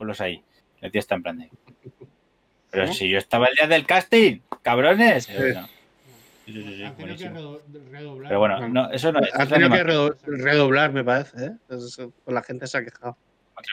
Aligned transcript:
ponlos 0.00 0.20
ahí. 0.22 0.42
El 0.80 0.90
tío 0.90 0.98
está 0.98 1.14
en 1.14 1.22
plan 1.22 1.38
de. 1.38 1.50
Pero 2.70 2.92
si 2.92 3.08
yo 3.08 3.18
estaba 3.18 3.46
el 3.48 3.54
día 3.54 3.66
del 3.66 3.84
casting, 3.84 4.40
cabrones. 4.62 5.28
No. 5.28 5.68
Sí, 6.46 6.54
sí, 6.54 6.62
sí, 6.76 6.82
Han 6.82 6.96
tenido 6.96 6.96
que 6.96 7.02
buenísimo. 7.28 7.34
redo- 7.38 7.90
redoblar. 7.92 8.28
Pero 8.28 8.38
bueno, 8.40 8.68
no, 8.68 8.90
eso 8.90 9.12
no 9.12 9.20
es. 9.20 9.34
Ha 9.34 9.42
es 9.44 9.48
tenido 9.50 9.70
que 9.70 9.84
redoblar, 10.24 10.92
me 10.92 11.04
parece. 11.04 11.44
¿eh? 11.44 11.50
Es- 11.68 11.96
pues 11.96 12.34
la 12.34 12.42
gente 12.42 12.66
se 12.66 12.78
ha 12.78 12.84
quejado. 12.84 13.16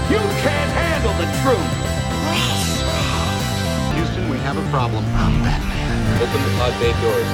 You 0.09 0.19
can't 0.39 0.71
handle 0.71 1.13
the 1.19 1.27
truth. 1.43 1.71
Houston, 3.95 4.29
we 4.29 4.37
have 4.37 4.57
a 4.57 4.63
problem. 4.71 5.03
I'm 5.15 5.43
Batman. 5.43 6.21
Open 6.21 6.41
the 6.43 6.51
pod 6.57 6.73
bay 6.79 6.93
doors. 7.01 7.29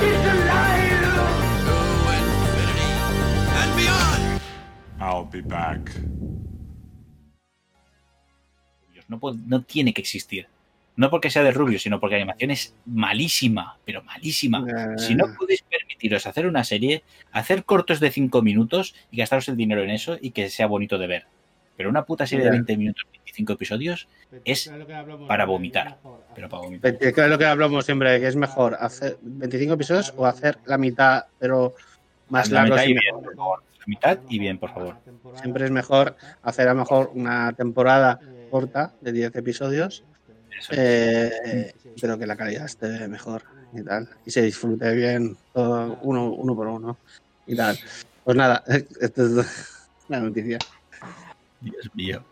He's 0.00 0.24
alive. 0.32 1.04
To 1.68 1.74
infinity 2.16 2.88
and 3.60 3.70
beyond. 3.76 4.40
I'll 5.00 5.24
be 5.24 5.40
back. 5.42 5.80
No, 9.08 9.18
puede- 9.18 9.46
no 9.46 9.58
tiene 9.60 9.92
que 9.92 10.00
existir. 10.00 10.46
No 10.94 11.08
porque 11.10 11.30
sea 11.30 11.42
de 11.42 11.52
Rubio, 11.52 11.78
sino 11.78 11.98
porque 12.00 12.16
la 12.16 12.22
animación 12.22 12.50
es 12.50 12.74
malísima, 12.84 13.78
pero 13.84 14.02
malísima. 14.02 14.64
Eh, 14.68 14.98
Si 14.98 15.14
no 15.14 15.24
podéis 15.38 15.62
permitiros 15.62 16.26
hacer 16.26 16.46
una 16.46 16.64
serie, 16.64 17.02
hacer 17.32 17.64
cortos 17.64 17.98
de 18.00 18.10
5 18.10 18.42
minutos 18.42 18.94
y 19.10 19.16
gastaros 19.16 19.48
el 19.48 19.56
dinero 19.56 19.82
en 19.82 19.90
eso 19.90 20.18
y 20.20 20.32
que 20.32 20.50
sea 20.50 20.66
bonito 20.66 20.98
de 20.98 21.06
ver. 21.06 21.26
Pero 21.78 21.88
una 21.88 22.04
puta 22.04 22.26
serie 22.26 22.44
de 22.44 22.50
Ya. 22.50 22.56
20 22.56 22.76
minutos, 22.76 23.04
25 23.10 23.54
episodios, 23.54 24.06
es 24.44 24.70
para 25.26 25.46
vomitar. 25.46 25.96
pero 26.34 26.48
para 26.50 26.62
vomitar. 26.64 26.96
Es 27.00 27.16
lo 27.16 27.38
que 27.38 27.46
hablamos 27.46 27.86
siempre, 27.86 28.20
que 28.20 28.26
es 28.26 28.36
mejor 28.36 28.76
hacer 28.78 29.16
25 29.22 29.74
episodios 29.74 30.12
o 30.16 30.26
hacer 30.26 30.58
la 30.66 30.76
mitad, 30.76 31.24
pero 31.38 31.74
más 32.28 32.50
La 32.50 32.64
largos 32.66 32.86
mitad 32.86 32.86
y 32.86 32.90
y 32.90 32.94
bien, 32.94 33.14
mejor. 33.14 33.22
por 33.24 33.34
favor. 33.36 33.62
La 33.78 33.84
mitad 33.86 34.18
y 34.28 34.38
bien, 34.38 34.58
por 34.58 34.74
favor. 34.74 34.96
Siempre 35.40 35.64
es 35.64 35.70
mejor 35.70 36.16
hacer 36.42 36.68
a 36.68 36.74
lo 36.74 36.80
mejor 36.80 37.10
una 37.14 37.52
temporada 37.54 38.20
corta 38.50 38.92
de 39.00 39.12
10 39.12 39.34
episodios. 39.36 40.04
Eh, 40.70 41.72
pero 42.00 42.18
que 42.18 42.26
la 42.26 42.36
calidad 42.36 42.64
esté 42.66 43.08
mejor 43.08 43.42
y 43.72 43.82
tal. 43.82 44.08
Y 44.26 44.30
se 44.30 44.42
disfrute 44.42 44.92
bien 44.94 45.36
todo 45.52 45.98
uno, 46.02 46.30
uno 46.30 46.54
por 46.54 46.66
uno 46.68 46.96
y 47.46 47.56
tal. 47.56 47.78
Pues 48.24 48.36
nada, 48.36 48.62
esto 49.00 49.40
es 49.40 49.46
la 50.08 50.20
noticia. 50.20 50.58
Dios 51.60 51.90
mío. 51.94 52.24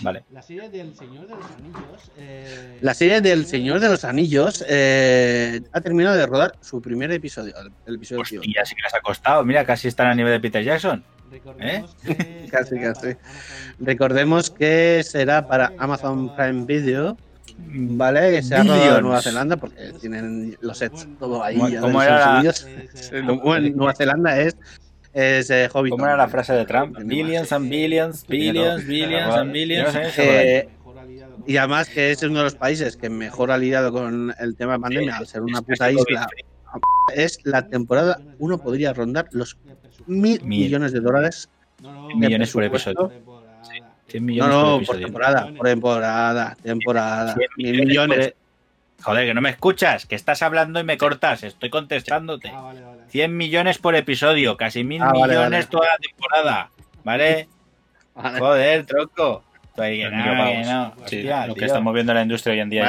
Vale. 0.00 0.24
La 0.32 0.42
serie 0.42 0.68
del 0.68 0.96
Señor 0.96 1.28
de 1.28 1.34
los 1.36 1.46
Anillos. 1.46 2.10
eh, 2.16 2.78
La 2.80 2.94
serie 2.94 3.20
del 3.20 3.46
Señor 3.46 3.80
de 3.80 3.88
los 3.88 4.04
Anillos 4.04 4.64
eh, 4.68 5.60
ha 5.72 5.80
terminado 5.80 6.16
de 6.16 6.26
rodar 6.26 6.56
su 6.60 6.82
primer 6.82 7.12
episodio, 7.12 7.54
el, 7.86 7.94
episodio. 7.94 8.22
Hostia, 8.22 8.64
sí 8.64 8.74
que 8.74 8.82
les 8.82 8.94
ha 8.94 9.00
costado. 9.00 9.44
Mira, 9.44 9.64
casi 9.64 9.88
están 9.88 10.08
a 10.08 10.14
nivel 10.14 10.32
de 10.32 10.40
Peter 10.40 10.62
Jackson. 10.64 11.04
Recordemos 11.30 11.96
¿Eh? 12.06 12.14
que 12.44 12.48
Casi, 12.50 12.70
será 12.70 12.92
casi. 12.94 13.14
para 13.14 13.18
Amazon. 13.24 13.76
Recordemos 13.80 14.50
que 14.50 15.02
será 15.04 15.46
para 15.46 15.72
Amazon 15.78 16.36
Prime 16.36 16.64
Video, 16.66 17.16
¿vale? 17.58 18.30
Que 18.32 18.42
se 18.42 18.54
ha 18.54 18.62
rodado 18.62 18.96
en. 18.98 19.02
Nueva 19.02 19.22
Zelanda 19.22 19.56
porque 19.56 19.92
tienen 20.00 20.56
los 20.60 20.78
sets 20.78 21.06
todo 21.18 21.42
ahí. 21.42 21.56
¿Cómo- 21.56 21.68
ya 21.68 21.80
cómo 21.80 22.00
de 22.00 22.06
era 22.06 22.18
la- 22.18 22.40
en 23.56 23.76
Nueva 23.76 23.94
Zelanda 23.94 24.38
es, 24.40 24.56
es 25.12 25.50
eh. 25.50 25.68
¿Cómo 25.72 26.04
era 26.06 26.16
la 26.16 26.28
frase 26.28 26.52
de 26.52 26.64
Trump? 26.66 26.96
Billions 27.04 27.52
and 27.52 27.68
billions, 27.70 28.26
billions, 28.26 28.86
billions 28.86 29.34
and 29.34 29.52
billions. 29.52 29.94
Eh, 30.18 30.68
Y 31.46 31.56
además 31.58 31.88
que 31.88 32.10
es 32.10 32.22
uno 32.24 32.38
de 32.38 32.44
los 32.44 32.54
países 32.56 32.96
que 32.96 33.08
mejor 33.08 33.50
ha 33.52 33.58
lidiado 33.58 33.92
con 33.92 34.34
el 34.40 34.56
tema 34.56 34.72
de 34.74 34.78
pandemia, 34.80 35.16
al 35.18 35.26
ser 35.28 35.42
una 35.42 35.62
puta 35.62 35.90
isla, 35.92 36.26
es 37.14 37.38
la 37.44 37.68
temporada, 37.68 38.18
uno 38.38 38.58
podría 38.58 38.92
rondar 38.92 39.28
los 39.30 39.56
mil 40.06 40.40
Mil. 40.42 40.64
millones 40.64 40.92
de 40.92 41.00
dólares. 41.00 41.48
No, 41.82 41.92
no, 42.08 42.16
millones 42.16 42.52
por 42.52 42.64
episodio. 42.64 43.08
temporada. 43.08 43.62
100 44.08 44.22
No, 44.22 44.26
millones 44.26 44.54
no, 44.54 44.62
por 44.62 44.70
por 44.70 44.76
episodio. 44.78 45.06
temporada, 45.06 45.52
por 45.56 45.66
temporada, 45.66 46.56
temporada. 46.62 47.34
100 47.34 47.48
Mil 47.56 47.86
millones. 47.86 48.18
por- 48.18 48.26
e- 48.28 48.36
Joder, 49.02 49.26
que 49.26 49.34
no 49.34 49.40
me 49.42 49.50
escuchas, 49.50 50.06
que 50.06 50.14
estás 50.14 50.40
hablando 50.42 50.80
y 50.80 50.84
me 50.84 50.96
cortas, 50.96 51.42
estoy 51.44 51.68
contestándote. 51.68 52.48
Ah, 52.52 52.60
vale, 52.62 52.80
vale. 52.80 53.00
100 53.08 53.36
millones 53.36 53.76
por 53.78 53.94
episodio, 53.94 54.56
casi 54.56 54.84
mil 54.84 55.02
Ah, 55.02 55.12
vale, 55.12 55.34
millones 55.34 55.50
vale. 55.50 55.66
toda 55.66 55.86
la 55.88 55.98
temporada, 55.98 56.70
¿vale? 57.04 57.48
Vale. 58.14 58.38
Joder, 58.38 58.86
tronco. 58.86 59.44
Tú 59.76 59.82
ahí, 59.82 59.98
que 59.98 60.04
Los 60.04 60.12
no, 60.14 60.24
que 60.24 60.30
videopagos. 60.30 60.66
no. 60.66 60.94
Sí, 61.06 61.16
Hostia, 61.18 61.46
lo 61.46 61.54
que 61.54 61.58
tío. 61.60 61.66
estamos 61.66 61.92
viendo 61.94 62.12
en 62.12 62.16
la 62.16 62.22
industria 62.22 62.52
hoy 62.54 62.60
en 62.60 62.70
día 62.70 62.82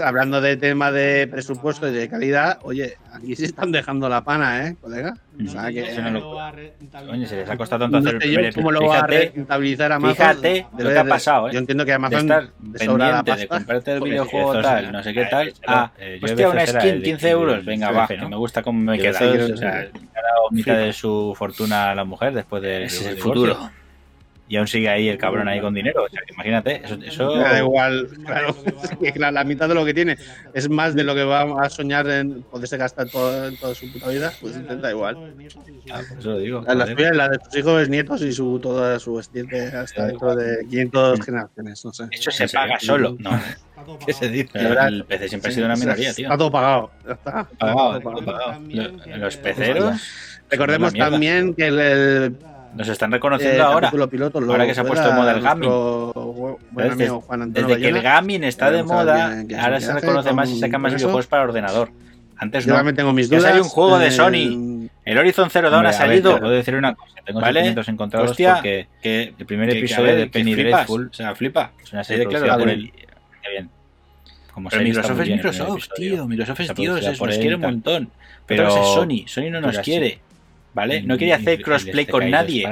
hablando 0.00 0.40
de 0.40 0.56
tema 0.56 0.92
de 0.92 1.26
presupuesto 1.26 1.88
y 1.88 1.92
de 1.92 2.08
calidad, 2.08 2.58
oye, 2.62 2.96
aquí 3.12 3.34
se 3.36 3.44
están 3.46 3.72
dejando 3.72 4.08
la 4.08 4.22
pana, 4.22 4.66
¿eh, 4.66 4.76
colega? 4.80 5.14
O 5.46 5.48
sea 5.50 5.70
que, 5.70 5.80
Eso 5.90 6.02
no 6.02 6.10
lo- 6.10 6.20
lo 6.20 6.34
va 6.34 6.48
a 6.48 6.50
rentabilizar. 6.52 7.06
Coño, 7.06 7.26
se 7.26 7.36
les 7.36 7.48
ha 7.50 7.56
costado 7.56 7.84
tanto 7.84 8.00
no 8.00 8.08
hacer 8.08 8.22
sé 8.22 8.32
yo 8.32 8.40
cómo 8.54 8.72
lo 8.72 8.80
va 8.86 8.86
a 9.00 9.06
Fíjate, 9.06 9.32
rentabilizar 9.34 9.92
Amazon. 9.92 10.16
fíjate 10.16 10.48
Debe 10.48 10.66
lo 10.84 10.90
que 10.90 10.98
ha 10.98 11.04
de- 11.04 11.08
pasado, 11.10 11.48
¿eh? 11.48 11.52
Yo 11.52 11.58
entiendo 11.58 11.84
que 11.84 11.90
de 11.90 11.94
Amazon 11.94 12.18
estar 12.20 12.42
de 12.44 12.78
pendiente 12.78 13.34
de 13.36 13.48
comprarte 13.48 13.92
el 13.92 14.00
videojuego 14.00 14.60
tal, 14.60 14.84
eh, 14.84 14.92
no 14.92 15.02
sé 15.02 15.14
qué 15.14 15.22
eh, 15.22 15.28
tal. 15.30 15.48
eso, 15.48 15.60
Ah, 15.66 15.92
eh, 15.98 16.20
hostia, 16.22 16.36
de 16.36 16.46
una 16.52 16.66
skin, 16.66 16.80
el- 16.90 17.02
15 17.02 17.26
el- 17.26 17.32
euros. 17.32 17.64
Venga, 17.64 17.90
va, 17.90 18.06
que 18.08 18.16
me 18.16 18.36
gusta 18.36 18.62
cómo 18.62 18.80
me 18.80 18.96
Que 18.96 19.02
queda. 19.04 19.18
O 19.18 19.56
sea, 19.56 19.74
le 19.74 19.88
ha 19.88 20.22
dado 20.22 20.50
mitad 20.50 20.76
de 20.76 20.92
su 20.92 21.34
fortuna 21.36 21.90
a 21.90 21.94
la 21.94 22.04
mujer 22.04 22.34
después 22.34 22.62
del 22.62 22.82
Ese 22.84 22.96
es 23.00 23.06
el 23.06 23.16
divorcio. 23.16 23.54
futuro. 23.54 23.70
Y 24.48 24.56
aún 24.56 24.66
sigue 24.66 24.88
ahí 24.88 25.08
el 25.08 25.18
cabrón 25.18 25.46
ahí 25.48 25.60
con 25.60 25.74
dinero. 25.74 26.04
O 26.04 26.08
sea, 26.08 26.22
que 26.26 26.32
imagínate, 26.32 26.82
eso, 27.06 27.34
da 27.36 27.58
igual, 27.58 28.08
claro, 28.24 28.56
es 29.02 29.12
que, 29.12 29.18
la 29.18 29.44
mitad 29.44 29.68
de 29.68 29.74
lo 29.74 29.84
que 29.84 29.92
tiene 29.92 30.16
es 30.54 30.70
más 30.70 30.94
de 30.94 31.04
lo 31.04 31.14
que 31.14 31.24
va 31.24 31.62
a 31.62 31.68
soñar 31.68 32.08
en 32.08 32.42
poderse 32.42 32.76
gastar 32.76 33.08
todo, 33.08 33.48
en 33.48 33.56
toda 33.58 33.74
su 33.74 33.92
puta 33.92 34.08
vida, 34.08 34.32
pues 34.40 34.54
da 34.80 34.90
igual. 34.90 35.16
Ah, 35.90 36.00
eso 36.18 36.30
lo 36.30 36.38
digo. 36.38 36.64
La, 36.66 36.86
suya, 36.86 37.12
la 37.12 37.28
de 37.28 37.38
sus 37.44 37.56
hijos, 37.58 37.88
nietos 37.88 38.22
y 38.22 38.32
su 38.32 38.58
toda 38.58 38.98
su 38.98 39.18
estirpe 39.20 39.60
hasta 39.66 40.06
dentro 40.06 40.34
de 40.34 40.66
500 40.68 41.20
generaciones, 41.24 41.84
no 41.84 41.92
sé. 41.92 42.04
Eso 42.10 42.30
se 42.30 42.48
paga 42.48 42.78
solo. 42.80 43.16
No, 43.18 43.30
¿qué 44.06 44.12
se 44.12 44.28
dice? 44.28 44.58
El 44.58 45.04
PC 45.04 45.28
siempre 45.28 45.50
ha 45.50 45.54
sido 45.54 45.66
una 45.66 45.76
minoría, 45.76 46.14
tío. 46.14 46.26
Está 46.26 46.38
todo 46.38 46.50
pagado. 46.50 46.90
ya 47.06 47.12
está. 47.12 47.44
Pagado, 47.58 48.00
Todo 48.00 48.24
pagado. 48.24 48.60
Lo- 48.68 49.16
Los 49.18 49.36
peceros. 49.36 50.00
Recordemos 50.50 50.94
también 50.94 51.52
que 51.54 51.66
el, 51.66 51.78
el 51.78 52.36
Nos 52.78 52.88
están 52.88 53.10
eh, 53.10 53.16
reconociendo 53.16 53.64
ahora. 53.64 53.90
piloto 54.08 54.40
lo 54.40 54.52
ahora 54.52 54.66
que 54.66 54.74
se 54.74 54.80
ha 54.80 54.84
puesto 54.84 55.06
de 55.08 55.14
moda 55.14 55.32
el 55.32 55.42
nuestro 55.42 56.14
bu- 56.14 56.58
Buen 56.70 56.88
Desde- 56.88 57.04
amigo 57.04 57.20
Juan 57.20 57.42
que 57.52 57.88
el 57.88 58.02
gaming 58.02 58.44
está 58.44 58.70
de 58.70 58.82
moda, 58.84 59.44
ahora 59.60 59.80
se 59.80 59.92
reconoce 59.92 60.32
más 60.32 60.48
y 60.48 60.52
con- 60.52 60.60
saca 60.60 60.78
más 60.78 60.92
eso. 60.92 60.96
videojuegos 60.98 61.26
para 61.26 61.42
ordenador. 61.42 61.90
Antes 62.40 62.64
Yo 62.64 62.70
no. 62.70 62.76
también 62.76 62.94
tengo 62.96 63.12
mis 63.12 63.28
dudas. 63.28 63.42
salió 63.42 63.62
un 63.64 63.68
juego 63.68 63.98
de 63.98 64.06
eh, 64.06 64.10
Sony. 64.12 64.88
El 65.04 65.18
Horizon 65.18 65.50
Zero 65.50 65.70
Dawn 65.70 65.86
ha 65.86 65.88
ver, 65.90 65.98
salido. 65.98 66.38
puedo 66.38 66.52
decir 66.52 66.74
una 66.76 66.94
cosa. 66.94 67.14
Tengo 67.24 67.40
¿Vale? 67.40 67.54
sentimientos 67.54 67.88
encontrados 67.88 68.30
Hostia, 68.30 68.54
porque 68.54 68.86
que 69.02 69.34
el 69.38 69.46
primer 69.46 69.70
episodio 69.70 70.14
de 70.14 70.26
Penny. 70.28 70.54
Dreadful 70.54 71.08
O 71.10 71.14
sea, 71.14 71.34
flipa. 71.34 71.72
es 71.82 71.92
una 71.92 72.04
Sí, 72.04 72.08
serie 72.14 72.26
claro, 72.26 72.46
producida 72.46 72.58
por. 72.58 72.68
Está 73.36 73.50
bien. 73.50 73.70
Como 74.54 74.68
Pero 74.70 74.82
Microsoft 74.82 75.20
es 75.20 75.26
el 75.28 75.34
Microsoft, 75.34 75.88
tío. 75.96 76.26
Microsoft 76.26 76.60
es 76.60 76.74
Dios, 76.74 77.02
nos 77.20 77.38
quiere 77.38 77.54
un 77.56 77.60
montón. 77.60 78.10
Pero- 78.46 78.68
es 78.68 78.74
Sony. 78.94 79.24
Sony 79.26 79.50
no 79.50 79.60
nos 79.60 79.78
quiere. 79.80 80.20
¿Vale? 80.78 81.02
No 81.02 81.16
y- 81.18 81.32
hacer 81.32 81.58
y 81.58 81.62
crossplay 81.64 82.00
este 82.02 82.12
con 82.12 82.30
nadie. 82.30 82.64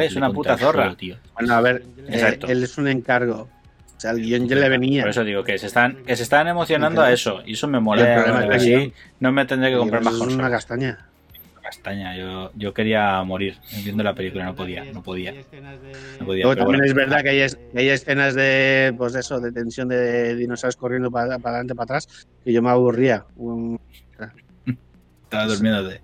Es 0.00 0.16
una 0.16 0.30
puta 0.30 0.56
zorra. 0.56 0.94
tío. 0.96 1.16
Bueno, 1.34 1.54
a 1.54 1.60
ver, 1.60 1.82
eh, 1.98 2.04
Exacto. 2.08 2.46
él 2.46 2.62
es 2.62 2.78
un 2.78 2.88
encargo. 2.88 3.48
O 3.94 4.00
sea, 4.02 4.12
el 4.12 4.22
guion 4.22 4.48
ya 4.48 4.56
le 4.56 4.68
venía. 4.70 5.02
Por 5.02 5.10
eso 5.10 5.22
digo 5.22 5.44
que 5.44 5.58
se 5.58 5.66
están, 5.66 5.96
que 6.06 6.16
se 6.16 6.22
están 6.22 6.48
emocionando 6.48 7.02
a 7.02 7.12
eso. 7.12 7.42
Y 7.44 7.52
eso 7.52 7.68
me 7.68 7.78
mola. 7.78 8.46
es 8.56 8.62
que 8.64 8.92
no 9.20 9.32
me 9.32 9.44
tendré 9.44 9.70
que 9.70 9.76
comprar 9.76 10.02
más 10.02 10.14
es 10.14 10.20
una 10.20 10.50
castaña. 10.50 10.98
Castaña. 11.62 12.16
Yo, 12.16 12.50
yo 12.54 12.72
quería 12.74 13.22
morir 13.22 13.56
viendo 13.84 14.02
la 14.02 14.14
película. 14.14 14.44
No 14.44 14.54
podía. 14.54 14.84
No 14.92 15.02
podía. 15.02 15.32
No 16.20 16.26
podía. 16.26 16.44
Luego 16.44 16.56
también 16.56 16.78
bueno. 16.80 16.84
es 16.84 16.94
verdad 16.94 17.22
que 17.22 17.28
hay, 17.28 17.40
es- 17.40 17.56
que 17.56 17.78
hay 17.78 17.88
escenas 17.90 18.34
de, 18.34 18.94
pues 18.96 19.12
de 19.12 19.20
eso, 19.20 19.40
de 19.40 19.52
tensión 19.52 19.88
de 19.88 20.34
dinosaurios 20.36 20.76
corriendo 20.76 21.10
para, 21.10 21.38
para 21.38 21.56
adelante, 21.56 21.74
para 21.74 21.84
atrás, 21.84 22.26
que 22.44 22.50
yo 22.52 22.62
me 22.62 22.70
aburría. 22.70 23.24
Estaba 25.24 25.46
durmiéndote. 25.46 26.00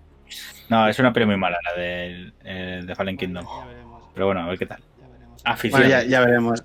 No, 0.69 0.89
es 0.89 0.99
una 0.99 1.13
peli 1.13 1.27
muy 1.27 1.37
mala 1.37 1.59
la 1.65 1.81
del 1.81 2.33
eh, 2.45 2.83
de 2.85 2.95
Fallen 2.95 3.17
Kingdom. 3.17 3.47
Pero 4.15 4.27
bueno, 4.27 4.43
a 4.43 4.47
ver 4.49 4.59
qué 4.59 4.67
tal. 4.67 4.83
Afición. 5.45 5.81
Bueno, 5.81 5.89
ya, 5.89 6.03
ya 6.05 6.21
veremos. 6.21 6.63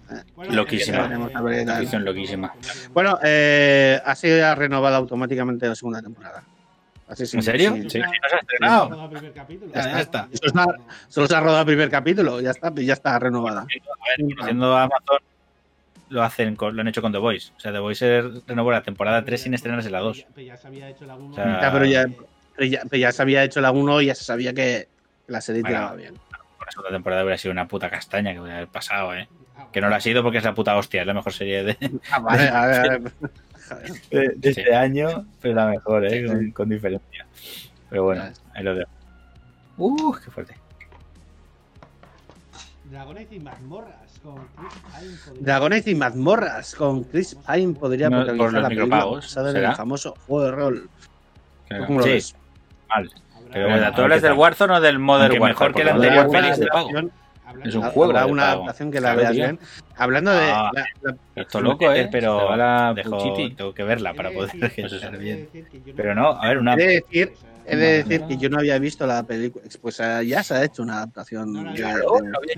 Loquísima. 0.49 0.97
Ya 0.97 1.03
veremos 1.03 1.35
a 1.35 1.41
ver 1.41 1.59
qué 1.59 1.65
tal. 1.65 1.75
Afición 1.77 2.03
loquísima. 2.05 2.53
Bueno, 2.93 3.17
eh, 3.23 4.01
ha 4.03 4.15
sido 4.15 4.55
renovada 4.55 4.97
automáticamente 4.97 5.67
la 5.67 5.75
segunda 5.75 6.01
temporada. 6.01 6.43
Así 7.07 7.23
¿En 7.37 7.43
serio? 7.43 7.73
sí. 7.75 7.89
Sí. 7.91 7.99
¿No 7.99 8.07
se 8.29 8.35
ha 8.35 8.39
estrenado? 8.39 9.09
Ya, 9.73 9.83
Ya 9.91 9.99
está. 9.99 10.27
Solo 11.09 11.27
se 11.27 11.35
ha- 11.35 11.39
rodado 11.41 11.59
el 11.59 11.65
primer 11.67 11.89
capítulo, 11.91 12.41
ya 12.41 12.51
está, 12.51 12.73
ya 12.75 12.93
está 12.93 13.19
renovada. 13.19 13.61
A 13.61 13.65
ver, 13.65 14.33
conociendo 14.35 14.75
a 14.75 14.83
Amazon, 14.83 15.17
lo 16.09 16.23
hacen 16.23 16.55
con- 16.55 16.75
lo 16.75 16.81
han 16.81 16.87
hecho 16.87 17.01
con 17.01 17.11
The 17.11 17.17
Voice. 17.19 17.51
O 17.55 17.59
sea, 17.59 17.71
The 17.71 17.79
Voice 17.79 18.21
renovó 18.47 18.71
la 18.71 18.81
temporada 18.81 19.23
3 19.23 19.41
sin 19.41 19.53
estrenarse 19.53 19.89
la 19.91 19.99
2. 19.99 20.25
Pero 20.33 20.47
ya 20.47 20.57
se 20.57 20.67
había 20.67 20.89
hecho 20.89 21.05
la 21.05 21.15
1. 21.15 21.31
O 21.31 21.35
sea, 21.35 21.61
Ya, 21.61 21.71
pero, 21.71 21.85
ya, 21.85 22.05
pero, 22.55 22.67
ya, 22.67 22.81
pero 22.89 22.99
ya 22.99 23.11
se 23.11 23.21
había 23.21 23.43
hecho 23.43 23.61
la 23.61 23.71
1 23.71 24.01
y 24.01 24.05
ya 24.07 24.15
se 24.15 24.23
sabía 24.23 24.53
que 24.53 24.87
la 25.27 25.41
serie 25.41 25.61
Bueno. 25.61 25.77
tiraba 25.77 25.95
bien. 25.95 26.13
Por 26.57 26.67
la 26.67 26.71
segunda 26.71 26.91
temporada 26.91 27.23
hubiera 27.23 27.37
sido 27.37 27.51
una 27.51 27.67
puta 27.67 27.89
castaña 27.89 28.33
que 28.33 28.39
hubiera 28.39 28.57
haber 28.57 28.69
pasado, 28.69 29.13
¿eh? 29.15 29.27
Que 29.71 29.81
no 29.81 29.89
lo 29.89 29.95
ha 29.95 29.99
sido 29.99 30.21
porque 30.23 30.37
es 30.39 30.43
la 30.43 30.53
puta 30.53 30.75
hostia, 30.77 31.01
es 31.01 31.07
la 31.07 31.13
mejor 31.13 31.33
serie 31.33 31.63
de, 31.63 31.77
Ah, 32.11 32.19
vale, 32.19 32.47
a 32.49 32.65
ver, 32.67 32.79
a 32.79 32.97
ver. 32.97 33.01
De- 34.11 34.33
de 34.35 34.53
Sí. 34.53 34.59
este 34.61 34.75
año, 34.75 35.25
pero 35.41 35.55
la 35.55 35.67
mejor, 35.67 36.05
¿eh? 36.05 36.21
Sí. 36.21 36.27
Con, 36.27 36.51
con 36.51 36.69
diferencia. 36.69 37.25
Pero 37.89 38.03
bueno, 38.03 38.23
ahí 38.53 38.63
lo 38.63 38.75
dejo. 38.75 38.89
Uh, 39.77 40.13
qué 40.23 40.29
fuerte. 40.31 40.55
Dragonite 42.91 43.35
y 43.35 43.39
mazmorras 43.39 44.19
con 44.21 44.35
Chris 44.55 44.73
Pine. 44.99 45.17
podría- 45.25 45.41
Dragonite 45.43 45.91
y 45.91 45.95
mazmorras 45.95 46.75
con 46.75 47.03
Chris 47.05 47.35
Pine 47.35 47.73
podría 47.73 48.09
No, 48.09 48.17
protagonizar 48.17 48.37
por 48.37 48.53
los 48.53 48.61
la 48.61 48.67
película 48.69 48.85
micropagos, 48.85 49.23
basada 49.25 49.49
en 49.51 49.57
el 49.65 49.75
famoso 49.75 50.15
juego 50.27 50.45
de 50.45 50.51
rol. 50.51 50.89
Claro. 51.67 51.85
¿Cómo 51.87 51.99
lo 51.99 52.05
Sí. 52.05 52.11
ves? 52.11 52.35
Mal. 52.95 53.09
Pero 53.51 53.65
bueno, 53.65 53.67
bueno, 53.69 53.85
a 53.87 53.89
¿tú 53.91 53.95
ver 53.97 54.03
hablas 54.05 54.21
qué 54.21 54.27
del. 54.27 54.37
Warzone 54.37 54.73
o 54.73 54.81
del 54.81 54.99
Modern 54.99 55.31
Warfare? 55.41 55.49
mejor 55.49 55.73
que 55.75 55.83
la 55.83 55.91
el 55.91 55.95
anterior 55.97 56.45
es 56.51 56.59
de 56.59 56.67
pago. 56.67 56.87
hablando 56.89 57.11
Es 57.69 57.75
un 57.75 57.81
juego 57.83 58.03
habrá 58.05 58.25
de 58.25 58.31
una 58.31 58.51
adaptación 58.51 58.91
que 58.91 58.99
la 58.99 59.15
veas 59.15 59.31
bien. 59.31 59.59
Hablando 59.95 60.31
de. 60.31 60.51
Ah. 60.51 60.71
la- 60.73 60.85
la- 61.03 61.15
Esto 61.35 61.61
loco, 61.61 61.91
¿eh? 61.91 62.09
Pero 62.11 62.55
la 62.55 62.93
dejo- 62.95 63.11
Puchiti. 63.19 63.53
tengo 63.55 63.73
que 63.73 63.83
verla 63.83 64.13
para 64.15 64.29
He 64.29 64.31
de 64.31 64.37
poder 64.37 64.51
decir- 64.59 65.17
bien. 65.19 65.49
yo 65.85 65.93
Pero 65.95 66.15
no, 66.15 66.29
a 66.31 66.47
ver, 66.47 66.57
una- 66.57 66.73
he 66.73 66.77
de 66.77 66.87
decir, 66.87 67.33
he 67.67 67.75
de 67.75 68.03
decir 68.03 68.23
que 68.27 68.37
yo 68.37 68.49
no 68.49 68.57
había 68.57 68.79
visto 68.79 69.05
la 69.05 69.21
película. 69.21 69.63
Pues 69.81 69.99
eh, 69.99 70.25
ya 70.25 70.41
se 70.41 70.55
ha 70.55 70.63
hecho 70.63 70.81
una 70.81 70.97
adaptación. 70.97 71.53
No 71.53 71.63
la 71.63 71.71
de- 71.73 72.03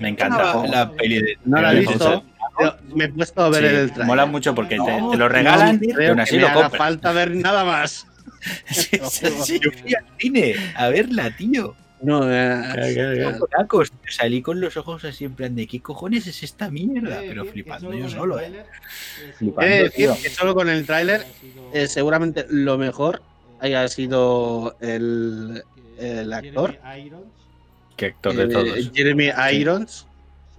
Me 0.00 0.08
encanta 0.08 0.54
No, 0.54 0.66
la 0.66 0.90
peli 0.92 1.20
de. 1.20 1.38
no 1.44 1.60
la 1.60 1.72
he 1.72 1.80
visto, 1.80 2.24
pero 2.56 2.74
me 2.94 3.04
he 3.04 3.08
puesto 3.12 3.42
a 3.42 3.50
ver 3.50 3.60
Sí, 3.60 3.66
el 3.76 3.86
trailer. 3.88 4.06
mola 4.06 4.24
mucho 4.24 4.54
porque 4.54 4.76
te, 4.76 5.00
No, 5.00 5.10
te 5.10 5.16
lo 5.18 5.24
No 5.24 5.28
regalan 5.28 5.78
y 5.82 5.92
creo 5.92 6.10
aún 6.12 6.20
así 6.20 6.38
lo 6.38 6.50
compras. 6.54 6.72
falta 6.76 7.12
ver 7.12 7.36
nada 7.36 7.64
más. 7.64 8.06
Sí, 8.70 8.98
sí, 9.10 9.26
sí, 9.44 9.60
yo 9.62 9.70
fui 9.72 9.94
al 9.94 10.04
cine 10.18 10.54
a 10.76 10.88
verla, 10.88 11.34
tío. 11.36 11.74
No, 12.02 12.22
eh, 12.30 13.34
Conacos, 13.38 13.90
salí 14.10 14.42
con 14.42 14.60
los 14.60 14.76
ojos 14.76 15.02
así 15.04 15.24
en 15.24 15.34
plan 15.34 15.56
de 15.56 15.66
¿qué 15.66 15.80
cojones 15.80 16.26
es 16.26 16.42
esta 16.42 16.70
mierda? 16.70 17.20
Pero 17.20 17.46
flipando 17.46 17.92
yo 17.94 18.08
solo, 18.10 18.38
eh. 18.38 18.52
eh, 18.52 19.32
Flipando, 19.38 19.90
tío. 19.90 20.16
que 20.22 20.28
solo 20.28 20.54
con 20.54 20.68
el 20.68 20.84
tráiler 20.84 21.24
eh, 21.72 21.86
seguramente 21.88 22.44
lo 22.50 22.76
mejor 22.76 23.22
haya 23.60 23.88
sido 23.88 24.76
el, 24.80 25.62
el 25.98 26.32
actor, 26.34 26.78
Jeremy 26.82 27.06
Irons, 27.06 27.24
Qué 27.96 28.06
actor 28.06 28.34
de 28.36 28.42
eh, 28.44 28.48
todos. 28.48 28.90
Jeremy 28.94 29.30
Irons, 29.54 30.06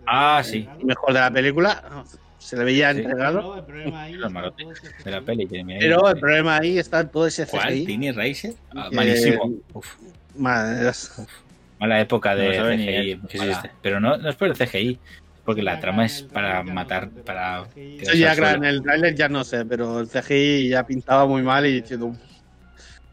Ah, 0.07 0.41
sí. 0.43 0.67
mejor 0.83 1.13
de 1.13 1.19
la 1.19 1.29
película. 1.31 2.03
Se 2.37 2.55
le 2.57 2.63
veía 2.63 2.93
Sí. 2.93 2.99
entregado. 3.01 3.39
Pero 3.41 3.55
el 3.57 3.63
problema 3.65 4.01
ahí 4.03 4.13
Los 4.15 4.27
está 4.27 4.29
malotes 4.29 4.63
todo 4.63 4.71
ese 4.73 5.03
De 5.03 5.11
la 5.11 5.21
peli. 5.21 5.47
que 5.47 5.63
me- 5.63 5.79
Pero 5.79 6.09
el 6.09 6.19
problema 6.19 6.57
ahí 6.57 6.77
está 6.77 7.07
todo 7.07 7.27
ese 7.27 7.45
¿Cuál? 7.47 7.69
CGI. 7.69 7.85
¿Tiny 7.85 8.11
Racer? 8.11 8.53
Ah, 8.75 8.87
que- 8.89 8.95
malísimo. 8.95 9.53
Uf, 9.73 9.95
mala 10.35 11.99
época 12.01 12.33
No 12.35 12.41
de 12.41 12.77
CGI. 12.77 13.11
existe. 13.23 13.71
Pero 13.81 13.99
no, 13.99 14.17
no 14.17 14.29
es 14.29 14.35
por 14.35 14.47
el 14.47 14.55
CGI, 14.55 14.99
porque 15.45 15.61
la 15.63 15.79
trama 15.79 16.05
es 16.05 16.23
para 16.23 16.63
matar, 16.63 17.09
para... 17.09 17.65
Eso 17.75 18.13
ya 18.13 18.33
en 18.33 18.63
el 18.65 18.81
tráiler 18.81 19.15
ya 19.15 19.29
no 19.29 19.43
sé, 19.43 19.65
pero 19.65 19.99
el 19.99 20.07
CGI 20.07 20.69
ya 20.69 20.85
pintaba 20.85 21.25
muy 21.25 21.41
mal 21.41 21.65
y 21.65 21.81
diciendo, 21.81 22.15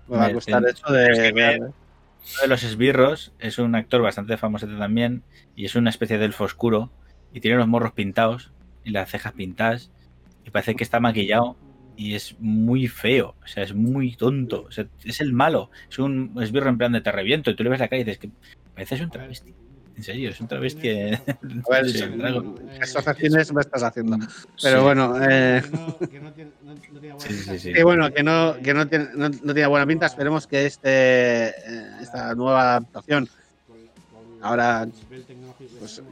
me 0.08 0.16
va 0.16 0.26
a 0.26 0.32
costar 0.32 0.62
en- 0.62 0.68
eso 0.70 0.92
de 0.92 1.06
es 1.12 1.18
que 1.18 1.32
me- 1.32 1.42
ver. 1.42 1.60
Uno 1.60 2.40
de 2.40 2.48
los 2.48 2.62
esbirros 2.62 3.32
es 3.38 3.58
un 3.58 3.74
actor 3.74 4.00
bastante 4.00 4.36
famoso 4.38 4.66
también 4.66 5.22
y 5.56 5.66
es 5.66 5.74
una 5.74 5.90
especie 5.90 6.16
de 6.16 6.24
elfo 6.24 6.44
oscuro 6.44 6.90
y 7.34 7.40
tiene 7.40 7.58
los 7.58 7.68
morros 7.68 7.92
pintados 7.92 8.50
y 8.84 8.90
las 8.90 9.10
cejas 9.10 9.32
pintadas 9.32 9.90
y 10.44 10.50
parece 10.50 10.74
que 10.74 10.84
está 10.84 11.00
maquillado 11.00 11.56
y 11.96 12.14
es 12.14 12.36
muy 12.40 12.88
feo, 12.88 13.34
o 13.42 13.46
sea, 13.46 13.62
es 13.62 13.72
muy 13.74 14.16
tonto, 14.16 14.64
o 14.68 14.70
sea, 14.72 14.86
es 15.04 15.20
el 15.20 15.32
malo, 15.32 15.70
es 15.88 15.98
un 15.98 16.34
esbirro 16.42 16.68
en 16.68 16.76
plan 16.78 16.92
de 16.92 17.00
te 17.00 17.12
reviento 17.12 17.50
y 17.50 17.56
tú 17.56 17.62
le 17.64 17.70
ves 17.70 17.80
la 17.80 17.88
cara 17.88 18.00
y 18.00 18.04
dices 18.04 18.18
que 18.18 18.30
pareces 18.74 19.00
un 19.00 19.10
travesti. 19.10 19.54
En 19.96 20.02
serio, 20.02 20.30
es 20.30 20.40
un 20.40 20.48
travesti. 20.48 20.88
eh. 20.88 21.20
A 21.24 21.70
ver, 21.70 21.86
Sí, 21.88 21.98
sí, 21.98 22.04
Dragon. 22.04 22.56
Eh, 22.58 22.72
¿qué 22.78 22.82
asociaciones 22.82 23.52
me 23.52 23.60
estás 23.60 23.84
haciendo? 23.84 24.16
Sí. 24.26 24.28
Pero 24.60 24.82
bueno, 24.82 25.14
eh, 25.22 25.62
Que 25.62 25.70
no, 25.70 25.98
que 26.10 26.20
no 26.20 26.32
tiene, 26.32 26.50
no, 26.64 26.74
no 26.74 27.00
tiene 27.00 27.14
buena 27.14 27.18
Sí, 27.20 27.32
sí, 27.32 27.38
pinta. 27.44 27.58
sí. 27.60 27.72
que 27.72 27.84
bueno, 27.84 28.12
que 28.12 28.22
no, 28.24 28.56
que 28.60 28.74
no 28.74 28.88
tiene, 28.88 29.06
no, 29.14 29.28
no 29.28 29.54
tiene 29.54 29.66
buena 29.68 29.86
pinta. 29.86 30.06
Esperemos 30.06 30.48
que 30.48 30.66
este, 30.66 31.50
eh, 31.50 31.52
esta 32.02 32.34
nueva 32.34 32.62
adaptación, 32.72 33.28
Ahora, 34.42 34.86
pues, 35.78 36.02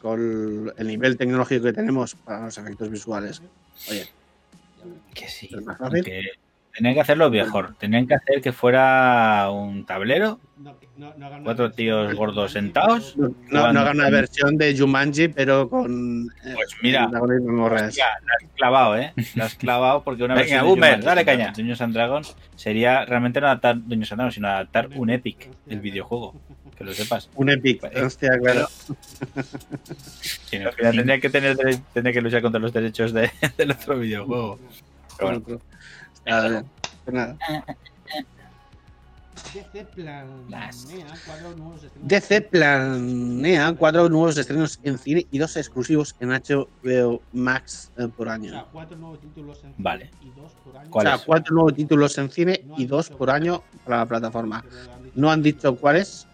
con, 0.00 0.72
el 0.76 0.86
nivel 0.86 1.16
tecnológico 1.16 1.64
que 1.64 1.72
tenemos 1.72 2.14
para 2.14 2.46
los 2.46 2.58
efectos 2.58 2.90
visuales, 2.90 3.42
oye, 3.88 4.06
Que 5.14 5.28
sí. 5.28 5.48
es 5.52 5.64
más 5.64 5.78
fácil. 5.78 6.04
Que 6.04 6.22
tenían 6.74 6.94
que 6.94 7.00
hacerlo 7.00 7.30
mejor. 7.30 7.74
Tenían 7.78 8.06
que 8.06 8.14
hacer 8.14 8.40
que 8.40 8.52
fuera 8.52 9.50
un 9.50 9.84
tablero, 9.84 10.40
cuatro 11.44 11.72
tíos 11.72 12.14
gordos 12.14 12.52
sentados. 12.52 13.16
No, 13.16 13.34
no, 13.50 13.80
hagan 13.80 13.96
una 13.96 14.10
versión 14.10 14.56
de 14.56 14.76
Jumanji, 14.76 15.28
pero 15.28 15.68
con. 15.68 16.30
eh, 16.44 16.52
Pues 16.54 16.70
mira, 16.82 17.08
la 17.10 17.18
has 17.18 17.94
clavado, 18.56 18.96
¿eh? 18.96 19.12
La 19.34 19.46
has 19.46 19.54
clavado 19.56 20.02
porque 20.02 20.24
una 20.24 20.34
Venga, 20.34 20.62
boomer, 20.62 20.90
Jumanji 20.92 21.06
dale 21.06 21.24
caña. 21.24 21.52
Dungeons 21.56 21.80
and 21.80 21.94
Dragons 21.94 22.36
sería 22.56 23.04
realmente 23.04 23.40
no 23.40 23.46
adaptar 23.48 23.76
Dungeons 23.76 24.12
and 24.12 24.18
Dragons, 24.18 24.34
sino 24.34 24.48
adaptar 24.48 24.88
un 24.94 25.10
Epic, 25.10 25.50
el 25.68 25.80
videojuego. 25.80 26.34
Que 26.80 26.84
lo 26.86 26.94
sepas. 26.94 27.28
Un 27.34 27.50
Epic, 27.50 27.82
Vale. 27.82 28.02
hostia, 28.04 28.38
claro. 28.38 28.66
Al 29.36 30.72
final 30.72 30.94
tendría 30.96 31.20
que 31.20 31.28
tener 31.28 31.56
tendría 31.92 32.14
que 32.14 32.22
luchar 32.22 32.40
contra 32.40 32.58
los 32.58 32.72
derechos 32.72 33.12
de- 33.12 33.30
del 33.58 33.72
otro 33.72 33.98
videojuego. 33.98 34.58
Pero 35.18 35.40
bueno, 35.42 35.60
Está 36.24 36.48
bien. 36.48 36.64
Pues 37.04 37.14
nada. 37.14 37.36
DC 39.52 39.84
planea 39.94 40.70
cuatro 41.26 41.54
nuevos 41.56 41.82
estrenos. 41.84 42.08
DC 42.08 42.40
planea 42.42 43.74
cuatro 43.74 44.08
nuevos 44.08 44.38
estrenos 44.38 44.80
en 44.82 44.96
cine 44.98 45.26
y 45.30 45.38
dos 45.38 45.56
exclusivos 45.58 46.16
en 46.20 46.30
HBO 46.30 47.20
Max 47.34 47.90
eh, 47.98 48.08
por 48.08 48.26
O 48.28 48.30
sea, 48.30 48.34
año. 48.34 48.66
cuatro 48.72 48.96
nuevos 48.96 49.20
títulos 49.20 49.56
en 49.58 49.62
cine 49.64 49.74
Vale. 49.78 50.10
y 50.22 50.30
dos 50.40 50.52
por 50.64 50.76
año. 50.78 50.88
O 50.88 50.90
¿Cuál 50.90 51.06
sea, 51.06 51.18
cuatro 51.18 51.54
nuevos 51.54 51.74
títulos 51.74 52.16
en 52.16 52.30
cine 52.30 52.64
y 52.78 52.86
dos 52.86 53.10
por 53.10 53.28
año 53.30 53.62
para 53.84 53.98
la 53.98 54.06
plataforma. 54.06 54.64
No 55.14 55.30
han 55.30 55.42
dicho 55.42 55.74
cuáles, 55.76 56.26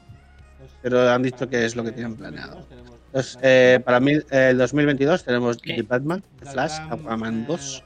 pero 0.80 1.08
han 1.10 1.22
dicho 1.22 1.48
que 1.48 1.64
es 1.64 1.74
lo 1.76 1.84
que 1.84 1.92
tienen 1.92 2.16
planeado. 2.16 2.66
Entonces, 3.06 3.38
eh, 3.42 3.80
para 3.84 4.00
mí, 4.00 4.12
eh, 4.12 4.48
el 4.50 4.58
2022 4.58 5.24
tenemos 5.24 5.56
¿Qué? 5.58 5.74
The 5.74 5.82
Batman, 5.82 6.22
The 6.38 6.46
Flash, 6.46 6.72
Aquaman 6.90 7.42
eh, 7.42 7.44
2. 7.46 7.82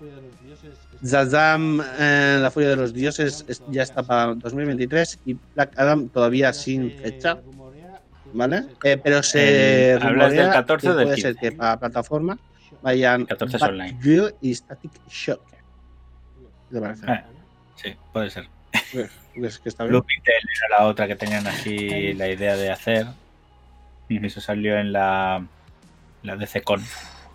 Zazam, 1.05 1.81
eh, 1.99 2.39
La 2.41 2.51
Furia 2.51 2.71
de 2.71 2.77
los 2.77 2.93
Dioses, 2.93 3.45
es- 3.49 3.63
ya 3.67 3.83
está 3.83 4.03
para 4.03 4.35
2023 4.35 5.19
y 5.25 5.35
Black 5.55 5.73
Adam 5.79 6.09
todavía 6.11 6.53
sin 6.53 6.91
fecha, 6.93 7.39
¿vale? 8.33 8.65
Eh, 8.85 8.99
pero 9.03 9.23
se 9.23 9.93
Eh, 9.93 9.99
hablas 10.01 10.33
del 10.33 10.41
rumorea 10.41 10.53
14 10.53 10.87
que 10.89 10.93
del 10.95 11.05
puede 11.05 11.17
ser 11.17 11.35
15? 11.37 11.51
que 11.51 11.57
para 11.57 11.79
plataforma 11.79 12.37
vayan 12.83 13.25
14 13.25 13.57
es 13.57 13.63
online. 13.63 13.99
Y 14.41 14.55
Static 14.55 14.93
Shock. 15.07 15.41
¿Qué 15.49 16.75
te 16.75 16.81
parece? 16.81 17.07
Eh, 17.07 17.25
sí, 17.77 17.97
puede 18.13 18.31
ser. 18.31 18.49
¿Ves 19.37 19.59
que 19.59 19.69
está 19.69 19.85
bien? 19.85 19.93
Blue 19.93 20.05
Beetle 20.07 20.35
era 20.35 20.79
la 20.81 20.87
otra 20.87 21.07
que 21.07 21.17
tenían 21.17 21.47
así 21.47 22.13
la 22.15 22.29
idea 22.29 22.57
de 22.57 22.71
hacer. 22.71 23.07
Y 24.09 24.25
eso 24.25 24.41
salió 24.41 24.79
en 24.79 24.93
la, 24.93 25.45
la 26.23 26.37
DCCon. 26.37 26.83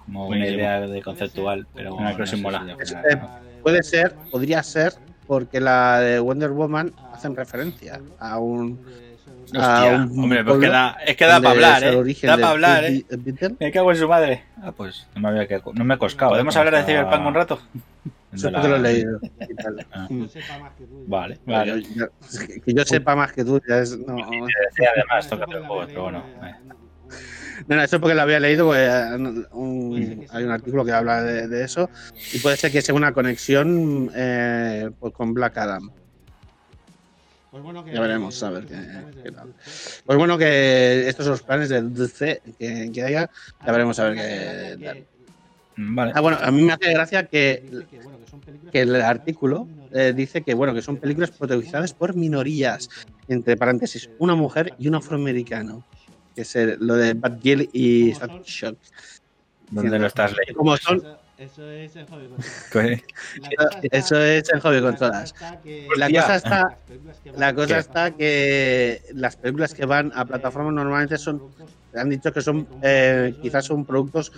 Como 0.06 0.28
una 0.28 0.48
idea 0.48 0.82
de 0.82 1.02
conceptual, 1.02 1.66
pero 1.74 1.96
Una 1.96 2.14
no 2.14 2.28
sé 2.28 2.38
si 2.38 2.44
Este, 2.80 3.20
Puede 3.64 3.82
ser, 3.82 4.14
podría 4.30 4.62
ser, 4.62 4.94
porque 5.26 5.60
la 5.60 6.00
de 6.00 6.20
Wonder 6.20 6.52
Woman 6.52 6.94
hacen 7.14 7.36
referencia 7.36 8.00
a 8.20 8.38
un. 8.38 8.80
A 9.54 9.76
Hostia, 9.84 9.96
un 10.12 10.20
hombre, 10.24 10.44
pues 10.44 10.60
queda, 10.60 10.98
es 11.06 11.16
que 11.16 11.26
da 11.26 11.40
para 11.40 11.50
hablar, 11.52 11.78
es 11.84 11.90
el 11.90 11.94
¿eh? 11.94 11.98
origen 11.98 12.28
Da 12.28 12.36
de 12.38 12.42
para 12.42 12.52
hablar, 12.54 12.84
¿eh? 12.86 13.06
Me 13.60 13.72
cago 13.72 13.92
en 13.92 13.98
su 13.98 14.08
madre. 14.08 14.44
Ah, 14.62 14.72
pues 14.72 15.08
no 15.16 15.22
me, 15.22 15.28
había 15.30 15.48
que- 15.48 15.62
no 15.74 15.84
me 15.84 15.94
he 15.96 15.98
coscado. 15.98 16.32
¿Podemos 16.32 16.56
¿eh? 16.56 16.60
hablar 16.60 16.76
de 16.76 16.84
Cyberpunk 16.84 17.26
un 17.28 17.34
rato? 17.34 17.60
Eso 18.34 18.52
No 18.52 18.58
porque 18.58 18.68
lo 18.70 18.76
he 18.76 18.80
la- 18.80 18.90
leído. 18.90 19.20
y 19.50 19.56
tal. 19.56 19.88
Ah. 19.94 20.08
Mm. 20.10 20.26
Vale, 21.08 21.40
Vale, 21.46 21.72
vale. 21.72 21.84
yo- 21.84 21.90
yo- 21.96 22.62
que 22.66 22.74
yo 22.74 22.84
sepa 22.84 23.16
más 23.16 23.32
que 23.32 23.46
tú, 23.46 23.62
ya 23.68 23.80
es. 23.80 23.98
No, 23.98 24.16
no, 24.16 24.26
Sí, 24.76 24.84
además, 24.94 25.30
toca 25.30 25.46
el 25.50 25.66
juego, 25.66 25.84
pero 25.88 26.04
bueno. 26.04 26.24
eh. 26.44 26.56
no, 27.68 27.82
eso 27.82 28.00
porque 28.02 28.16
lo 28.16 28.22
había 28.24 28.40
leído, 28.42 28.66
porque, 28.66 28.86
eh, 28.86 29.16
un- 29.54 30.26
hay 30.32 30.44
un 30.44 30.52
artículo 30.52 30.84
que 30.84 30.92
habla 30.92 31.22
de, 31.24 31.48
de 31.48 31.64
eso, 31.64 31.90
y 32.34 32.40
puede 32.40 32.58
ser 32.58 32.72
que 32.72 32.82
sea 32.82 32.94
una 32.94 33.14
conexión 33.14 34.12
eh, 34.14 34.90
pues 35.00 35.14
con 35.14 35.34
Black 35.34 35.58
Adam. 35.58 35.90
Ya 37.94 38.02
veremos, 38.02 38.42
a 38.44 38.50
ver 38.50 38.66
qué, 38.66 38.76
qué 39.24 39.32
tal. 39.32 39.54
Pues 40.06 40.18
bueno, 40.18 40.38
que 40.38 41.08
estos 41.08 41.26
son 41.26 41.32
los 41.34 41.44
planes 41.44 41.70
del 41.70 41.94
DC 41.94 42.42
que, 42.58 42.92
que 42.94 43.04
haya, 43.04 43.30
ya 43.66 43.72
veremos 43.72 44.00
a 44.00 44.10
ver 44.10 44.16
qué 44.16 44.84
tal. 44.84 45.08
Vale. 45.78 46.12
Ah, 46.16 46.22
bueno, 46.22 46.38
a 46.42 46.52
mí 46.52 46.62
me 46.64 46.74
hace 46.74 46.92
gracia 46.94 47.26
que, 47.28 47.64
que 48.72 48.82
el 48.82 48.96
artículo 49.02 49.68
eh, 49.92 50.14
dice 50.16 50.44
que 50.44 50.54
bueno 50.54 50.74
que 50.74 50.82
son 50.82 50.98
películas 50.98 51.32
protagonizadas 51.32 51.94
por 51.94 52.16
minorías, 52.16 52.90
entre 53.28 53.58
paréntesis, 53.58 54.10
una 54.18 54.36
mujer 54.36 54.74
y 54.78 54.88
un 54.88 54.96
afroamericano, 54.96 55.84
que 56.34 56.42
es 56.42 56.56
el- 56.56 56.78
lo 56.80 56.96
de 56.96 57.14
Bad 57.14 57.40
Girl 57.42 57.70
y 57.72 58.14
Shock. 58.14 58.78
¿Dónde 59.70 60.00
lo 60.00 60.08
estás 60.08 60.32
leyendo? 60.38 60.58
Como 60.60 60.78
son, 60.78 61.02
Eso 61.38 61.70
es 61.70 61.94
en 61.98 62.08
hobby 62.08 62.30
está- 62.40 63.80
Eso 63.92 64.22
es 64.22 64.54
en 64.54 64.60
hobby 64.62 64.80
que- 65.64 65.88
La 65.98 66.08
cosa 66.10 66.36
está, 66.38 66.62
las 66.64 66.78
películas 66.88 67.20
que 67.24 67.32
van 67.32 67.40
la 67.40 67.54
cosa 67.54 67.76
a- 67.76 67.80
está 67.80 68.12
que 68.12 69.02
las 69.14 69.36
películas 69.36 69.74
que 69.74 69.86
van 69.86 70.12
a 70.16 70.26
plataformas 70.26 70.74
normalmente 70.74 71.18
son, 71.18 71.42
han 71.94 72.10
dicho 72.10 72.32
que 72.32 72.42
son, 72.42 72.66
eh, 72.82 73.36
quizás 73.42 73.66
son 73.66 73.84
productos 73.86 74.32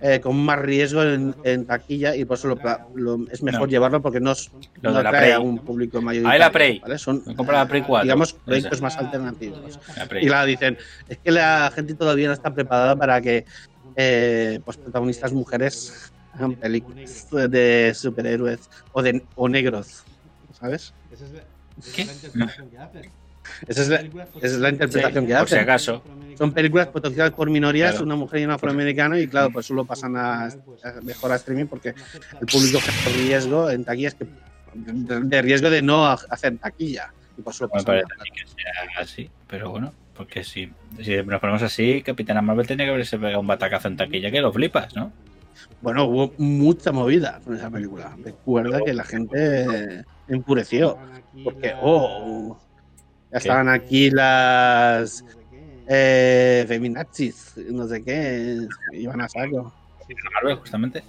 eh, 0.00 0.18
con 0.20 0.36
más 0.36 0.58
riesgo 0.58 1.02
en, 1.04 1.36
en 1.44 1.66
taquilla 1.66 2.16
y 2.16 2.24
por 2.24 2.36
eso 2.36 2.48
lo 2.48 3.26
es 3.30 3.42
mejor 3.42 3.62
No. 3.62 3.66
llevarlo 3.68 4.02
porque 4.02 4.18
no, 4.20 4.34
no 4.82 4.92
de 4.92 5.02
la 5.02 5.10
Play. 5.10 5.30
a 5.30 5.38
un 5.38 5.58
público 5.60 6.02
mayor. 6.02 6.26
Ahí 6.26 6.38
la 6.38 6.50
Play. 6.50 6.82
Son, 6.96 7.22
Me 7.26 7.36
compro 7.36 7.54
la 7.54 7.66
Play 7.68 7.82
4. 7.82 8.02
digamos, 8.04 8.32
proyectos 8.32 8.82
más 8.82 8.96
alternativos. 8.98 9.78
La. 9.96 10.20
Y 10.20 10.28
la 10.28 10.44
dicen, 10.44 10.76
es 11.08 11.18
que 11.18 11.30
la 11.30 11.70
gente 11.74 11.94
todavía 11.94 12.26
no 12.26 12.34
está 12.34 12.52
preparada 12.52 12.96
para 12.96 13.20
que 13.20 13.44
eh, 13.96 14.58
pues 14.64 14.76
protagonistas 14.76 15.32
mujeres 15.32 16.12
películas 16.60 17.28
de 17.50 17.92
superhéroes 17.94 18.68
o 18.92 19.02
de 19.02 19.22
o 19.34 19.48
negros, 19.48 20.04
¿sabes? 20.58 20.92
Esa 21.12 21.24
es 21.24 21.32
la- 21.32 21.42
esa 21.78 21.92
¿Qué? 21.94 22.02
es 22.02 22.06
la 22.06 22.12
interpretación 22.14 22.70
que 22.70 22.78
hacen. 22.78 23.10
Esa 23.68 23.82
es 23.82 23.88
la, 23.90 23.96
esa 23.96 24.16
es 24.40 24.52
la 24.54 24.70
interpretación 24.70 25.24
Sí, 25.24 25.28
que 25.30 25.36
por 25.38 25.48
si 25.48 25.54
hacen. 25.54 25.58
acaso. 25.58 26.02
Son 26.38 26.52
películas 26.54 26.88
potenciadas 26.88 27.32
por 27.32 27.50
minorías, 27.50 27.90
Claro. 27.90 28.06
una 28.06 28.16
mujer 28.16 28.40
y 28.40 28.44
un 28.46 28.52
afroamericano, 28.52 29.18
y 29.18 29.28
claro, 29.28 29.50
pues 29.50 29.66
solo 29.66 29.84
pasan 29.84 30.16
a, 30.16 30.44
a- 30.46 30.50
mejor 31.02 31.30
a 31.30 31.34
streaming 31.36 31.66
porque 31.66 31.90
el 31.90 32.46
público 32.46 32.78
que 32.78 33.10
de 33.10 33.16
riesgo 33.18 33.68
en 33.68 33.84
taquilla 33.84 34.08
es 34.08 34.14
que 34.14 34.26
de, 34.74 35.42
riesgo 35.42 35.68
de 35.68 35.82
no 35.82 36.06
ha- 36.06 36.18
hacer 36.30 36.56
taquilla. 36.56 37.12
Y 37.36 37.42
por 37.42 37.52
eso 37.52 37.68
pasan 37.68 37.82
a- 37.82 37.86
parece 37.86 38.06
a 38.18 38.22
mí 38.22 38.30
que 38.30 38.46
sea 38.46 39.02
así, 39.02 39.30
pero 39.46 39.70
bueno, 39.70 39.92
porque 40.16 40.42
si, 40.42 40.72
si 41.02 41.14
nos 41.22 41.38
ponemos 41.38 41.62
así, 41.62 42.00
Capitana 42.02 42.40
Marvel 42.40 42.66
tenía 42.66 42.86
que 42.86 42.92
haberse 42.92 43.18
pegado 43.18 43.40
un 43.40 43.46
batacazo 43.46 43.88
en 43.88 43.98
taquilla 43.98 44.30
que 44.30 44.40
lo 44.40 44.54
flipas, 44.54 44.96
¿no? 44.96 45.12
Bueno, 45.80 46.04
hubo 46.04 46.32
mucha 46.38 46.92
movida 46.92 47.40
con 47.44 47.56
esa 47.56 47.70
película. 47.70 48.16
Recuerda 48.22 48.80
que 48.84 48.94
la 48.94 49.04
gente 49.04 50.04
enfureció. 50.28 50.98
Porque, 51.42 51.74
oh, 51.80 52.58
ya 53.32 53.38
estaban 53.38 53.68
aquí 53.68 54.10
las 54.10 55.24
eh, 55.88 56.64
feminazis, 56.68 57.54
no 57.70 57.86
sé 57.86 58.02
qué, 58.02 58.66
iban 58.92 59.20
a 59.20 59.28
saco. 59.28 59.72
Marvel, 60.34 60.56
justamente. 60.56 61.02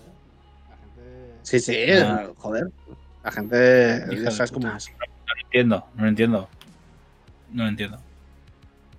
Sí, 1.43 1.59
sí, 1.59 1.77
Ah. 1.91 2.27
joder. 2.37 2.69
La 3.23 3.31
gente, 3.31 4.31
sabes 4.31 4.51
cómo 4.51 4.67
es. 4.75 4.89
No 4.89 5.33
lo 5.35 5.41
entiendo, 5.43 5.85
no 5.95 6.01
lo 6.03 6.09
entiendo. 6.09 6.49
No 7.51 7.63
lo 7.63 7.69
entiendo. 7.69 7.99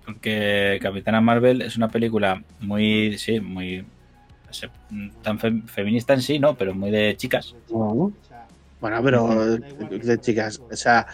Porque 0.05 0.79
Capitana 0.81 1.19
Marvel 1.19 1.61
es 1.61 1.75
una 1.75 1.89
película 1.89 2.41
muy, 2.59 3.17
sí, 3.17 3.39
muy... 3.41 3.85
sé, 4.53 4.69
tan 5.21 5.39
fe- 5.39 5.61
feminista 5.67 6.13
en 6.13 6.21
sí, 6.21 6.39
¿no? 6.39 6.55
Pero 6.55 6.73
muy 6.73 6.91
de 6.91 7.15
chicas. 7.17 7.55
Bueno, 7.69 9.01
pero 9.03 9.57
de 9.57 10.17
chicas, 10.21 10.59
o 10.71 10.75
sea, 10.75 11.07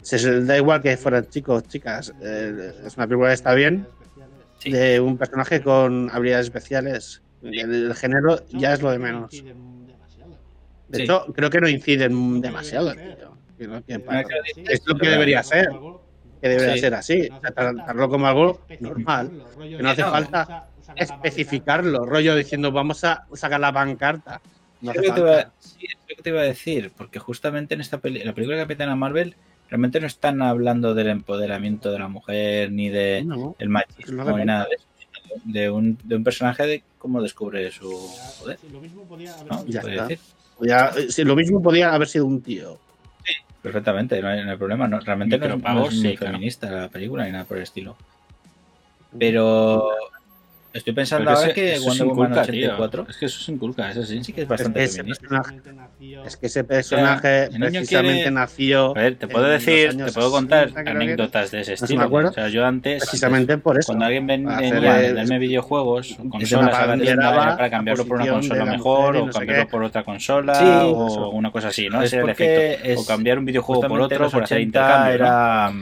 se- 0.00 0.42
da 0.44 0.56
igual 0.56 0.80
que 0.82 0.96
fueran 0.96 1.26
chicos, 1.28 1.64
chicas. 1.68 2.12
eh, 2.22 2.72
es 2.86 2.96
una 2.96 3.06
película 3.06 3.28
que 3.28 3.34
está 3.34 3.54
bien, 3.54 3.86
Sí. 4.58 4.70
de 4.72 5.00
un 5.00 5.18
personaje 5.18 5.60
con 5.62 6.10
habilidades 6.12 6.46
especiales. 6.46 7.22
El, 7.42 7.58
el 7.86 7.94
género 7.94 8.40
ya 8.50 8.72
es 8.72 8.82
lo 8.82 8.90
de 8.92 8.98
menos. 8.98 9.30
De 10.88 10.98
Sí. 10.98 11.02
hecho, 11.02 11.26
creo 11.34 11.50
que 11.50 11.60
no 11.60 11.68
inciden 11.68 12.40
demasiado, 12.40 12.92
tío. 12.94 13.32
Creo 13.58 13.84
que 13.84 13.94
es 14.72 14.82
lo 14.86 14.96
que 14.98 15.08
debería 15.08 15.42
ser, 15.42 15.70
que 16.40 16.48
debería 16.48 16.74
Sí. 16.74 16.80
ser 16.80 16.94
así. 16.94 17.28
O 17.32 17.40
sea, 17.40 17.50
tratarlo 17.52 18.08
como 18.08 18.26
algo 18.26 18.60
normal. 18.80 19.30
Que 19.58 19.82
no 19.82 19.90
hace 19.90 20.02
falta 20.02 20.66
especificarlo, 20.96 22.04
rollo 22.04 22.34
diciendo 22.34 22.72
vamos 22.72 23.04
a 23.04 23.26
sacar 23.34 23.60
la 23.60 23.72
pancarta. 23.72 24.40
No 24.80 24.92
sí, 24.92 24.98
es 24.98 25.08
lo 25.16 26.16
que 26.16 26.22
te 26.22 26.30
iba 26.30 26.40
a 26.40 26.44
decir, 26.44 26.90
porque 26.96 27.18
justamente 27.20 27.74
en 27.74 27.80
esta 27.80 27.98
peli 27.98 28.22
la 28.24 28.32
película 28.32 28.56
de 28.56 28.64
Capitana 28.64 28.96
Marvel 28.96 29.36
realmente 29.68 30.00
no 30.00 30.06
están 30.06 30.42
hablando 30.42 30.94
del 30.94 31.08
empoderamiento 31.08 31.92
de 31.92 31.98
la 31.98 32.08
mujer 32.08 32.72
ni 32.72 32.88
de 32.88 33.22
No, 33.24 33.54
el 33.58 33.68
No 33.68 33.74
machismo 33.74 34.36
ni 34.38 34.44
nada 34.44 34.66
de 34.68 34.74
eso, 34.74 34.86
de 35.44 35.70
un, 35.70 35.98
de 36.02 36.16
un 36.16 36.24
personaje 36.24 36.66
de 36.66 36.82
cómo 36.98 37.22
descubre 37.22 37.70
su 37.70 37.90
poder, 38.40 38.58
Lo 38.72 38.80
mismo 38.80 39.04
podía 39.04 39.34
haber 39.34 39.66
Ya 39.66 39.80
está. 39.80 40.06
decir. 40.08 40.18
ya, 40.60 40.92
sí, 41.08 41.24
lo 41.24 41.36
mismo 41.36 41.62
podía 41.62 41.94
haber 41.94 42.08
sido 42.08 42.26
un 42.26 42.42
tío. 42.42 42.78
Perfectamente, 43.62 44.20
no 44.20 44.28
hay, 44.28 44.44
no 44.44 44.50
hay 44.50 44.56
problema. 44.56 44.88
No, 44.88 44.98
realmente 44.98 45.38
no 45.38 45.44
es, 45.86 45.92
es 45.92 46.00
sí, 46.00 46.08
ni 46.08 46.16
claro. 46.16 46.32
feminista 46.32 46.68
la 46.70 46.88
película 46.88 47.24
ni 47.24 47.30
nada 47.30 47.44
por 47.44 47.56
el 47.56 47.62
estilo. 47.62 47.96
Pero 49.16 49.88
estoy 50.72 50.92
pensando 50.92 51.30
ahora 51.30 51.52
que 51.52 51.78
Wonder 51.80 52.06
Woman 52.06 52.28
inculca, 52.30 52.42
tío. 52.46 52.64
84 52.72 53.06
Es 53.10 53.16
que 53.16 53.26
eso 53.26 53.40
se 53.40 53.52
inculca, 53.52 53.90
eso 53.90 54.02
sí. 54.04 54.24
sí 54.24 54.32
que 54.32 54.42
es 54.42 54.48
bastante 54.48 54.82
Ese 54.84 54.96
feminista. 54.98 55.22
personaje, 55.28 55.60
es 56.26 56.36
que 56.36 56.46
ese 56.46 56.64
personaje 56.64 57.48
precisamente 57.58 57.88
quiere- 57.88 58.30
nació 58.30 58.90
A 58.96 59.00
ver, 59.00 59.16
te 59.16 59.28
puedo 59.28 59.44
decir, 59.46 59.96
te 59.96 60.12
puedo 60.12 60.30
contar 60.30 60.68
60, 60.68 60.82
creo 60.84 60.98
que 60.98 61.04
anécdotas 61.04 61.50
de 61.50 61.60
ese 61.60 61.70
No 61.72 61.74
estilo. 61.74 62.28
O 62.28 62.32
sea, 62.32 62.48
yo 62.48 62.64
antes, 62.66 63.02
precisamente 63.02 63.58
por 63.58 63.78
eso. 63.78 63.86
cuando 63.88 64.04
alguien 64.06 64.26
venía 64.26 64.56
a 64.56 64.98
venderme 64.98 65.38
videojuegos, 65.38 66.16
consolas 66.30 66.74
a 66.74 66.86
la 66.86 66.96
tienda, 66.98 67.30
era 67.30 67.56
para 67.56 67.70
cambiarlo 67.70 68.06
por 68.06 68.16
una 68.20 68.30
consola 68.32 68.64
mejor 68.64 69.16
o 69.16 69.26
no 69.26 69.32
cambiarlo 69.32 69.64
qué. 69.66 69.70
por 69.70 69.82
otra 69.84 70.02
consola 70.04 70.54
Sí, 70.54 70.64
o 70.66 71.06
eso. 71.08 71.30
una 71.30 71.50
cosa 71.50 71.68
así, 71.68 71.88
¿no? 71.88 72.00
Es 72.00 72.06
Ese 72.06 72.16
era 72.16 72.24
el 72.24 72.30
efecto. 72.30 72.88
O 72.88 73.00
es- 73.02 73.06
cambiar 73.06 73.38
un 73.38 73.44
videojuego 73.44 73.82
por 73.82 74.00
otro 74.00 74.30
por 74.30 74.42
hacer 74.44 74.58
80 74.58 74.60
intercambio, 74.62 75.18
¿no? 75.18 75.24
era 75.24 75.72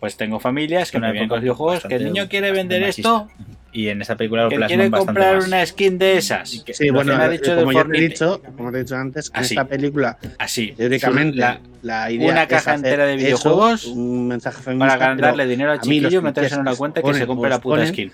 Pues 0.00 0.16
tengo 0.16 0.40
familias 0.40 0.90
que 0.90 0.96
Una 0.98 1.06
me 1.08 1.12
vienen 1.12 1.28
con 1.28 1.40
videojuegos 1.40 1.84
que 1.84 1.94
el 1.94 2.04
niño 2.06 2.28
quiere 2.28 2.50
vender 2.50 2.82
esto. 2.82 3.28
Y 3.72 3.88
en 3.88 4.02
esta 4.02 4.16
película 4.16 4.44
lo 4.44 4.48
que 4.50 4.56
plasman 4.56 4.76
quiere 4.76 4.90
bastante 4.90 5.06
comprar 5.20 5.36
más. 5.36 5.46
una 5.48 5.66
skin 5.66 5.98
de 5.98 6.18
esas. 6.18 6.52
Y 6.54 6.62
que 6.62 6.74
Sí, 6.74 6.90
bueno, 6.90 7.16
que 7.16 7.22
ha 7.22 7.28
dicho 7.28 7.50
de 7.56 7.62
como 7.62 7.72
yo 7.72 7.86
te 7.88 7.98
he 7.98 8.00
dicho, 8.08 8.42
como 8.56 8.70
te 8.70 8.76
he 8.78 8.82
dicho 8.82 8.96
antes, 8.96 9.30
en 9.34 9.40
Así. 9.40 9.54
esta 9.54 9.64
película, 9.66 10.18
así, 10.38 10.72
teóricamente, 10.72 11.38
la- 11.38 11.60
la 11.80 12.10
idea 12.10 12.30
una 12.30 12.42
es 12.42 12.48
caja 12.48 12.72
hacer 12.74 12.74
entera 12.86 13.06
de 13.06 13.14
eso, 13.14 13.24
videojuegos 13.24 13.84
un 13.86 14.28
mensaje 14.28 14.62
feminista, 14.62 14.98
para 14.98 15.10
pero 15.14 15.22
ganarle 15.22 15.46
dinero 15.46 15.72
al 15.72 15.78
a 15.78 15.82
chiquillo, 15.82 16.22
meterse 16.22 16.54
en 16.54 16.60
una 16.60 16.70
que 16.72 16.76
cuenta 16.76 17.00
y 17.00 17.02
que 17.02 17.14
se 17.14 17.26
compre 17.26 17.50
la 17.50 17.58
puta 17.60 17.74
ponen, 17.76 17.88
skin. 17.88 18.12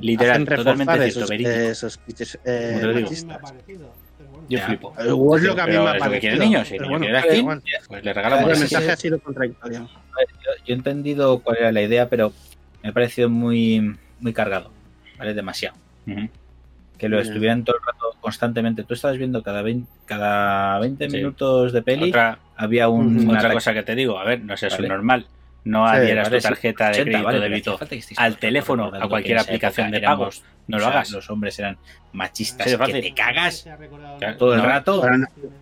Literal, 0.00 0.44
totalmente 0.44 0.74
reforzar 0.74 0.98
cierto, 1.02 1.18
esos, 1.18 1.28
verídico. 1.30 1.50
eh, 1.50 1.70
esos 1.70 2.00
eh, 2.44 2.78
te 2.80 2.86
lo 2.86 2.94
digo. 2.94 3.10
Yo 4.48 4.58
Ya. 4.58 4.66
flipo. 4.66 4.94
Es 4.98 5.06
lo 5.42 5.54
que 5.54 5.60
a 5.60 5.66
mí 5.66 5.72
Pero 5.72 5.84
me 5.84 5.88
ha 5.90 5.92
que 5.92 5.96
el 5.98 6.00
parecido, 6.00 6.36
niño, 6.44 6.64
si 6.64 6.72
el 6.74 6.78
pero 6.78 6.90
bueno, 6.90 7.04
quiere 7.06 7.22
skin, 7.22 7.62
pues 7.88 8.04
le 8.04 8.10
El 8.10 8.16
regalamos 8.16 8.50
la 8.50 8.56
mensaje 8.58 8.82
skin. 8.84 8.90
ha 8.92 8.96
sido 8.96 9.20
contradictorio. 9.20 9.78
yo, 9.80 10.50
yo 10.64 10.74
he 10.74 10.76
entendido 10.76 11.38
cuál 11.40 11.58
era 11.58 11.72
la 11.72 11.82
idea, 11.82 12.08
pero 12.08 12.32
me 12.82 12.88
ha 12.90 12.92
parecido 12.92 13.28
muy, 13.28 13.96
muy 14.18 14.32
cargado, 14.32 14.72
¿vale? 15.22 15.34
Demasiado. 15.34 15.76
Que 16.98 17.08
lo 17.08 17.16
Ya. 17.16 17.22
estuvieran 17.22 17.64
todo 17.64 17.76
el 17.76 17.82
rato 17.86 18.16
constantemente. 18.20 18.84
Tú 18.84 18.94
estabas 18.94 19.18
viendo 19.18 19.42
cada 19.42 19.62
20, 19.62 19.88
cada 20.04 20.78
20 20.78 21.08
Sí. 21.10 21.16
minutos 21.16 21.72
de 21.72 21.82
peli, 21.82 22.10
Otra, 22.10 22.38
había 22.56 22.88
un, 22.88 23.26
otra 23.26 23.38
ataque. 23.40 23.54
cosa 23.54 23.74
que 23.74 23.82
te 23.82 23.94
digo, 23.94 24.18
a 24.18 24.24
ver, 24.24 24.40
no 24.42 24.56
sé, 24.56 24.66
eso 24.68 24.76
Vale. 24.76 24.86
es 24.86 24.90
normal. 24.92 25.26
No 25.64 25.88
Sí, 25.88 25.94
adhieras 25.96 26.28
Vale, 26.28 26.40
tu 26.40 26.48
tarjeta 26.48 26.84
de 26.86 26.90
80, 26.90 27.04
crédito 27.04 27.24
vale, 27.24 27.40
débito 27.40 27.78
al 28.16 28.36
teléfono, 28.36 28.90
a 28.92 29.08
cualquier 29.08 29.38
aplicación 29.38 29.90
de 29.92 29.98
éramos- 29.98 30.18
pagos. 30.18 30.42
No 30.68 30.76
o 30.76 30.80
lo 30.80 30.86
sea, 30.86 30.92
hagas. 30.94 31.10
Los 31.10 31.28
hombres 31.30 31.58
eran 31.58 31.76
machistas 32.12 32.70
Sí, 32.70 32.76
que 32.76 33.02
te 33.02 33.14
cagas 33.14 33.66
Claro, 34.18 34.36
todo 34.36 34.54
el 34.54 34.60
no. 34.60 34.66
rato. 34.66 35.02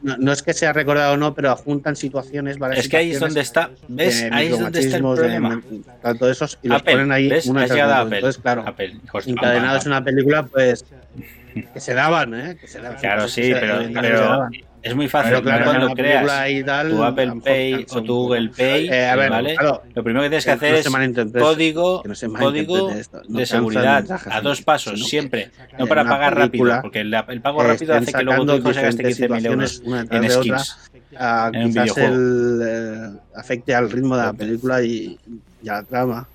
No, 0.02 0.16
no- 0.18 0.32
es 0.32 0.42
que 0.42 0.52
sea 0.52 0.72
recordado 0.74 1.14
o 1.14 1.16
no, 1.16 1.34
pero 1.34 1.54
juntan 1.56 1.96
situaciones. 1.96 2.58
Es 2.76 2.88
que 2.88 2.96
ahí 2.98 3.10
es 3.12 3.20
donde 3.20 3.40
está, 3.40 3.70
¿ves? 3.88 4.22
de 4.22 4.30
Ahí 4.34 4.46
es 4.48 4.58
donde 4.58 4.80
está 4.80 4.96
el 4.96 5.02
de 5.02 5.08
problema. 5.08 5.48
men- 5.50 5.84
tanto 6.02 6.30
esos 6.30 6.58
y 6.62 6.68
los 6.68 6.80
Apple, 6.80 6.92
ponen 6.92 7.12
ahí 7.12 7.28
¿ves? 7.28 7.46
una 7.46 7.66
de. 7.66 7.80
Apple. 7.80 8.16
Entonces, 8.16 8.42
claro, 8.42 8.64
Apple, 8.66 8.96
hijos 9.04 9.24
de 9.26 9.30
encadenado 9.32 9.78
es 9.78 9.86
una 9.86 10.04
película, 10.04 10.42
pues 10.46 10.84
que 11.74 11.80
se 11.80 11.94
daban, 11.94 12.34
¿eh? 12.34 12.56
Que 12.60 12.66
se 12.68 12.80
daban. 12.80 12.98
Claro, 12.98 13.28
sí, 13.28 13.50
pero, 13.52 13.78
pero 14.00 14.20
daban. 14.20 14.52
Es 14.82 14.94
muy 14.96 15.08
fácil. 15.08 15.30
Pero 15.32 15.42
claro, 15.42 15.64
cuando 15.64 15.94
creas 15.94 16.50
y 16.50 16.64
tal, 16.64 16.90
tu 16.90 17.02
a 17.02 17.08
Apple 17.08 17.32
Pay 17.44 17.86
o 17.90 18.02
tu. 18.02 18.14
Google 18.14 18.50
Pay, 18.56 18.88
Eh, 18.88 19.06
a 19.08 19.16
ver, 19.16 19.30
¿vale? 19.30 19.54
claro, 19.56 19.82
Lo 19.94 20.02
primero 20.02 20.22
que 20.22 20.28
tienes 20.30 20.44
que 20.44 20.50
que 20.50 20.54
hacer 20.54 20.90
no 20.90 21.28
es 21.38 21.44
código, 21.44 22.02
que 22.02 22.08
no 22.08 22.14
se 22.14 22.26
código 22.28 22.42
malinterprete 22.74 23.00
esto, 23.00 23.22
no 23.28 23.38
de 23.38 23.46
seguridad 23.46 24.04
a 24.30 24.40
dos 24.40 24.62
pasos, 24.62 25.00
siempre. 25.08 25.50
No 25.78 25.86
para 25.86 26.04
pagar 26.04 26.36
rápido, 26.36 26.78
porque 26.82 27.00
el, 27.00 27.14
el 27.28 27.40
pago 27.40 27.62
eh, 27.62 27.66
rápido 27.68 27.94
hace 27.94 28.12
que 28.12 28.22
luego 28.22 28.46
tu 28.46 28.54
hijo 28.56 28.72
se 28.74 28.82
gaste 28.82 29.02
15.000 29.04 29.06
diferentes 29.08 29.44
euros 29.46 29.82
en 29.84 30.24
otra, 30.24 30.58
skins. 30.58 30.76
a 31.16 31.50
en 31.52 31.64
un 31.64 31.68
quizás 31.72 31.96
el, 31.98 32.60
eh, 32.64 33.18
afecte 33.34 33.74
al 33.74 33.90
ritmo 33.90 34.16
de 34.16 34.22
la 34.24 34.32
película 34.32 34.82
y, 34.82 35.18
y 35.62 35.68
a 35.68 35.74
la 35.74 35.82
trama. 35.82 36.28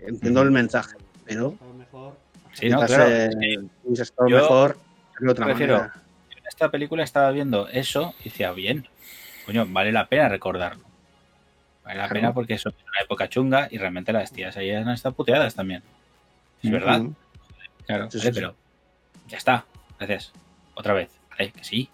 Entiendo 0.00 0.42
el 0.42 0.50
mensaje, 0.50 0.96
pero 1.24 1.54
Sí, 2.54 2.68
no, 2.68 2.82
quizás 2.82 2.90
claro. 2.96 3.10
eh, 3.10 3.58
estado 4.02 4.28
Yo 4.28 4.36
mejor 4.36 4.76
otra 5.30 5.46
prefiero- 5.46 5.90
esta 6.62 6.70
película 6.70 7.02
estaba 7.02 7.28
viendo 7.32 7.66
eso 7.68 8.14
y 8.20 8.24
decía, 8.24 8.52
bien, 8.52 8.86
coño, 9.46 9.66
vale 9.66 9.90
la 9.90 10.06
pena 10.06 10.28
recordarlo. 10.28 10.84
Vale 11.84 11.96
la 11.98 12.04
Claro. 12.04 12.14
pena 12.14 12.32
porque 12.32 12.54
eso 12.54 12.68
es 12.68 12.76
una 12.76 13.00
época 13.02 13.28
chunga 13.28 13.66
y 13.68 13.78
realmente 13.78 14.12
las 14.12 14.30
tías 14.30 14.56
ahí 14.56 14.70
han 14.70 14.88
estado 14.90 15.16
puteadas 15.16 15.56
también. 15.56 15.82
Es 16.62 16.70
verdad. 16.70 17.02
Claro, 17.84 18.08
Sí, 18.12 18.18
vale, 18.18 18.20
sí, 18.20 18.20
sí. 18.20 18.30
pero 18.32 18.54
ya 19.26 19.38
está. 19.38 19.64
Gracias. 19.98 20.32
Otra 20.74 20.92
vez. 20.94 21.10
Vale, 21.30 21.50
que 21.50 21.64
sí. 21.64 21.88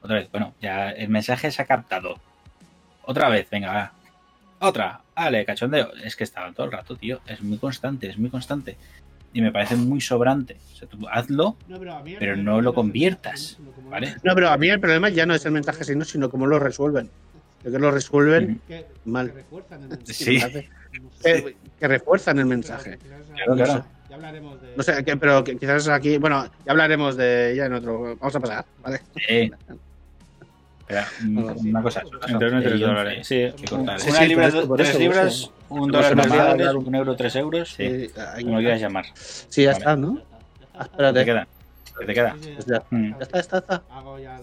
Otra 0.00 0.16
vez. 0.16 0.30
Bueno, 0.30 0.54
ya 0.62 0.88
el 0.90 1.10
mensaje 1.10 1.50
se 1.50 1.60
ha 1.60 1.66
captado. 1.66 2.18
Otra 3.02 3.28
vez, 3.28 3.50
venga, 3.50 3.70
va. 3.74 3.92
Otra. 4.60 5.02
Vale, 5.14 5.44
cachondeo. 5.44 5.92
Es 6.02 6.16
que 6.16 6.24
estaban 6.24 6.54
todo 6.54 6.64
el 6.64 6.72
rato, 6.72 6.96
tío. 6.96 7.20
Es 7.26 7.42
muy 7.42 7.58
constante, 7.58 8.08
es 8.08 8.16
muy 8.16 8.30
constante. 8.30 8.78
Y 9.32 9.42
me 9.42 9.52
parece 9.52 9.76
muy 9.76 10.00
sobrante. 10.00 10.56
O 10.72 10.76
sea, 10.76 10.88
tú 10.88 10.98
hazlo, 11.10 11.56
No, 11.68 11.78
pero, 12.18 12.36
no 12.36 12.60
lo 12.60 12.72
conviertas, 12.74 13.58
¿vale? 13.90 14.16
No, 14.22 14.34
pero 14.34 14.48
a 14.50 14.56
mí 14.56 14.68
el 14.68 14.80
problema 14.80 15.08
ya 15.08 15.26
no 15.26 15.34
es 15.34 15.44
el 15.46 15.52
mensaje, 15.52 15.84
sino, 15.84 16.04
sino 16.04 16.30
cómo 16.30 16.46
lo 16.46 16.58
resuelven. 16.58 17.10
Lo 17.64 17.72
que 17.72 17.78
lo 17.80 17.90
resuelven 17.90 18.60
Que, 18.68 18.86
Mal. 19.04 19.28
que 19.32 19.34
refuerzan 19.38 19.82
el 19.82 19.88
mensaje. 19.88 20.68
Sí. 20.90 21.22
que, 21.22 21.56
que 21.78 21.88
refuerzan 21.88 22.38
el 22.38 22.46
mensaje. 22.46 22.98
Claro, 23.34 23.54
claro. 23.56 23.84
Ya 24.08 24.16
hablaremos 24.16 24.62
de. 24.62 24.74
No 24.76 24.82
sé, 24.82 25.04
que- 25.04 25.16
pero 25.18 25.44
que 25.44 25.56
quizás 25.58 25.86
aquí, 25.88 26.16
bueno, 26.16 26.46
ya 26.64 26.72
hablaremos 26.72 27.16
de 27.16 27.52
ya 27.56 27.66
en 27.66 27.74
otro. 27.74 28.16
Vamos 28.16 28.34
a 28.34 28.40
pasar, 28.40 28.64
¿vale? 28.82 29.00
Eh. 29.28 29.50
Sí. 31.20 31.68
una 31.68 31.82
cosa. 31.82 32.02
Entre 32.26 32.48
uno 32.48 32.60
y 32.60 32.62
tres 32.62 32.74
Eh, 32.80 32.84
dólares. 32.84 33.26
Sí, 33.26 33.34
hay 33.36 33.52
que 33.52 33.64
cortar. 33.66 34.00
Sí, 34.00 34.10
Una 34.10 34.18
sí, 34.18 34.26
libra, 34.26 34.50
por 34.66 34.76
tres 34.78 34.90
eso, 34.90 34.98
libras, 34.98 35.50
un 35.68 35.90
dólar, 35.90 36.12
a 36.12 36.24
dólares, 36.54 36.74
un- 36.74 36.94
euro, 36.94 37.16
tres 37.16 37.36
euros. 37.36 37.68
Sí, 37.76 38.10
como 38.42 38.54
lo 38.54 38.60
quieras 38.60 38.80
llamar. 38.80 39.04
Sí, 39.14 39.62
ya 39.64 39.68
Vale. 39.72 39.78
está, 39.78 39.96
¿no? 39.96 40.20
Ah, 40.74 40.84
¿Qué 40.84 40.88
te 40.88 40.90
espérate. 40.90 41.24
queda? 41.24 41.48
¿Qué 41.98 42.06
te 42.06 42.14
queda? 42.14 42.36
Sí, 42.40 42.44
sí, 42.44 42.50
Pues 42.54 42.66
ya. 42.66 42.82
Mm. 42.90 43.10
Ya 43.10 43.22
está, 43.22 43.38
está, 43.40 43.58
está. 43.58 43.82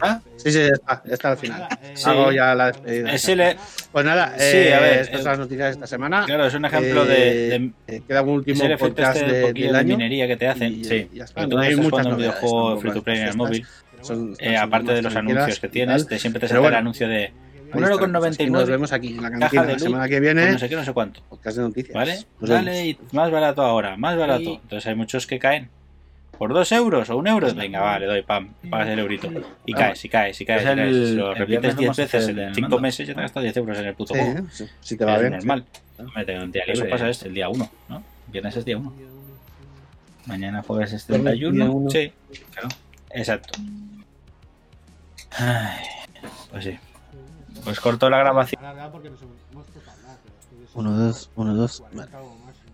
¿Ah? 0.01 0.19
Sí, 0.35 0.51
sí, 0.51 0.59
ya 0.59 0.65
está, 0.73 1.01
ya 1.05 1.13
está 1.13 1.29
al 1.31 1.37
Pues 1.37 1.49
final. 1.53 1.69
eh, 1.81 1.93
Hago 2.03 2.31
ya 2.33 2.53
la 2.53 2.65
despedida. 2.73 3.35
Le- 3.35 3.57
Pues 3.93 4.05
nada, 4.05 4.33
Sí, 4.37 4.57
eh, 4.57 4.73
a 4.73 4.79
ver, 4.81 4.99
estas 4.99 5.13
eh, 5.21 5.23
son 5.23 5.31
las 5.31 5.39
noticias 5.39 5.67
de 5.67 5.71
esta 5.71 5.87
semana. 5.87 6.25
Claro, 6.25 6.45
es 6.47 6.53
un 6.53 6.65
ejemplo 6.65 7.05
de, 7.05 7.15
de- 7.15 7.71
Eh, 7.87 8.01
queda 8.05 8.21
un 8.23 8.29
último 8.29 8.61
podcast 8.77 9.15
este 9.21 9.31
de- 9.31 9.53
del 9.53 9.71
de 9.73 9.83
minería 9.85 10.27
que 10.27 10.35
te 10.35 10.47
hacen. 10.49 10.73
Y, 10.73 10.83
sí. 10.83 10.95
eh, 10.95 11.09
ya 11.13 11.23
está. 11.23 11.47
No 11.47 11.59
hay 11.59 11.77
muchas 11.77 12.05
un 12.05 12.17
videojuego 12.17 12.77
free 12.81 12.91
to 12.91 13.01
play 13.01 13.19
en 13.19 13.27
el 13.29 13.35
móvil. 13.37 13.65
Son- 14.05 14.35
eh, 14.39 14.57
aparte 14.57 14.93
de 14.93 15.01
los 15.01 15.15
anuncios 15.15 15.59
que 15.59 15.67
tienes, 15.69 16.07
te 16.07 16.19
siempre 16.19 16.39
te 16.39 16.47
sale 16.47 16.59
el 16.59 16.63
bueno, 16.63 16.77
anuncio 16.77 17.07
de 17.07 17.15
Ahí 17.25 17.31
un 17.73 17.83
euro 17.83 17.95
está, 17.95 17.99
con 18.05 18.11
pues 18.13 18.25
aquí 18.35 18.43
Nos 18.45 18.51
99, 18.61 18.71
vemos 18.71 18.91
aquí 18.93 19.07
en 19.09 19.15
la 19.23 19.29
caja 19.31 19.39
cantina 19.39 19.63
de 19.65 19.73
la 19.73 19.79
semana 19.79 20.07
que 20.07 20.19
viene. 20.19 20.51
no 20.51 20.59
sé 20.59 20.69
qué, 20.69 20.75
no 20.75 20.83
sé 20.85 20.93
cuánto. 20.93 21.21
Podcast 21.29 21.57
de 21.57 21.63
noticias. 21.63 21.93
¿Vale? 21.93 22.25
Dale, 22.39 22.85
y 22.87 22.97
más 23.11 23.31
barato 23.31 23.61
ahora, 23.63 23.97
más 23.97 24.17
barato. 24.17 24.41
Y- 24.43 24.53
Entonces 24.55 24.85
hay 24.87 24.95
muchos 24.95 25.27
que 25.27 25.39
caen. 25.39 25.69
¿Por 26.37 26.53
dos 26.53 26.69
euros 26.73 27.09
o 27.09 27.15
un 27.17 27.27
euro? 27.27 27.53
Venga, 27.53 27.79
vale, 27.79 28.05
doy, 28.07 28.21
pam, 28.21 28.49
pagas 28.69 28.89
el 28.89 28.99
eurito. 28.99 29.29
Y 29.65 29.73
caes, 29.73 30.03
y 30.03 30.09
caes, 30.09 30.39
y 30.41 30.45
caes, 30.45 30.63
y 30.63 30.65
Es 30.65 30.69
el- 30.71 30.77
caes. 30.77 30.95
Si 31.09 31.15
lo 31.15 31.31
el 31.31 31.37
repites 31.37 31.47
viernes 31.47 31.77
10 31.77 31.87
vamos 31.87 31.99
a 31.99 32.03
hacer 32.03 32.19
veces 32.19 32.23
el 32.29 32.29
en 32.39 32.45
del 32.45 32.55
5 32.55 32.61
mando. 32.69 32.79
meses, 32.81 33.07
ya 33.07 33.13
te 33.13 33.19
has 33.19 33.23
gastado 33.23 33.43
10 33.45 33.57
euros 33.57 33.77
en 33.79 33.85
el 33.85 33.93
puto 33.95 34.13
Sí, 34.13 34.19
juego. 34.19 34.47
sí, 34.51 34.65
si 34.81 34.97
te 34.97 35.05
va 35.05 35.15
es 35.15 35.19
bien. 35.21 35.31
normal. 35.33 35.65
Hombre, 35.97 36.25
tengo 36.25 36.43
un 36.43 36.51
día 36.51 36.63
Eso 36.67 36.85
pasa 36.89 37.09
este, 37.09 37.27
el 37.29 37.33
día 37.33 37.47
1, 37.49 37.71
¿no? 37.89 38.03
Viernes 38.27 38.57
es 38.57 38.65
día 38.65 38.77
1. 38.77 38.93
Mañana 40.25 40.61
jueves 40.63 40.91
es 40.93 41.07
Día 41.07 41.17
31. 41.21 41.71
uno. 41.71 41.89
Sí, 41.89 42.11
Claro. 42.51 42.67
exacto. 43.11 43.59
Ay, 45.37 45.85
pues 46.51 46.63
sí. 46.63 46.79
Pues 47.63 47.79
corto 47.79 48.09
la 48.09 48.19
grabación. 48.19 48.61
Uno, 50.75 50.91
dos, 50.91 51.29
uno, 51.35 51.53
dos. 51.55 51.81
40 51.81 52.21
o 52.21 52.35
máximo, 52.45 52.71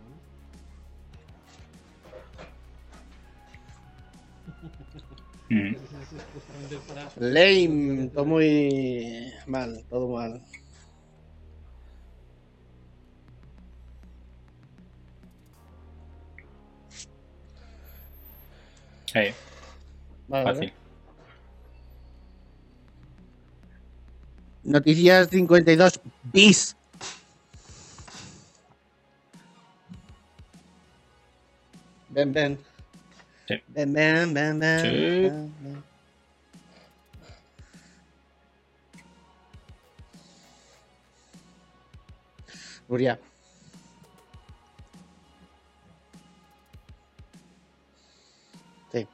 ¿no? 5.50 5.56
Mm. 5.56 5.76
Lame, 7.18 8.10
todo 8.14 8.26
muy 8.26 9.34
mal, 9.48 9.84
todo 9.90 10.08
mal. 10.10 10.42
Eh, 19.14 19.34
Vale, 20.28 20.44
fácil. 20.46 20.74
Noticias 24.64 25.30
52 25.30 26.00
bis. 26.32 26.76
Ven, 32.10 32.34
ven. 32.34 32.60
Sí. 33.48 33.56
Ven, 33.70 33.94
ven, 33.94 34.34
ven, 34.34 34.60
ven. 34.60 34.82
Sí. 34.82 34.88
ven, 34.88 35.54
ven. 35.64 35.84
Sí. 48.92 49.08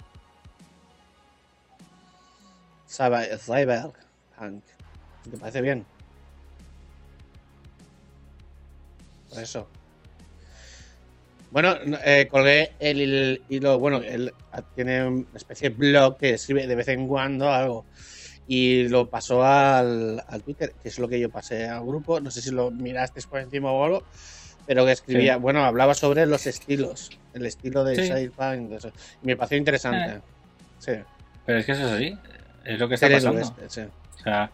Cyberpunk. 2.87 3.97
¿Te 5.31 5.37
parece 5.37 5.61
bien? 5.61 5.85
Por 9.29 9.43
eso. 9.43 9.67
Bueno, 11.51 11.75
no, 11.85 11.97
eh, 12.03 12.27
colgué 12.29 12.71
el 12.79 13.41
hilo. 13.49 13.79
Bueno, 13.79 13.97
él 13.97 14.33
tiene 14.75 15.05
una 15.05 15.25
especie 15.35 15.69
de 15.69 15.75
blog 15.75 16.17
que 16.17 16.31
escribe 16.31 16.67
de 16.67 16.75
vez 16.75 16.87
en 16.89 17.07
cuando 17.07 17.51
algo. 17.51 17.85
Y 18.49 18.87
lo 18.87 19.09
pasó 19.09 19.43
al, 19.43 20.23
al 20.27 20.43
Twitter, 20.43 20.73
que 20.81 20.87
es 20.89 20.99
lo 20.99 21.07
que 21.07 21.19
yo 21.19 21.29
pasé 21.29 21.67
al 21.67 21.85
grupo. 21.85 22.19
No 22.19 22.31
sé 22.31 22.41
si 22.41 22.51
lo 22.51 22.71
miraste 22.71 23.21
por 23.29 23.39
encima 23.39 23.71
o 23.71 23.83
algo. 23.83 24.03
Pero 24.65 24.85
que 24.85 24.91
escribía, 24.91 25.35
Sí. 25.35 25.39
bueno, 25.41 25.63
hablaba 25.63 25.93
sobre 25.93 26.25
los 26.25 26.45
estilos. 26.47 27.09
El 27.33 27.45
estilo 27.45 27.83
de 27.83 27.95
Sí. 27.95 28.01
Eso. 28.75 28.91
Y 29.23 29.25
me 29.25 29.35
pareció 29.37 29.57
interesante. 29.57 30.17
Eh. 30.17 30.21
Sí. 30.79 30.91
Pero 31.45 31.59
es 31.59 31.65
que 31.65 31.71
eso 31.71 31.87
es 31.87 31.91
así. 31.93 32.17
Es 32.65 32.79
lo 32.79 32.89
que 32.89 32.95
está 32.95 33.09
pasando. 33.09 33.39
oeste, 33.39 33.69
sí. 33.69 33.81
O 33.81 34.23
sea, 34.23 34.51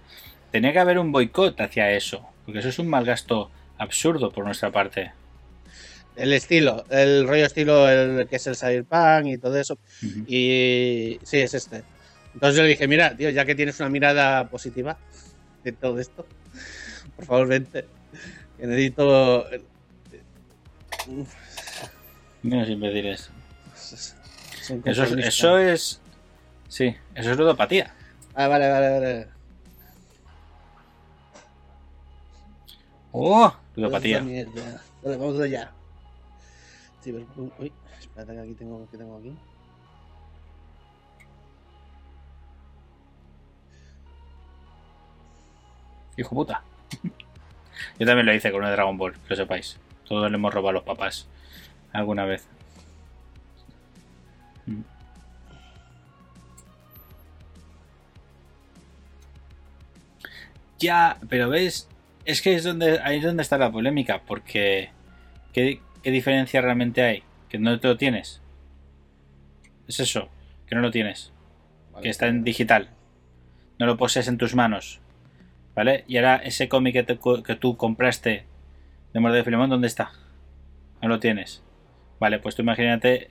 tenía 0.54 0.72
que 0.72 0.80
haber 0.80 1.00
un 1.00 1.12
boicot 1.12 1.60
hacia 1.60 1.92
eso. 1.92 2.24
Porque 2.46 2.60
eso 2.60 2.70
es 2.70 2.78
un 2.78 2.88
mal 2.88 3.04
gasto 3.04 3.50
absurdo 3.80 4.32
por 4.32 4.46
nuestra 4.46 4.72
parte. 4.72 5.12
El 6.16 6.32
estilo, 6.32 6.86
el 6.92 7.28
rollo 7.28 7.48
estilo 7.48 7.90
el 7.90 8.28
que 8.28 8.36
es 8.36 8.46
el 8.46 8.56
Cyberpunk 8.56 9.26
y 9.26 9.38
todo 9.40 9.60
eso. 9.60 9.80
Y 10.28 11.20
sí, 11.24 11.40
es 11.40 11.56
este. 11.56 11.84
Entonces 12.36 12.56
yo 12.56 12.62
le 12.62 12.70
dije, 12.70 12.88
mira, 12.88 13.18
tío, 13.18 13.32
ya 13.32 13.46
que 13.46 13.56
tienes 13.56 13.80
una 13.80 13.90
mirada 13.90 14.48
positiva 14.48 15.00
de 15.64 15.72
todo 15.72 16.00
esto, 16.00 16.28
por 17.16 17.26
favor, 17.26 17.48
vente. 17.48 17.86
Que 18.60 18.68
necesito. 18.68 19.48
Menos 22.44 22.70
imbéciles. 22.70 23.32
Son 23.76 24.84
Eso 24.86 25.04
es, 25.04 25.12
eso 25.14 25.58
es. 25.58 26.02
Sí, 26.68 26.96
eso 27.16 27.32
es 27.32 27.38
ludopatía. 27.38 27.92
Ah, 28.36 28.48
vale, 28.48 28.70
vale, 28.70 28.90
vale. 28.90 29.33
¡Oh! 33.14 33.54
Ludopatía. 33.76 34.22
Vale, 34.22 35.18
vamos 35.18 35.40
allá. 35.40 35.72
Cyberpunk. 37.04 37.54
Uy, 37.60 37.72
espérate 38.00 38.34
que 38.34 38.40
aquí 38.40 38.54
tengo, 38.56 38.90
que 38.90 38.98
tengo 38.98 39.18
aquí. 39.18 39.36
Hijo 46.18 46.36
puta. 46.36 46.64
Yo 48.00 48.08
también 48.08 48.26
lo 48.26 48.34
hice 48.34 48.52
con 48.52 48.64
un 48.64 48.72
Dragon 48.72 48.98
Ball, 48.98 49.14
que 49.14 49.30
lo 49.30 49.36
sepáis. 49.36 49.78
Todos 50.08 50.32
le 50.32 50.38
hemos 50.38 50.52
robado 50.52 50.70
a 50.70 50.74
los 50.74 50.84
papás. 50.84 51.28
Alguna 51.92 52.26
vez. 52.26 52.48
Mm. 54.66 54.82
Ya, 60.80 61.18
pero 61.30 61.50
ves, 61.50 61.88
es 62.26 62.42
que 62.42 62.56
es 62.56 62.64
donde 62.64 63.00
ahí 63.04 63.18
es 63.18 63.24
donde 63.24 63.44
está 63.44 63.58
la 63.58 63.72
polémica, 63.72 64.22
porque 64.26 64.90
¿qué, 65.52 65.80
qué 66.02 66.12
diferencia 66.12 66.62
realmente 66.62 67.02
hay? 67.02 67.24
Que 67.50 67.58
no 67.58 67.80
te 67.80 67.88
lo 67.88 67.98
tienes. 67.98 68.42
Es 69.88 70.00
eso, 70.00 70.30
que 70.66 70.76
no 70.76 70.82
lo 70.82 70.92
tienes, 70.92 71.32
Vale. 71.92 72.04
que 72.04 72.10
está 72.10 72.28
en 72.28 72.44
digital. 72.44 72.90
No 73.80 73.86
lo 73.86 73.98
posees 73.98 74.28
en 74.28 74.38
tus 74.38 74.56
manos. 74.56 75.00
¿Vale? 75.76 76.04
Y 76.08 76.18
ahora 76.18 76.36
ese 76.36 76.70
cómic 76.70 76.94
que, 76.94 77.04
te 77.04 77.20
que 77.44 77.56
tú 77.56 77.78
compraste 77.78 78.46
de 79.14 79.20
Morde 79.20 79.38
de 79.38 79.44
Filemón, 79.44 79.70
¿dónde 79.70 79.88
está? 79.88 80.12
No 81.02 81.10
lo 81.10 81.20
tienes. 81.20 81.64
Vale, 82.20 82.40
pues 82.40 82.56
tú 82.56 82.62
imagínate 82.62 83.30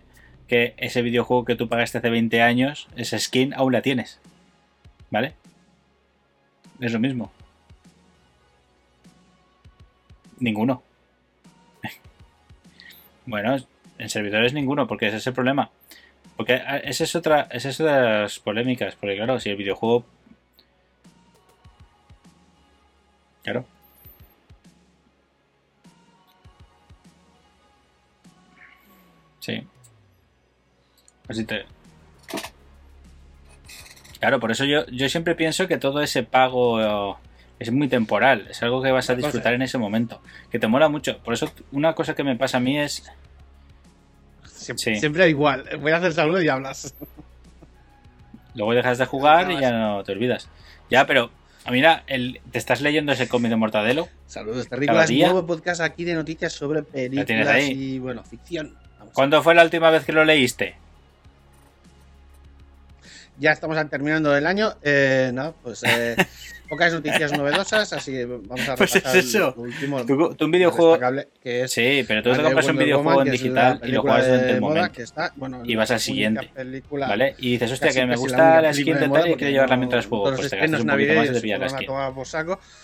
que 0.48 0.74
ese 0.76 1.02
videojuego 1.02 1.44
que 1.44 1.54
tú 1.54 1.68
pagaste 1.68 1.98
hace 1.98 2.10
20 2.10 2.42
años, 2.42 2.88
esa 2.96 3.18
skin 3.18 3.54
aún 3.54 3.72
la 3.72 3.80
tienes. 3.80 4.20
¿Vale? 5.10 5.34
Es 6.80 6.92
lo 6.92 6.98
mismo. 6.98 7.32
Ninguno. 10.42 10.82
bueno, 13.26 13.56
en 13.98 14.10
servidores 14.10 14.52
ninguno, 14.52 14.88
porque 14.88 15.06
ese 15.06 15.18
es 15.18 15.26
el 15.28 15.34
problema. 15.34 15.70
Porque 16.36 16.54
ah, 16.54 16.78
esa 16.78 17.04
es 17.04 17.14
otra, 17.14 17.46
esa 17.50 17.68
es 17.68 17.80
otra 17.80 17.96
de 17.96 18.22
las 18.22 18.38
polémicas, 18.40 18.96
porque 18.96 19.16
claro, 19.16 19.38
si 19.38 19.50
el 19.50 19.56
videojuego 19.56 20.04
Claro. 23.42 23.64
Sí. 29.40 29.66
Así 31.28 31.44
te. 31.44 31.64
Claro, 34.20 34.38
por 34.38 34.52
eso 34.52 34.64
yo, 34.64 34.86
yo 34.86 35.08
siempre 35.08 35.34
pienso 35.34 35.66
que 35.66 35.78
todo 35.78 36.00
ese 36.00 36.22
pago 36.22 37.18
es 37.62 37.72
muy 37.72 37.88
temporal. 37.88 38.46
Es 38.50 38.62
algo 38.62 38.82
que 38.82 38.90
vas 38.90 39.08
a 39.10 39.14
disfrutar 39.14 39.54
en 39.54 39.62
ese 39.62 39.78
momento. 39.78 40.20
Que 40.50 40.58
te 40.58 40.66
mola 40.68 40.88
mucho. 40.88 41.18
Por 41.18 41.34
eso, 41.34 41.52
una 41.72 41.94
cosa 41.94 42.14
que 42.14 42.24
me 42.24 42.36
pasa 42.36 42.58
a 42.58 42.60
mí 42.60 42.78
es. 42.78 43.04
Siempre, 44.44 44.94
Sí. 44.94 45.00
siempre 45.00 45.28
igual. 45.28 45.64
Voy 45.80 45.92
a 45.92 45.96
hacer 45.96 46.12
saludos 46.12 46.44
y 46.44 46.48
hablas. 46.48 46.94
Luego 48.54 48.74
dejas 48.74 48.98
de 48.98 49.06
jugar 49.06 49.50
y 49.50 49.58
ya 49.60 49.70
no 49.72 50.04
te 50.04 50.12
olvidas. 50.12 50.48
Ya, 50.90 51.06
pero, 51.06 51.30
mira, 51.70 52.04
el, 52.06 52.40
te 52.50 52.58
estás 52.58 52.80
leyendo 52.82 53.12
ese 53.12 53.28
cómic 53.28 53.50
de 53.50 53.56
Mortadelo. 53.56 54.08
Saludos, 54.26 54.68
terrícolas. 54.68 55.10
Nuevo 55.10 55.46
podcast 55.46 55.80
aquí 55.80 56.04
de 56.04 56.14
noticias 56.14 56.52
sobre 56.52 56.82
películas 56.82 57.48
ahí. 57.48 57.70
y, 57.72 57.98
bueno, 57.98 58.22
ficción. 58.24 58.76
Vamos. 58.98 59.14
¿Cuándo 59.14 59.42
fue 59.42 59.54
la 59.54 59.64
última 59.64 59.90
vez 59.90 60.04
que 60.04 60.12
lo 60.12 60.24
leíste? 60.24 60.76
Ya 63.38 63.52
estamos 63.52 63.76
terminando 63.88 64.36
el 64.36 64.46
año. 64.46 64.74
Eh, 64.82 65.30
no, 65.32 65.54
pues 65.62 65.82
eh, 65.84 66.16
pocas 66.72 66.90
noticias 66.94 67.32
novedosas, 67.36 67.92
así 67.92 68.12
que 68.12 68.24
vamos 68.24 68.66
a 68.66 68.74
Pues 68.76 68.94
repasar 68.94 69.16
es 69.18 69.26
eso. 69.26 69.52
lo 69.54 69.62
último. 69.62 70.06
Tú, 70.06 70.34
tú 70.34 70.44
un 70.46 70.50
videojuego. 70.50 70.98
que 71.42 71.60
es 71.64 71.70
Sí, 71.72 72.02
pero 72.08 72.22
tú 72.22 72.30
te 72.30 72.38
de 72.38 72.42
compras 72.44 72.66
un 72.68 72.76
videojuego 72.78 73.10
Woman, 73.10 73.26
en 73.26 73.32
digital 73.32 73.80
y 73.84 73.88
lo 73.92 74.00
juegas 74.00 74.24
durante 74.26 74.46
de 74.46 74.52
el 74.54 74.60
momento. 74.62 74.92
que 74.92 75.02
está, 75.02 75.32
bueno, 75.36 75.60
Y 75.64 75.74
vas 75.76 75.90
al 75.90 76.00
siguiente, 76.00 76.50
película- 76.54 77.08
¿Vale? 77.08 77.34
Y 77.38 77.50
dices, 77.52 77.72
hostia, 77.72 77.88
casi- 77.88 78.00
que 78.00 78.06
me 78.06 78.16
gusta 78.16 78.62
la 78.62 78.72
skin 78.72 78.94
de 78.94 79.00
de 79.00 79.08
tal 79.10 79.28
y 79.30 79.34
quiero 79.34 79.52
llevarla 79.52 79.76
mientras 79.76 80.06
juego. 80.06 80.24
Pues 80.34 80.48
te 80.48 80.56
gastas 80.56 80.80
un 80.80 80.86
poquito 80.88 80.88
más 80.88 80.96
y 80.96 81.06
te 81.06 81.14
navideños 81.14 81.42
pillas 81.42 81.60
la 81.60 81.68
skin. 81.68 81.86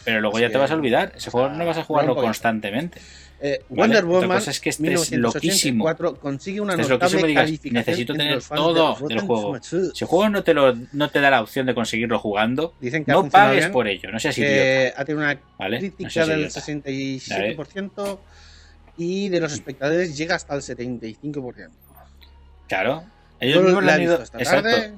Pero 0.05 0.21
luego 0.21 0.39
ya 0.39 0.51
te 0.51 0.59
vas 0.59 0.71
a 0.71 0.75
olvidar. 0.75 1.13
Ese 1.17 1.31
juego 1.31 1.49
no 1.49 1.65
vas 1.65 1.79
a 1.79 1.85
jugarlo 1.85 2.15
constantemente. 2.15 3.01
Eh, 3.41 3.63
Vale, 3.69 3.81
Wonder 3.81 4.05
otra 4.05 4.09
Woman 4.21 4.39
cosa 4.39 4.51
es 4.51 4.61
que 4.61 4.71
loquísimo. 4.71 5.85
1984 5.85 6.15
consigue 6.17 6.61
una 6.61 6.73
Estés 6.73 6.89
notable 6.89 7.21
loquísimo 7.21 7.35
calificación 7.35 7.75
necesito 7.75 8.13
tener 8.15 8.43
todo 8.43 8.97
de 8.97 9.15
del 9.15 9.21
juego. 9.21 9.59
Si 9.63 9.77
el 9.77 10.07
juego 10.09 10.29
no 10.29 10.43
te, 10.43 10.55
lo, 10.55 10.75
no 10.93 11.11
te 11.11 11.21
da 11.21 11.31
la 11.31 11.43
opción 11.43 11.67
de 11.67 11.75
conseguirlo 11.75 12.19
jugando, 12.19 12.75
Dicen 12.81 13.05
que 13.05 13.13
ha 13.13 13.15
no 13.15 13.29
pagues 13.29 13.61
bien, 13.61 13.73
por 13.73 13.87
ello. 13.87 14.11
No 14.11 14.19
seas 14.19 14.37
idiota. 14.39 15.01
ha 15.01 15.05
tenido 15.05 15.25
una 15.25 15.41
¿Vale? 15.57 15.77
No 15.77 15.81
crítica 15.81 16.11
seas 16.11 16.27
del 16.29 16.41
idiota. 16.41 16.61
67% 16.61 18.19
y 18.97 19.29
de 19.29 19.41
los 19.41 19.53
espectadores 19.53 20.17
llega 20.17 20.35
hasta 20.35 20.55
el 20.55 20.61
75%. 20.61 21.71
Claro. 22.67 23.05
Ellos 23.39 23.65
la 23.65 23.81
lo 23.81 23.91
han 23.93 24.03
ido. 24.03 24.15
Exacto. 24.17 24.69
tarde. 24.69 24.95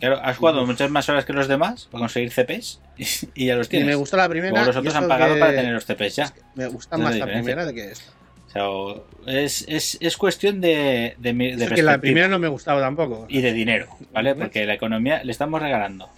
Claro, 0.00 0.20
has 0.22 0.36
jugado 0.36 0.66
muchas 0.66 0.90
más 0.90 1.08
horas 1.08 1.24
que 1.24 1.32
los 1.32 1.48
demás 1.48 1.88
para 1.90 2.00
conseguir 2.02 2.30
CPs 2.30 2.80
y 3.34 3.46
ya 3.46 3.54
los 3.56 3.66
Y 3.68 3.70
tienes. 3.70 3.88
me 3.88 3.94
gustó 3.94 4.16
la 4.16 4.28
primera. 4.28 4.50
Luego 4.52 4.66
los 4.66 4.76
y 4.76 4.78
otros 4.80 4.94
han 4.94 5.08
pagado 5.08 5.34
que- 5.34 5.40
para 5.40 5.52
tener 5.52 5.72
los 5.72 5.84
CPs 5.86 6.16
ya. 6.16 6.24
es 6.24 6.30
que 6.32 6.40
Me 6.54 6.66
gusta 6.66 6.96
es 6.96 7.02
más 7.02 7.16
la 7.16 7.26
primera 7.26 7.64
de 7.66 7.74
que 7.74 7.90
esta. 7.92 8.12
O 8.56 9.04
sea, 9.26 9.42
es, 9.42 9.64
es, 9.68 9.98
es 10.00 10.16
cuestión 10.16 10.60
de, 10.60 11.14
de, 11.18 11.56
Eso 11.58 11.74
que 11.74 11.82
la 11.82 11.98
primera 11.98 12.28
no 12.28 12.38
me 12.38 12.46
gustaba 12.48 12.80
tampoco. 12.80 13.26
y 13.28 13.40
de 13.40 13.52
dinero, 13.52 13.88
¿vale? 14.12 14.34
Porque 14.36 14.64
la 14.66 14.74
economía 14.74 15.24
le 15.24 15.32
estamos 15.32 15.60
regalando. 15.60 16.08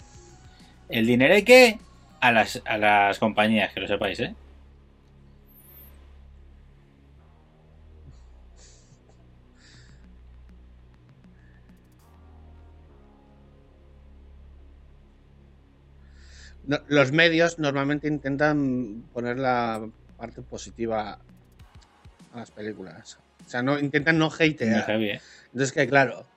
El 0.89 1.07
dinero 1.07 1.33
hay 1.33 1.43
que 1.43 1.79
a 2.19 2.31
las, 2.31 2.61
a 2.65 2.77
las 2.77 3.17
compañías, 3.19 3.73
que 3.73 3.79
lo 3.79 3.87
sepáis, 3.87 4.19
¿eh? 4.19 4.35
No, 16.67 16.79
los 16.89 17.13
medios 17.13 17.59
normalmente 17.59 18.07
intentan 18.09 19.03
poner 19.13 19.39
la 19.39 19.87
parte 20.17 20.41
positiva 20.41 21.17
a 22.33 22.37
las 22.37 22.51
películas. 22.51 23.17
O 23.45 23.49
sea, 23.49 23.61
no 23.63 23.79
intentan 23.79 24.17
no 24.19 24.25
hatear. 24.27 24.89
Entonces, 25.45 25.71
que 25.71 25.87
claro. 25.87 26.25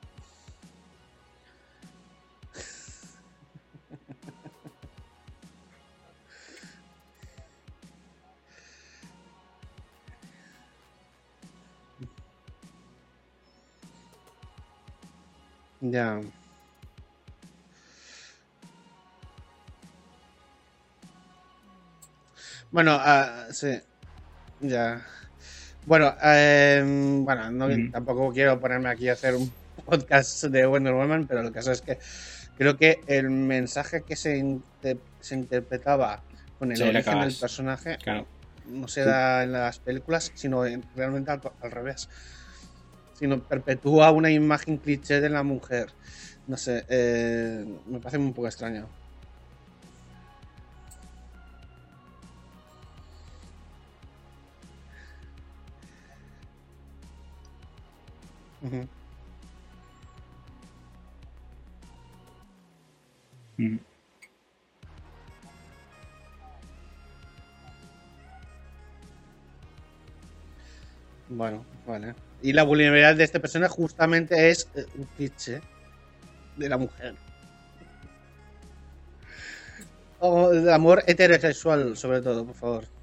Ya. 15.82 16.20
Bueno, 22.70 22.96
ah, 22.98 23.46
sí. 23.50 23.78
Ya. 24.60 25.04
Bueno, 25.86 26.14
eh, 26.22 26.82
bueno, 27.24 27.50
no- 27.50 27.68
Mm. 27.68 27.90
tampoco 27.90 28.32
quiero 28.32 28.60
ponerme 28.60 28.90
aquí 28.90 29.08
a 29.08 29.14
hacer 29.14 29.34
un 29.34 29.50
podcast 29.84 30.44
de 30.44 30.66
Wonder 30.66 30.92
Woman, 30.92 31.26
pero 31.26 31.40
el 31.40 31.52
caso 31.52 31.72
es 31.72 31.80
que 31.80 31.98
creo 32.56 32.76
que 32.76 33.00
el 33.06 33.30
mensaje 33.30 34.02
que 34.02 34.14
se, 34.16 34.36
inte- 34.36 35.00
se 35.20 35.34
interpretaba 35.34 36.22
con 36.58 36.70
el 36.70 36.76
Sí, 36.76 36.82
origen 36.82 37.20
del 37.20 37.34
personaje 37.34 37.96
Claro. 37.96 38.26
no 38.66 38.86
se 38.86 39.02
da 39.04 39.42
en 39.42 39.52
las 39.52 39.78
películas, 39.78 40.30
sino 40.34 40.66
en- 40.66 40.84
realmente 40.94 41.30
al, 41.30 41.40
al 41.62 41.70
revés. 41.70 42.08
Sino 43.14 43.42
perpetúa 43.42 44.10
una 44.12 44.30
imagen 44.30 44.76
cliché 44.76 45.20
de 45.20 45.30
la 45.30 45.42
mujer. 45.42 45.88
No 46.46 46.56
sé, 46.56 46.84
eh, 46.88 47.64
me 47.86 47.98
parece 48.00 48.18
un 48.18 48.32
poco 48.34 48.48
extraño. 48.48 48.88
Bueno, 71.28 71.64
vale. 71.86 72.14
Y 72.42 72.52
la 72.52 72.64
vulnerabilidad 72.64 73.16
de 73.16 73.24
este 73.24 73.38
personaje 73.38 73.72
justamente 73.72 74.50
es 74.50 74.68
eh, 74.74 74.86
un 74.96 75.04
cliché 75.16 75.60
de 76.56 76.68
la 76.68 76.76
mujer. 76.76 77.14
O 80.18 80.50
del 80.50 80.70
amor 80.70 81.02
heterosexual, 81.06 81.96
sobre 81.96 82.20
todo, 82.20 82.44
por 82.44 82.54
favor. 82.54 82.99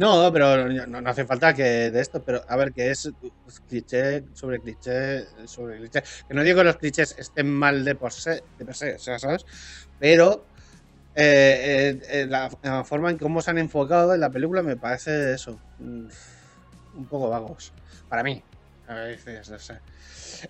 No, 0.00 0.32
pero 0.32 0.66
no, 0.66 1.00
no 1.02 1.10
hace 1.10 1.26
falta 1.26 1.52
que 1.52 1.90
de 1.90 2.00
esto, 2.00 2.22
pero 2.24 2.42
a 2.48 2.56
ver, 2.56 2.72
que 2.72 2.90
es 2.90 3.10
cliché 3.68 4.24
sobre 4.32 4.58
cliché 4.58 5.26
sobre 5.46 5.76
cliché. 5.76 6.02
Que 6.26 6.32
no 6.32 6.42
digo 6.42 6.58
que 6.58 6.64
los 6.64 6.78
clichés 6.78 7.14
estén 7.18 7.52
mal 7.52 7.84
de 7.84 7.94
por 7.96 8.10
se, 8.10 8.42
de 8.58 8.64
per 8.64 8.74
se, 8.74 8.98
¿sabes? 8.98 9.44
Pero 9.98 10.46
eh, 11.14 11.98
eh, 12.00 12.22
eh, 12.22 12.26
la, 12.26 12.48
forma 12.84 13.10
en 13.10 13.18
cómo 13.18 13.42
se 13.42 13.50
han 13.50 13.58
enfocado 13.58 14.14
en 14.14 14.20
la 14.20 14.30
película 14.30 14.62
me 14.62 14.76
parece 14.78 15.34
eso. 15.34 15.60
mm, 15.80 16.06
Un 16.96 17.06
poco 17.06 17.28
vagos. 17.28 17.74
Para 18.08 18.22
mí. 18.22 18.42
A 18.88 18.94
veces, 18.94 19.50
no 19.50 19.58
sé. 19.58 19.80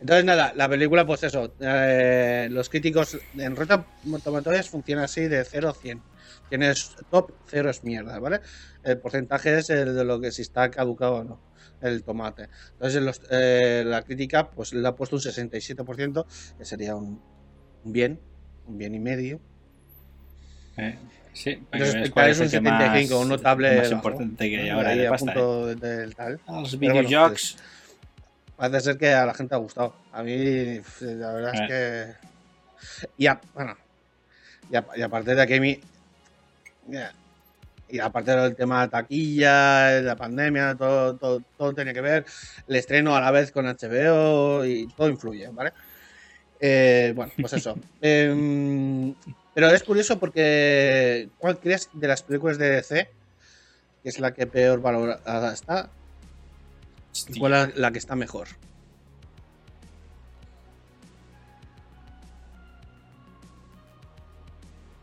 Entonces, 0.01 0.25
nada, 0.25 0.53
la 0.55 0.69
película, 0.69 1.05
pues 1.05 1.25
eso. 1.25 1.53
los 1.59 2.69
críticos 2.69 3.19
en 3.37 3.57
Rotten 3.57 3.85
Tomatoes 4.23 4.71
funciona 4.71 5.05
así 5.05 5.23
de 5.29 5.45
0 5.45 5.71
a 5.71 5.75
100. 5.75 6.01
Tienes 6.51 6.95
top, 7.11 7.31
0 7.49 7.71
es 7.71 7.83
mierda, 7.85 8.19
¿vale? 8.19 8.41
El 8.85 8.99
porcentaje 8.99 9.57
es 9.59 9.71
el 9.71 9.95
de 9.95 10.05
lo 10.05 10.21
que 10.21 10.31
si 10.33 10.43
está 10.43 10.71
caducado 10.71 11.15
o 11.15 11.25
no, 11.25 11.41
el 11.81 12.03
tomate. 12.03 12.49
Entonces, 12.73 13.01
los- 13.03 13.23
eh, 13.31 13.83
la 13.87 14.03
crítica, 14.03 14.51
pues 14.51 14.75
le 14.75 14.87
ha 14.87 14.95
puesto 14.95 15.17
un 15.17 15.23
67%, 15.23 16.27
que 16.59 16.65
sería 16.67 16.95
un, 16.97 17.23
un 17.85 17.93
bien, 17.93 18.21
un 18.67 18.77
bien 18.77 18.95
y 18.95 18.99
medio. 19.01 19.41
Eh, 20.77 20.99
Sí, 21.33 21.63
cuál 21.71 21.83
espectadores 21.83 22.41
es 22.41 22.41
un 22.41 22.45
el 22.47 22.51
que 22.51 22.61
más- 22.61 22.83
75, 22.83 23.21
un 23.21 23.29
notable. 23.29 23.77
más 23.77 23.83
bajo. 23.91 23.95
importante 23.95 24.51
que 24.51 24.71
ahora 24.73 24.91
de 24.97 25.09
pasta. 25.09 25.31
¿eh? 25.31 25.35
punto 25.35 25.67
del 25.77 26.15
tal. 26.17 26.41
A 26.49 26.61
Los 26.61 26.77
bueno, 26.77 26.95
videojuegos. 27.03 27.57
Parece 28.57 28.81
ser 28.81 28.99
que 28.99 29.13
a 29.13 29.25
la 29.27 29.33
gente 29.35 29.55
ha 29.55 29.59
gustado. 29.59 29.95
A 30.13 30.25
mí, 30.25 30.81
la 31.01 31.33
verdad 31.33 31.55
es 31.55 31.61
que. 31.69 33.07
Y, 33.17 33.29
a- 33.29 33.41
bueno, 33.55 33.77
y, 34.73 34.77
a- 34.77 34.87
y 34.97 35.03
aparte 35.03 35.37
de 35.37 35.47
que 35.47 35.55
a 35.55 35.61
mí. 35.61 35.81
Y 37.89 37.99
aparte 37.99 38.31
del 38.31 38.55
tema 38.55 38.83
de 38.83 38.89
taquilla, 38.89 40.01
la 40.01 40.17
pandemia, 40.17 40.77
todo, 40.77 41.17
todo, 41.17 41.43
todo 41.59 41.75
tiene 41.75 41.93
que 41.93 42.01
ver. 42.01 42.25
El 42.69 42.77
estreno 42.77 43.17
a 43.17 43.21
la 43.21 43.31
vez 43.31 43.51
con 43.51 43.67
HBO 43.67 44.65
y 44.65 44.87
todo 44.97 45.09
influye, 45.09 45.49
¿vale? 45.49 45.73
Eh, 46.61 47.13
bueno, 47.17 47.33
pues 47.41 47.55
eso. 47.55 47.77
Em, 48.01 49.15
pero 49.55 49.69
es 49.71 49.83
curioso 49.83 50.19
porque. 50.19 51.29
¿Cuál 51.39 51.59
crees 51.59 51.89
de 51.93 52.09
las 52.09 52.23
películas 52.23 52.59
de 52.59 52.71
DC? 52.71 53.09
Que 54.03 54.09
es 54.09 54.21
la 54.21 54.33
que 54.33 54.47
peor 54.47 54.81
valorada 54.81 55.53
está. 55.53 55.91
¿Y 57.29 57.39
¿Cuál 57.39 57.55
es 57.55 57.77
la 57.77 57.91
que 57.91 57.99
está 57.99 58.15
mejor? 58.15 58.49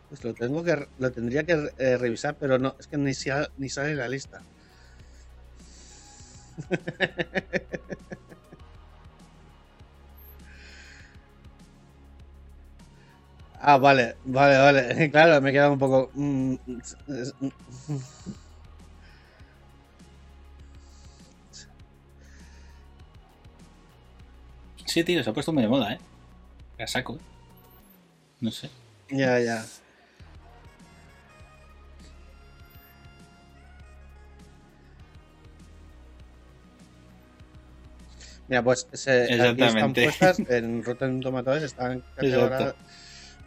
Pues 0.10 0.24
lo 0.26 0.34
tengo 0.34 0.64
que 0.66 0.88
lo 0.98 1.12
tendría 1.14 1.46
que 1.46 1.70
eh, 1.78 1.98
revisar, 1.98 2.38
pero 2.38 2.60
no, 2.60 2.76
es 2.80 2.88
que 2.88 2.98
ni, 2.98 3.12
ni 3.58 3.70
sale 3.70 3.96
la 3.96 4.10
lista. 4.10 4.44
Ah, 13.60 13.78
vale, 13.78 14.16
vale, 14.26 14.58
vale. 14.58 15.10
Claro, 15.12 15.42
me 15.42 15.50
he 15.50 15.54
quedado 15.54 15.74
un 15.74 15.80
poco. 15.80 16.12
mm, 16.14 16.54
es- 17.08 17.34
mm, 17.40 17.50
Sí, 24.86 25.04
tío, 25.04 25.24
se 25.24 25.30
ha 25.30 25.34
puesto 25.34 25.54
muy 25.54 25.64
de 25.64 25.70
moda, 25.70 25.94
¿eh? 25.94 26.00
La 26.78 26.88
saco. 26.88 27.16
¿eh? 27.16 27.20
No 28.42 28.52
sé. 28.52 28.70
Ya, 29.10 29.40
ya. 29.40 29.66
Mira, 38.48 38.64
pues 38.64 38.88
se, 38.94 39.42
aquí 39.42 39.62
están 39.62 39.94
puestas 39.94 40.40
en 40.50 40.84
Rotten 40.84 41.20
Tomatoes, 41.20 41.64
están 41.64 42.04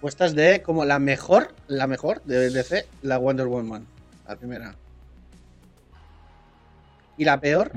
puestas 0.01 0.35
de 0.35 0.63
como 0.63 0.85
la 0.85 0.99
mejor, 0.99 1.55
la 1.69 1.87
mejor 1.87 2.23
de 2.25 2.51
DC, 2.51 2.87
la 3.03 3.19
Wonder 3.19 3.47
Woman, 3.47 3.87
la 4.29 4.37
primera. 4.37 4.75
Y 7.17 7.25
la 7.25 7.41
peor, 7.41 7.73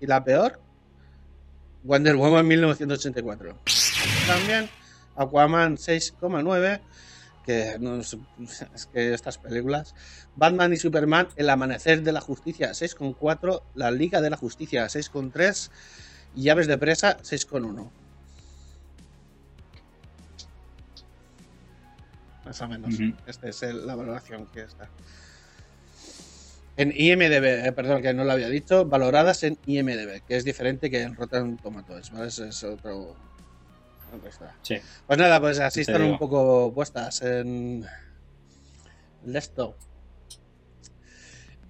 y 0.00 0.06
la 0.06 0.24
peor, 0.24 0.58
Wonder 1.84 2.16
Woman 2.16 2.46
1984. 2.46 3.58
También 4.26 4.68
Aquaman 5.16 5.76
6,9, 5.76 6.80
que 7.44 7.76
no 7.78 8.00
es, 8.00 8.16
es 8.74 8.86
que 8.86 9.14
estas 9.14 9.38
películas. 9.38 9.94
Batman 10.34 10.72
y 10.72 10.76
Superman, 10.76 11.28
El 11.36 11.48
Amanecer 11.48 12.02
de 12.02 12.12
la 12.12 12.20
Justicia 12.20 12.70
6,4, 12.70 13.62
La 13.74 13.90
Liga 13.90 14.20
de 14.20 14.30
la 14.30 14.36
Justicia 14.36 14.84
6,3 14.86 15.70
y 16.36 16.42
Llaves 16.42 16.66
de 16.66 16.78
Presa 16.78 17.16
6,1. 17.22 17.90
Más 22.44 22.60
o 22.60 22.68
menos. 22.68 22.94
Esta 23.26 23.48
es 23.48 23.62
el- 23.62 23.86
la 23.86 23.94
valoración 23.96 24.46
que 24.46 24.60
está. 24.62 24.88
En 26.76 26.92
IMDB, 26.94 27.66
eh, 27.66 27.72
perdón, 27.72 28.02
que 28.02 28.12
no 28.12 28.22
lo 28.24 28.32
había 28.32 28.48
dicho, 28.48 28.84
valoradas 28.84 29.42
en 29.44 29.58
IMDB, 29.66 30.20
que 30.28 30.36
es 30.36 30.44
diferente 30.44 30.90
que 30.90 31.02
en 31.02 31.14
Rotten 31.16 31.56
Tomatoes, 31.56 32.10
¿vale? 32.12 32.28
Es 32.28 32.62
otro. 32.64 33.16
Sí. 34.62 34.76
Pues 35.06 35.18
nada, 35.18 35.40
pues 35.40 35.58
así 35.58 35.80
están 35.80 36.02
un 36.12 36.18
poco 36.18 36.72
puestas 36.74 37.22
en 37.22 37.84
esto. 39.34 39.74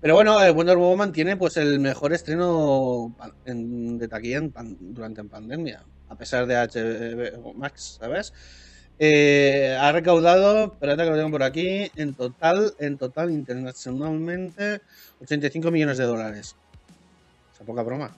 Pero 0.07 0.15
bueno, 0.15 0.41
eh, 0.41 0.53
Wonder 0.53 0.77
Woman 0.77 1.11
tiene 1.11 1.37
pues 1.37 1.57
el 1.57 1.81
mejor 1.81 2.13
estreno 2.13 3.13
en- 3.45 3.99
de 3.99 4.07
taquilla 4.07 4.37
en 4.37 4.53
durante 4.95 5.21
en 5.21 5.29
pandemia, 5.29 5.83
a 6.09 6.15
pesar 6.15 6.47
de 6.47 6.55
HBO 6.55 7.53
Max, 7.55 7.99
¿sabes? 7.99 8.33
Eh, 9.01 9.77
ha 9.77 9.91
recaudado, 9.91 10.67
espérate 10.67 11.03
que 11.03 11.11
lo 11.11 11.17
tengo 11.17 11.33
por 11.33 11.43
aquí, 11.43 11.91
en 11.97 12.15
total, 12.15 12.73
en 12.79 12.99
total 12.99 13.33
internacionalmente 13.33 14.81
85 15.23 15.73
millones 15.73 15.99
de 15.99 16.05
dólares. 16.05 16.55
O 17.53 17.57
sea, 17.57 17.67
poca 17.67 17.83
broma. 17.83 18.17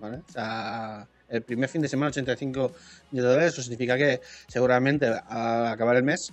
¿Vale? 0.00 0.22
O 0.28 0.32
sea, 0.32 1.06
el 1.28 1.42
primer 1.42 1.68
fin 1.68 1.82
de 1.82 1.88
semana 1.88 2.08
85 2.08 2.72
millones 3.12 3.12
de 3.12 3.20
dólares, 3.22 3.52
eso 3.52 3.62
significa 3.62 3.96
que 3.96 4.20
seguramente 4.48 5.06
al 5.06 5.66
acabar 5.68 5.94
el 5.94 6.02
mes 6.02 6.32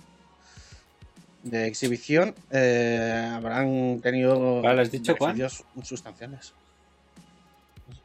de 1.44 1.66
exhibición 1.66 2.34
eh, 2.50 3.30
habrán 3.32 4.00
tenido 4.00 4.60
¿Cuál 4.62 4.80
has 4.80 4.90
dicho, 4.90 5.16
cuál? 5.16 5.36
sustanciales. 5.82 6.54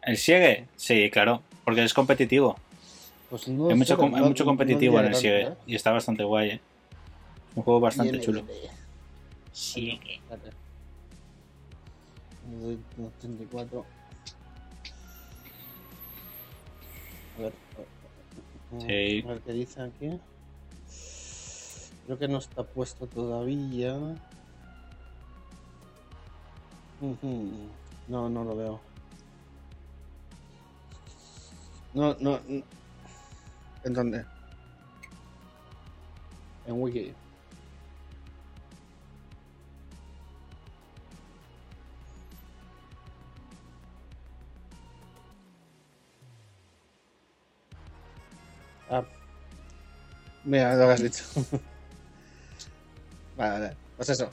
¿El 0.03 0.17
Sigue? 0.17 0.67
Sí, 0.75 1.09
claro, 1.09 1.41
porque 1.63 1.83
es 1.83 1.93
competitivo. 1.93 2.57
Pues 3.29 3.47
no 3.47 3.69
hay 3.69 3.75
mucho, 3.75 4.01
hay 4.01 4.21
mucho 4.21 4.45
competitivo 4.45 4.99
en 4.99 5.13
el 5.13 5.25
¿eh? 5.25 5.53
y 5.65 5.75
está 5.75 5.91
bastante 5.91 6.23
guay, 6.23 6.49
¿eh? 6.49 6.61
Un 7.55 7.63
juego 7.63 7.79
bastante 7.79 8.19
chulo. 8.19 8.43
Espérate. 9.53 10.49
84. 12.97 13.85
A 17.37 17.41
ver. 17.41 17.53
Sí. 18.79 19.23
A 19.25 19.27
ver 19.31 19.41
qué 19.41 19.51
dice 19.53 19.81
aquí. 19.81 20.19
Creo 22.09 22.17
que 22.17 22.27
no 22.27 22.39
está 22.39 22.63
puesto 22.63 23.05
todavía. 23.05 23.95
No, 28.07 28.27
no 28.27 28.43
lo 28.43 28.55
veo. 28.55 28.79
No, 31.93 32.15
no. 32.19 32.39
no. 32.47 32.63
¿En 33.83 33.93
dónde? 33.93 34.25
En 36.65 36.81
Wiki. 36.81 37.13
Ah. 48.89 49.05
Mira 50.43 50.75
lo 50.75 50.89
has 50.89 51.03
dicho. 51.03 51.23
vale, 53.39 53.51
vale. 53.59 53.77
Pues 53.97 54.09
eso. 54.09 54.29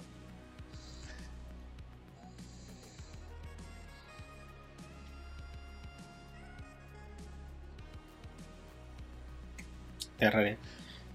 Qué 10.19 10.31
raro. 10.31 10.57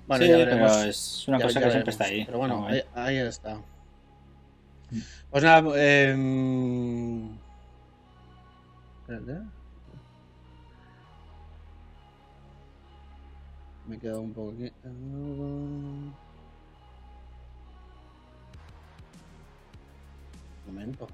Bueno, 0.07 0.25
sí, 0.25 0.31
ya 0.31 0.37
pero 0.37 0.67
es 0.83 1.27
una 1.27 1.37
Ya- 1.39 1.43
cosa 1.45 1.59
ya 1.59 1.65
que 1.65 1.71
siempre 1.71 1.71
veremos. 1.71 1.87
está 1.89 2.05
ahí. 2.05 2.25
Pero 2.25 2.37
bueno, 2.37 2.67
ahí, 2.67 2.81
ahí 2.93 3.17
está. 3.17 3.57
Pues 5.29 5.43
nada, 5.43 5.71
eh... 5.75 6.11
espérate. 9.01 9.41
Me 13.87 13.95
he 13.95 13.99
quedado 13.99 14.21
un 14.21 14.33
poco 14.33 14.51
aquí. 14.51 14.71
Un 20.71 20.75
momento. 20.75 21.07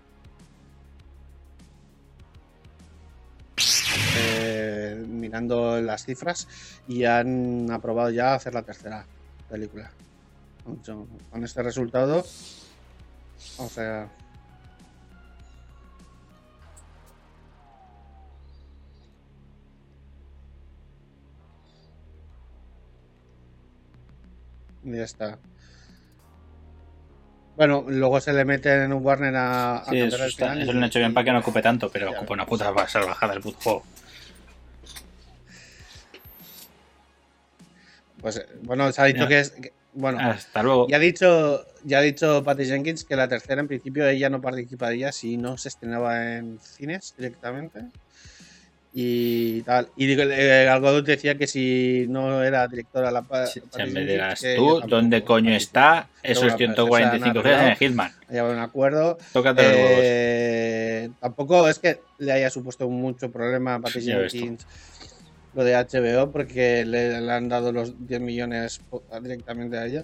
Eh, 4.20 5.04
mirando 5.08 5.82
las 5.82 6.06
cifras 6.06 6.48
y 6.88 7.06
han 7.06 7.72
aprobado 7.72 8.12
ya 8.12 8.36
hacer 8.36 8.54
la 8.54 8.62
tercera 8.62 9.06
película. 9.50 9.90
Con 11.32 11.44
este 11.44 11.64
resultado, 11.64 12.24
o 13.58 13.70
sea, 13.70 14.10
ya 24.84 25.04
está. 25.04 25.40
Bueno, 27.58 27.84
luego 27.88 28.22
se 28.22 28.32
le 28.34 28.46
mete 28.46 28.72
en 28.84 28.94
un 28.94 29.04
Warner 29.04 29.34
a, 29.36 29.84
Sí, 29.90 29.98
eso, 30.00 30.16
el 30.24 30.30
está, 30.30 30.46
final 30.46 30.62
eso 30.62 30.70
y- 30.72 30.74
lo 30.76 30.80
han 30.80 30.86
hecho 30.86 31.00
bien 31.00 31.14
para 31.16 31.26
que 31.26 31.32
no 31.32 31.40
ocupe 31.40 31.62
tanto, 31.64 31.90
pero 31.92 32.12
ocupa 32.12 32.36
una 32.36 32.46
puta 32.46 32.72
salvajada 32.88 33.34
el 33.34 33.42
puto 33.42 33.58
juego. 33.60 33.84
Pues 38.22 38.38
eh, 38.38 38.46
bueno, 38.62 38.92
se 38.92 39.02
ha 39.02 39.06
dicho 39.06 39.28
que 39.28 39.40
es. 39.40 39.50
que- 39.52 39.74
bueno, 39.94 40.20
Hasta 40.20 40.62
luego. 40.62 40.88
ya 40.88 40.98
ha 40.98 41.00
dicho, 41.00 41.66
ya 41.84 41.98
ha 41.98 42.02
dicho 42.02 42.44
Patty 42.44 42.66
Jenkins 42.66 43.04
que 43.04 43.16
la 43.16 43.28
tercera 43.28 43.60
en 43.62 43.68
principio 43.68 44.08
ella 44.08 44.30
no 44.30 44.40
participaría 44.40 45.12
si 45.12 45.38
no 45.38 45.58
se 45.58 45.70
estrenaba 45.70 46.36
en 46.36 46.60
cines 46.60 47.16
directamente. 47.18 47.86
Y 49.00 49.62
tal. 49.62 49.90
Y 49.96 50.08
digo, 50.08 50.24
eh, 50.24 50.68
Algodón 50.68 51.06
decía 51.06 51.38
que 51.38 51.46
si 51.46 52.08
no 52.10 52.42
era 52.42 52.68
directora 52.68 53.12
la 53.12 53.22
Si 53.46 53.62
Patty 53.62 53.92
me 53.92 54.04
dirás 54.04 54.42
tú 54.56 54.82
dónde 54.88 55.24
coño 55.24 55.54
está 55.54 56.08
esos 56.24 56.46
bueno, 56.56 56.58
pero 56.58 56.72
eso 56.88 56.98
se 56.98 57.04
han 57.04 57.18
145 57.38 57.44
gigas 57.44 57.62
en. 57.70 57.76
Hitman. 57.76 58.12
Haya 58.28 58.44
un 58.46 58.58
acuerdo. 58.58 59.20
Tócate 59.34 59.62
los 59.62 59.72
huevos. 59.72 60.00
Eh, 60.02 61.10
tampoco 61.22 61.70
es 61.70 61.78
que 61.78 62.00
le 62.18 62.32
haya 62.32 62.50
supuesto 62.50 62.90
mucho 62.90 63.32
problema 63.32 63.76
a 63.76 63.80
Patty 63.82 64.00
tú. 64.00 64.06
Jenkins 64.32 64.66
lo 65.54 65.64
de 65.64 65.76
HBO 65.76 66.32
porque 66.32 66.84
le, 66.84 67.22
le 67.22 67.32
han 67.32 67.50
dado 67.50 67.72
los 67.72 68.08
10 68.08 68.20
millones 68.20 68.82
directamente 69.22 69.78
a 69.78 69.86
ella. 69.86 70.04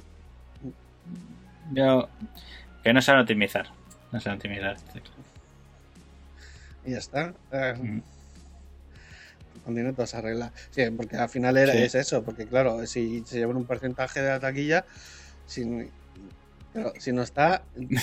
Yo, 1.71 2.09
que 2.83 2.93
no 2.93 3.01
saben 3.01 3.21
optimizar. 3.21 3.65
No 4.11 4.19
saben 4.19 4.37
optimizar. 4.37 4.77
Y 6.85 6.91
ya 6.91 6.97
está. 6.99 7.33
Eh, 7.51 7.73
Mm. 7.75 8.01
Con 9.63 9.75
dinero 9.75 9.93
todo 9.93 10.05
se 10.07 10.17
arregla. 10.17 10.51
Sí, 10.71 10.83
porque 10.95 11.15
al 11.17 11.29
final 11.29 11.57
era, 11.57 11.73
Sí. 11.73 11.79
es 11.79 11.95
eso, 11.95 12.23
porque 12.23 12.45
claro, 12.45 12.85
si 12.87 13.23
se 13.25 13.37
llevan 13.37 13.55
un 13.57 13.65
porcentaje 13.65 14.21
de 14.21 14.29
la 14.29 14.39
taquilla, 14.39 14.85
sin, 15.45 15.89
Pero 16.73 16.91
si 16.97 17.11
no 17.11 17.21
está, 17.21 17.61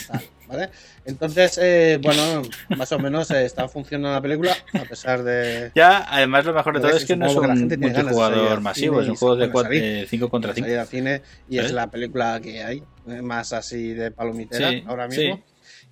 tal, 0.09 0.21
¿vale? 0.49 0.71
Entonces, 1.05 1.59
eh, 1.61 1.99
bueno, 2.01 2.43
más 2.77 2.93
o 2.93 3.01
menos 3.01 3.29
eh, 3.33 3.45
está 3.45 3.67
funcionando 3.67 4.13
la 4.15 4.21
película, 4.21 4.57
a 4.75 4.85
pesar 4.85 5.25
de. 5.25 5.73
Ya, 5.75 6.07
además 6.09 6.45
lo 6.45 6.55
mejor 6.55 6.75
de 6.75 6.81
todo 6.81 6.97
es 6.97 7.05
que 7.05 7.17
no 7.17 7.27
es 7.27 7.35
un 7.35 7.69
multijugador 7.69 8.61
masivo, 8.61 9.01
es 9.01 9.09
un 9.09 9.17
juego 9.17 9.35
de 9.35 9.49
pone 9.49 9.67
a 9.67 9.71
salir. 9.73 10.09
5 10.09 10.29
contra 10.29 10.55
5. 10.55 10.65
salir 10.65 10.79
al 10.79 10.87
cine 10.87 11.23
y 11.49 11.57
¿Sabes? 11.57 11.71
es 11.71 11.75
la 11.75 11.91
película 11.91 12.39
que 12.41 12.63
hay, 12.63 12.85
eh, 13.09 13.23
más 13.23 13.53
así 13.53 13.93
de 13.93 14.13
palomitera 14.13 14.71
Sí, 14.71 14.85
ahora 14.87 15.11
sí. 15.11 15.33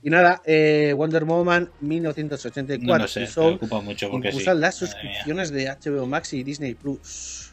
Y 0.03 0.11
nada, 0.11 0.41
eh, 0.45 0.95
Wonder 0.97 1.25
Woman 1.25 1.71
1984 1.81 2.87
No 2.87 2.99
lo 2.99 3.09
sé, 3.09 3.27
Soul 3.27 3.55
ocupa 3.55 3.81
mucho 3.81 4.11
porque 4.11 4.31
sí. 4.31 4.45
las 4.61 4.77
suscripciones 4.77 5.51
de 5.51 5.67
HBO 5.69 6.07
Max 6.07 6.33
y 6.35 6.45
Disney 6.45 6.75
Plus. 6.75 7.53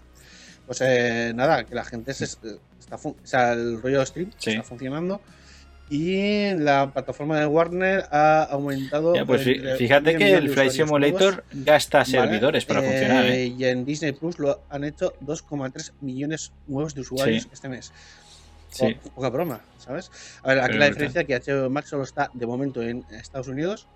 Pues 0.67 0.79
eh, 0.81 1.31
nada, 1.35 1.63
que 1.63 1.73
la 1.75 1.83
gente 1.83 2.13
se, 2.13 2.25
está 2.25 2.97
fun- 2.97 3.15
o 3.23 3.27
sea, 3.27 3.53
el 3.53 3.81
rollo 3.81 4.05
stream 4.05 4.31
Sí. 4.37 4.51
está 4.51 4.63
funcionando 4.63 5.21
y 5.89 6.51
la 6.55 6.91
plataforma 6.91 7.39
de 7.39 7.45
Warner 7.47 8.05
ha 8.11 8.43
aumentado. 8.43 9.15
Ya, 9.15 9.25
pues 9.25 9.43
fíjate 9.77 10.15
que 10.15 10.33
el 10.33 10.47
de 10.47 10.53
Flight 10.53 10.71
Simulator 10.71 11.43
nuevos, 11.51 11.65
gasta 11.65 11.99
¿vale? 11.99 12.09
servidores 12.11 12.65
para 12.65 12.79
Eh, 12.83 12.89
funcionar, 12.89 13.25
¿eh? 13.25 13.45
Y 13.57 13.65
en 13.65 13.85
Disney 13.85 14.11
Plus 14.13 14.39
lo 14.39 14.61
han 14.69 14.83
hecho 14.83 15.13
2,3 15.21 15.93
millones 16.01 16.51
nuevos 16.67 16.93
de 16.95 17.01
usuarios 17.01 17.43
Sí. 17.43 17.49
este 17.53 17.69
mes. 17.69 17.91
Sí. 18.75 18.97
Poca 19.15 19.29
broma, 19.29 19.61
¿sabes? 19.77 20.11
A 20.43 20.49
ver, 20.49 20.59
aquí 20.59 20.67
Pero 20.69 20.79
la 20.79 20.85
diferencia 20.87 21.21
es 21.21 21.27
que 21.27 21.35
HBO 21.53 21.69
Max 21.69 21.89
solo 21.89 22.03
está 22.03 22.29
de 22.33 22.45
momento 22.45 22.81
en 22.81 23.03
Estados 23.11 23.47
Unidos 23.47 23.87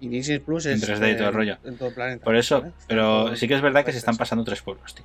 y 0.00 0.08
Disney 0.08 0.38
Plus 0.38 0.66
En 0.66 0.74
es 0.74 0.82
3D 0.88 1.12
y 1.12 1.16
todo 1.16 1.22
el 1.24 1.28
en- 1.28 1.34
rollo. 1.34 1.58
en 1.64 1.76
todo 1.76 1.88
el 1.90 1.94
planeta. 1.94 2.24
Por 2.24 2.36
eso, 2.36 2.64
pero 2.88 3.36
sí 3.36 3.46
que 3.46 3.54
es 3.54 3.60
verdad 3.60 3.84
que 3.84 3.92
se 3.92 3.98
están 3.98 4.16
pasando 4.16 4.42
tres 4.44 4.62
pueblos, 4.62 4.94
tío. 4.94 5.04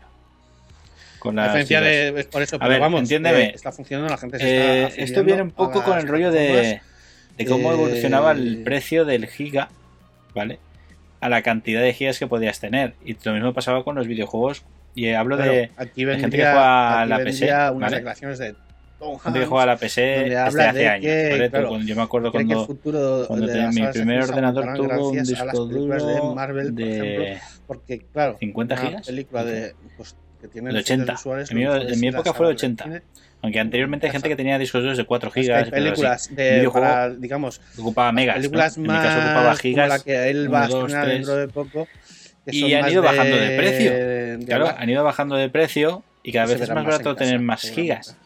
Con 1.20 1.36
La 1.36 1.44
diferencia 1.46 1.82
de, 1.82 2.20
es 2.20 2.26
por 2.28 2.42
eso, 2.42 2.56
A 2.56 2.60
pero 2.60 2.70
ver, 2.72 2.80
vamos, 2.80 3.02
entiéndeme. 3.02 3.44
eh, 3.46 3.52
está 3.56 3.72
funcionando, 3.72 4.10
la 4.10 4.18
gente 4.18 4.38
se 4.40 4.46
Eh, 4.46 4.84
está 4.84 4.88
esto 4.88 5.02
afiliando 5.04 5.24
viene 5.26 5.42
un 5.44 5.52
poco 5.52 5.84
con 5.84 5.98
el 5.98 6.08
rollo 6.08 6.32
de, 6.32 6.80
cómo 7.48 7.72
Eh, 7.72 7.74
evolucionaba 7.74 8.32
el 8.32 8.62
precio 8.64 9.04
del 9.04 9.28
giga, 9.28 9.70
¿vale? 10.36 10.60
A 11.20 11.30
la 11.30 11.42
cantidad 11.42 11.82
de 11.82 11.94
gigas 11.94 12.20
que 12.20 12.28
podías 12.28 12.60
tener. 12.60 12.94
Y 13.04 13.18
lo 13.24 13.34
mismo 13.34 13.54
pasaba 13.54 13.84
con 13.84 13.96
los 13.96 14.08
videojuegos. 14.08 14.64
Y 14.94 15.10
hablo 15.14 15.36
Claro, 15.36 15.52
de 15.52 15.72
aquí 15.78 16.06
de 16.06 16.14
gente 16.20 16.38
que 16.38 16.44
vendría, 16.44 16.52
juega 16.54 17.02
a 17.02 17.06
la 17.06 17.18
vendría 17.18 17.32
PC, 17.48 17.72
unas 17.76 17.80
¿vale? 17.82 17.96
declaraciones 17.98 18.38
de 18.40 18.56
Hanks, 19.24 19.48
juega 19.48 19.64
a 19.64 19.66
la 19.68 19.78
PC 19.78 20.16
donde 20.20 20.38
habla 20.38 20.70
hace 20.70 20.80
de 20.80 20.88
años, 20.88 21.50
claro, 21.50 21.80
yo 21.82 21.96
me 21.96 22.02
acuerdo 22.02 22.32
cuando, 22.32 22.66
futuro 22.66 23.26
cuando 23.28 23.46
de 23.46 23.54
tenía 23.54 23.70
mi 23.70 23.82
de 23.82 23.94
primer 23.94 24.22
ordenador 24.22 24.74
tuvo 24.76 25.10
un 25.10 25.20
a 25.20 25.22
disco 25.22 25.68
películas 25.68 26.06
de 26.06 26.14
duro 26.16 26.34
Marvel, 26.36 26.74
por 26.74 26.82
ejemplo, 26.84 27.24
de 27.24 27.38
porque 27.68 28.00
claro, 28.12 28.38
50 28.40 28.74
una 28.76 28.84
gigas. 28.88 29.06
película 29.06 29.44
de 29.46 29.76
pues, 29.96 30.16
que 30.42 30.48
tiene 30.48 30.70
El 30.72 30.84
cientos 30.84 31.06
de 31.08 31.12
80. 31.12 31.14
usuarios, 31.14 31.52
En 31.52 31.58
mi- 31.58 31.64
en 31.64 32.00
mi 32.00 32.08
a 32.08 32.10
época 32.10 32.34
fue 32.34 32.50
el 32.52 32.58
salas 32.58 32.62
de 32.62 32.68
80. 32.68 32.84
cine. 32.86 33.02
Aunque 33.44 33.60
anteriormente 33.60 34.08
hay 34.08 34.12
gente 34.12 34.30
que 34.30 34.36
tenía 34.36 34.58
discos 34.58 34.82
duros 34.82 34.98
de 34.98 35.04
4 35.06 35.30
Es 35.30 35.34
que 35.36 35.42
gigas, 35.42 35.64
hay 35.66 35.72
películas 35.72 36.36
de, 36.36 36.70
para, 36.74 37.10
digamos, 37.12 37.62
ocupaba 37.78 38.12
megas. 38.12 38.36
¿no? 38.36 38.42
películas 38.42 38.78
En 38.78 38.82
mi 38.84 38.88
más 38.90 39.04
caso 39.04 39.20
ocupaba 39.20 39.36
como 39.42 39.50
la 39.50 39.56
gigas. 39.58 40.04
que 40.04 40.30
él 40.30 40.42
uno, 40.48 40.52
va 40.52 40.64
a 40.64 40.68
dos, 40.68 40.80
estrenar 40.92 41.08
dentro 41.08 41.36
de 41.36 41.48
poco. 41.48 41.88
Y 42.48 42.74
han 42.74 42.82
más 42.82 42.92
ido 42.94 43.02
bajando 43.04 43.36
de 43.38 43.58
precio. 43.58 43.92
de 43.92 44.44
Claro, 44.48 44.74
han 44.76 44.90
ido 44.90 45.04
bajando 45.04 45.36
de 45.36 45.50
precio 45.50 46.04
y 46.24 46.32
cada 46.32 46.46
vez 46.48 46.62
es 46.62 46.70
más 46.70 46.76
más 46.78 46.86
barato 46.86 47.16
tener 47.16 47.40
más 47.40 47.62
gigas. 47.62 48.18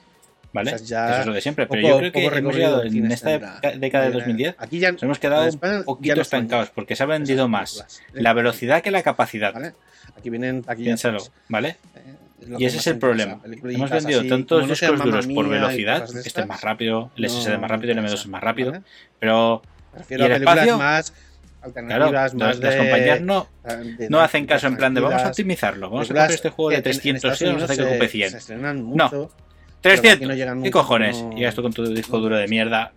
¿Vale? 0.54 0.74
O 0.74 0.78
sea, 0.78 0.86
ya 0.88 1.12
Eso 1.12 1.20
es 1.22 1.26
lo 1.28 1.34
de 1.34 1.42
siempre. 1.42 1.66
Pero 1.68 1.82
poco- 1.82 1.94
yo 1.94 1.98
creo 2.00 2.12
que 2.12 2.38
hemos 2.40 2.56
llegado 2.56 2.84
en 2.84 3.12
esta 3.12 3.30
década 3.30 4.04
de 4.06 4.10
Vale, 4.10 4.12
2010. 4.12 4.56
Aquí 4.58 4.80
ya 4.80 4.92
Nos 4.92 5.04
hemos 5.04 5.20
quedado 5.20 5.48
España 5.48 5.78
un 5.80 5.84
poquito 5.86 6.16
no 6.16 6.22
estancados 6.22 6.70
porque 6.72 6.96
se 6.96 7.04
ha 7.04 7.06
vendido 7.06 7.48
más 7.48 8.02
la 8.14 8.34
velocidad 8.34 8.82
que 8.82 8.92
la 8.92 9.02
capacidad. 9.02 9.54
¿Vale? 9.54 9.74
Aquí 10.18 10.30
vienen 10.30 10.62
taquillas. 10.64 10.88
Piénsalo, 11.02 11.20
¿vale? 11.48 11.78
eh, 11.96 12.16
es 12.54 12.60
Y 12.60 12.66
ese 12.66 12.78
es 12.78 12.88
el 12.88 12.98
problema. 12.98 13.40
Hemos 13.46 13.90
vendido 13.92 14.20
así, 14.20 14.30
tantos 14.30 14.64
no 14.64 14.68
discos 14.68 15.04
duros 15.04 15.28
por 15.28 15.48
velocidad, 15.48 16.04
esté 16.04 16.28
estas, 16.28 16.48
más 16.48 16.62
rápido, 16.62 17.12
el 17.16 17.26
SSD 17.30 17.52
no 17.54 17.60
más 17.60 17.72
rápido, 17.72 17.92
el 17.94 17.98
M2 18.00 18.02
interesa, 18.02 18.22
es 18.24 18.28
más 18.28 18.44
rápido, 18.44 18.72
¿vale? 18.72 18.84
pero 19.20 19.62
Prefiero 19.94 20.24
¿Y 20.24 20.26
el 20.28 20.34
espacio? 20.34 20.78
más 20.78 21.14
claro, 21.88 22.12
más 22.12 22.34
las, 22.34 22.60
de, 22.60 22.78
compañías 22.78 23.22
no, 23.22 23.48
de- 23.98 24.10
no 24.10 24.20
hacen 24.22 24.48
caso 24.48 24.68
en 24.68 24.76
plan 24.78 24.94
de 24.96 25.02
vamos 25.02 25.22
a 25.22 25.28
optimizarlo, 25.28 25.90
vamos 25.92 26.10
a 26.10 26.14
coger 26.16 26.32
este 26.32 26.50
juego 26.50 26.70
de 26.72 26.76
en- 26.78 26.80
en 26.80 26.84
300 26.84 27.24
Estados 27.34 27.42
y 27.42 27.46
vamos 27.46 27.62
a 27.62 27.66
hacer 27.66 27.78
que 27.78 27.84
ocupe 27.92 28.06
se- 28.08 28.12
100. 28.12 28.42
Se 28.42 28.56
No. 28.56 29.30
Mucho. 29.82 29.90
pero 29.90 29.94
aquí 29.94 30.02
300. 30.02 30.28
no 30.28 30.34
llegan 30.36 30.58
¿Qué 30.60 30.66
nunca, 30.70 30.80
cojones? 30.80 31.22
no- 31.22 31.36
Llegas 31.36 31.56
tú 31.56 31.62
con 31.62 31.74
tu 31.74 31.86
disco 31.94 32.20
duro 32.20 32.38
de 32.38 32.48
mierda. 32.48 32.94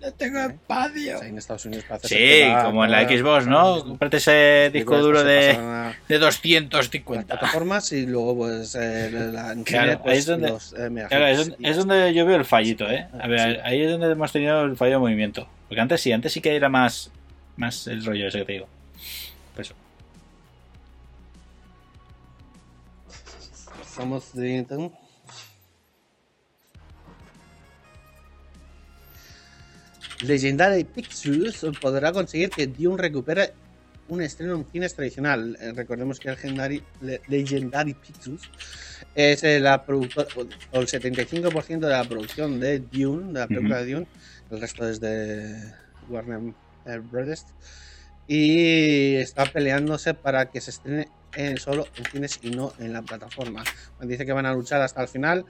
No 0.00 0.12
tengo 0.14 0.40
¿Eh? 0.40 0.46
espacio. 0.46 1.14
O 1.16 1.18
sea, 1.20 1.28
en 1.28 1.38
Estados 1.38 1.64
Unidos 1.64 1.84
parece 1.88 2.08
Sí, 2.08 2.52
como 2.64 2.84
en 2.84 2.90
la 2.90 3.08
Xbox, 3.08 3.46
¿no? 3.46 3.84
Cómprate 3.84 4.16
ese 4.16 4.70
disco 4.72 4.98
duro 4.98 5.22
de, 5.22 5.50
a- 5.52 5.94
de 6.08 6.18
las 6.18 6.20
250. 6.42 7.38
plataformas 7.38 7.92
y 7.92 8.06
luego 8.06 8.36
pues 8.36 8.74
eh, 8.74 9.10
la, 9.32 9.52
en 9.52 9.62
Claro, 9.62 9.92
cine, 9.92 9.92
ahí 9.92 9.98
pues, 10.02 10.18
es 10.18 10.26
donde- 10.26 10.48
los, 10.48 10.72
eh, 10.72 11.06
Claro, 11.08 11.26
es, 11.28 11.38
donde- 11.38 11.68
es 11.70 11.76
donde 11.76 12.14
yo 12.14 12.26
veo 12.26 12.36
el 12.36 12.44
fallito, 12.44 12.90
¿eh? 12.90 13.06
A 13.20 13.28
ver, 13.28 13.54
Sí. 13.56 13.60
ahí 13.62 13.82
es 13.82 13.92
donde 13.92 14.10
hemos 14.10 14.32
tenido 14.32 14.62
el 14.64 14.76
fallo 14.76 14.90
de 14.92 14.98
movimiento. 14.98 15.46
Porque 15.68 15.80
antes 15.80 16.00
sí, 16.00 16.10
antes 16.10 16.32
sí 16.32 16.40
que 16.40 16.56
era 16.56 16.68
más, 16.68 17.12
más 17.56 17.86
el 17.86 18.04
rollo 18.04 18.26
ese 18.26 18.38
que 18.40 18.44
te 18.44 18.52
digo. 18.54 18.66
Pues 19.54 19.68
eso. 19.68 19.76
Estamos 23.82 24.32
de- 24.34 24.66
Legendary 30.22 30.84
Pictures 30.84 31.64
podrá 31.80 32.12
conseguir 32.12 32.50
que 32.50 32.66
Dune 32.66 32.96
recupere 33.00 33.52
un 34.08 34.20
estreno 34.22 34.54
en 34.56 34.66
cines 34.66 34.94
tradicional. 34.94 35.56
Eh, 35.60 35.72
recordemos 35.74 36.18
que 36.20 36.30
Legendary, 36.30 36.82
Le- 37.00 37.20
Legendary 37.28 37.94
Pictures 37.94 38.42
es 39.14 39.42
eh, 39.44 39.60
la 39.60 39.84
productora, 39.84 40.28
o 40.72 40.80
el 40.80 40.86
75% 40.86 41.78
de 41.80 41.88
la 41.88 42.04
producción 42.04 42.60
de 42.60 42.80
Dune, 42.80 43.32
de 43.32 43.40
la 43.40 43.46
película 43.46 43.82
de 43.82 43.92
Dune. 43.92 44.06
El 44.50 44.60
resto 44.60 44.88
es 44.88 45.00
de 45.00 45.56
Warner 46.08 46.52
eh, 46.86 46.98
Brothers. 46.98 47.46
Y 48.28 49.16
está 49.16 49.46
peleándose 49.46 50.14
para 50.14 50.50
que 50.50 50.60
se 50.60 50.70
estrene 50.70 51.08
en, 51.34 51.56
solo 51.58 51.86
en 51.96 52.04
cines 52.06 52.38
y 52.42 52.50
no 52.50 52.72
en 52.78 52.92
la 52.92 53.02
plataforma. 53.02 53.64
Dice 54.00 54.24
que 54.24 54.32
van 54.32 54.46
a 54.46 54.52
luchar 54.54 54.80
hasta 54.82 55.02
el 55.02 55.08
final 55.08 55.44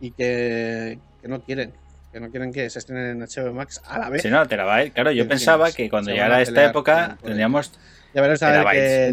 y 0.00 0.12
que, 0.12 0.98
que 1.20 1.28
no 1.28 1.42
quieren. 1.42 1.72
Que 2.12 2.20
no 2.20 2.30
quieren 2.30 2.52
que 2.52 2.68
se 2.68 2.78
estrenen 2.78 3.22
en 3.22 3.26
HBO 3.26 3.54
Max 3.54 3.80
a 3.86 3.98
la 3.98 4.10
vez. 4.10 4.20
Si 4.22 4.28
no, 4.28 4.46
terabyte. 4.46 4.92
Claro, 4.92 5.12
yo 5.12 5.22
En 5.22 5.28
pensaba 5.28 5.72
que 5.72 5.88
cuando 5.88 6.10
llegara 6.10 6.40
esta 6.42 6.52
pelear 6.52 6.70
época 6.70 7.16
tendríamos 7.22 7.72
Ya 8.14 8.20
veremos 8.20 8.42
a 8.42 8.50
ver 8.50 8.56
qué 8.58 8.62
tal. 8.62 8.66
Hasta 8.66 8.82
de 8.82 9.08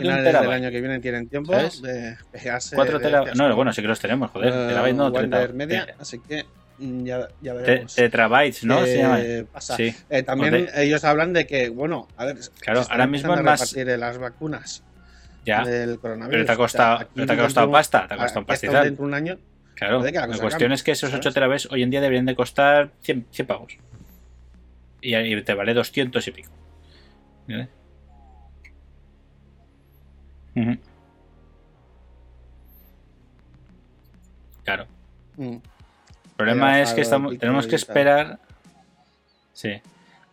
finales 0.00 0.24
del 0.24 0.24
terabyte. 0.24 0.52
año 0.54 0.70
que 0.70 0.80
viene 0.80 1.00
tienen 1.00 1.28
tiempo 1.28 1.52
¿Sabes? 1.52 1.82
de 1.82 2.16
pegarse. 2.32 2.74
4 2.74 2.98
de- 2.98 3.04
terabytes. 3.04 3.36
No, 3.36 3.54
bueno, 3.54 3.72
sí 3.74 3.82
que 3.82 3.88
los 3.88 4.00
tenemos, 4.00 4.30
joder. 4.30 4.48
eh, 4.48 4.68
Terabytes 4.68 4.96
no, 4.96 5.10
Wonder 5.10 5.28
treta- 5.48 5.52
Media, 5.52 5.84
te- 5.86 5.94
así 6.00 6.18
que 6.20 6.46
mm, 6.78 7.04
ya, 7.04 7.28
ya 7.42 7.52
te- 7.52 7.58
veremos. 7.60 7.94
tetrabytes, 7.94 8.64
¿no? 8.64 8.86
Se 8.86 8.96
llaman. 8.98 9.46
pasa. 9.52 9.76
Sí. 9.76 9.94
Eh, 10.08 10.22
también 10.22 10.68
ellos 10.74 11.04
hablan 11.04 11.34
de 11.34 11.46
que, 11.46 11.68
bueno, 11.68 12.08
a 12.16 12.24
ver, 12.24 12.36
Claro, 12.60 12.82
ahora 12.88 13.06
mismo 13.06 13.34
es 13.34 13.40
a 13.40 13.42
más- 13.42 13.76
eh, 13.76 13.84
las 13.98 14.16
vacunas 14.16 14.82
Ya. 15.44 15.62
del 15.66 15.98
coronavirus. 15.98 16.30
Pero 16.32 16.46
te 16.46 16.52
ha 16.52 16.54
O 16.54 16.56
sea, 16.56 16.64
costado, 16.96 17.08
pero 17.14 17.26
te 17.26 17.32
ha 17.34 17.36
costado 17.36 17.70
pasta, 17.70 18.08
te 18.08 18.14
ha 18.14 18.16
costado 18.16 18.40
un 18.40 18.46
pastizal. 18.46 18.84
Dentro 18.84 19.02
de 19.04 19.08
un 19.08 19.14
año, 19.14 19.38
Claro, 19.74 20.02
la 20.02 20.38
cuestión 20.38 20.72
es 20.72 20.82
que 20.82 20.92
esos 20.92 21.10
8 21.12 21.22
¿sabes? 21.22 21.34
terabytes 21.34 21.68
hoy 21.70 21.82
en 21.82 21.90
día 21.90 22.00
deberían 22.00 22.26
de 22.26 22.34
costar 22.36 22.92
100, 23.00 23.26
100 23.30 23.46
pavos. 23.46 23.72
Y, 25.00 25.16
y 25.16 25.42
te 25.42 25.54
vale 25.54 25.74
200 25.74 26.28
y 26.28 26.30
pico. 26.30 26.50
¿Vale? 27.48 27.68
Claro. 34.64 34.86
mm, 35.36 35.52
El 35.52 35.60
problema 36.36 36.80
es 36.80 36.92
que 36.92 37.00
estamos, 37.00 37.38
tenemos 37.38 37.66
que 37.66 37.76
esperar. 37.76 38.38
Sí, 39.52 39.80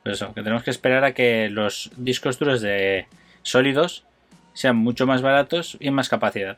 por 0.04 0.14
eso, 0.14 0.34
que 0.34 0.42
tenemos 0.42 0.64
que 0.64 0.72
esperar 0.72 1.04
a 1.04 1.14
que 1.14 1.50
los 1.50 1.92
discos 1.98 2.40
duros 2.40 2.62
de 2.62 3.08
sólidos 3.42 4.06
sean 4.54 4.76
mucho 4.78 5.06
más 5.06 5.22
baratos 5.22 5.78
y 5.80 5.88
en 5.88 5.94
más 5.94 6.10
capacidad. 6.10 6.58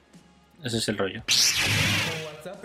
Ese 0.64 0.78
es 0.78 0.88
el 0.90 0.98
rollo. 0.98 1.24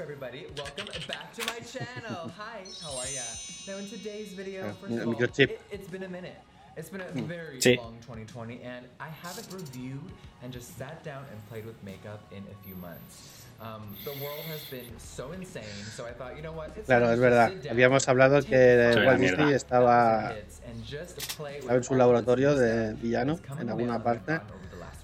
Everybody? 0.06 0.46
Welcome 0.56 0.86
back 1.08 1.34
to 1.34 1.44
my 1.46 1.58
channel. 1.66 2.30
Hi, 2.38 2.62
how 2.80 2.94
are 2.96 3.10
ya? 3.10 3.26
Now, 3.66 3.78
in 3.82 3.88
today's 3.90 4.34
video, 4.34 4.70
first 4.80 4.94
of 5.02 5.08
all, 5.08 5.20
it, 5.20 5.60
it's 5.72 5.88
been 5.88 6.04
a 6.04 6.08
minute. 6.08 6.38
It's 6.76 6.88
been 6.88 7.00
a 7.00 7.10
very 7.26 7.58
Sí. 7.58 7.76
long 7.76 7.98
2020, 8.06 8.62
and 8.62 8.86
I 9.00 9.08
haven't 9.08 9.50
reviewed 9.52 10.06
and 10.44 10.52
just 10.52 10.78
sat 10.78 11.02
down 11.02 11.24
and 11.32 11.42
played 11.50 11.66
with 11.66 11.74
makeup 11.82 12.22
in 12.30 12.44
a 12.46 12.54
few 12.64 12.76
months. 12.76 13.42
Um, 13.60 13.96
the 14.04 14.12
world 14.22 14.46
has 14.46 14.62
been 14.70 14.94
so 14.96 15.32
insane, 15.32 15.64
so 15.96 16.06
I 16.06 16.12
thought, 16.12 16.36
you 16.36 16.42
know 16.42 16.52
what? 16.52 16.70
It's 16.76 16.86
Claro, 16.86 17.10
es 17.10 17.18
verdad. 17.18 17.50
Habíamos 17.68 18.06
hablado 18.06 18.40
que 18.46 18.94
Walt. 19.06 19.18
Disney 19.18 19.54
estaba 19.54 20.36
en 21.68 21.82
su 21.82 21.96
laboratorio 21.96 22.54
de 22.54 22.90
stuff 22.90 23.02
villano 23.02 23.34
that's 23.34 23.48
come 23.48 23.62
en 23.62 23.70
alguna 23.70 24.00
parte 24.00 24.40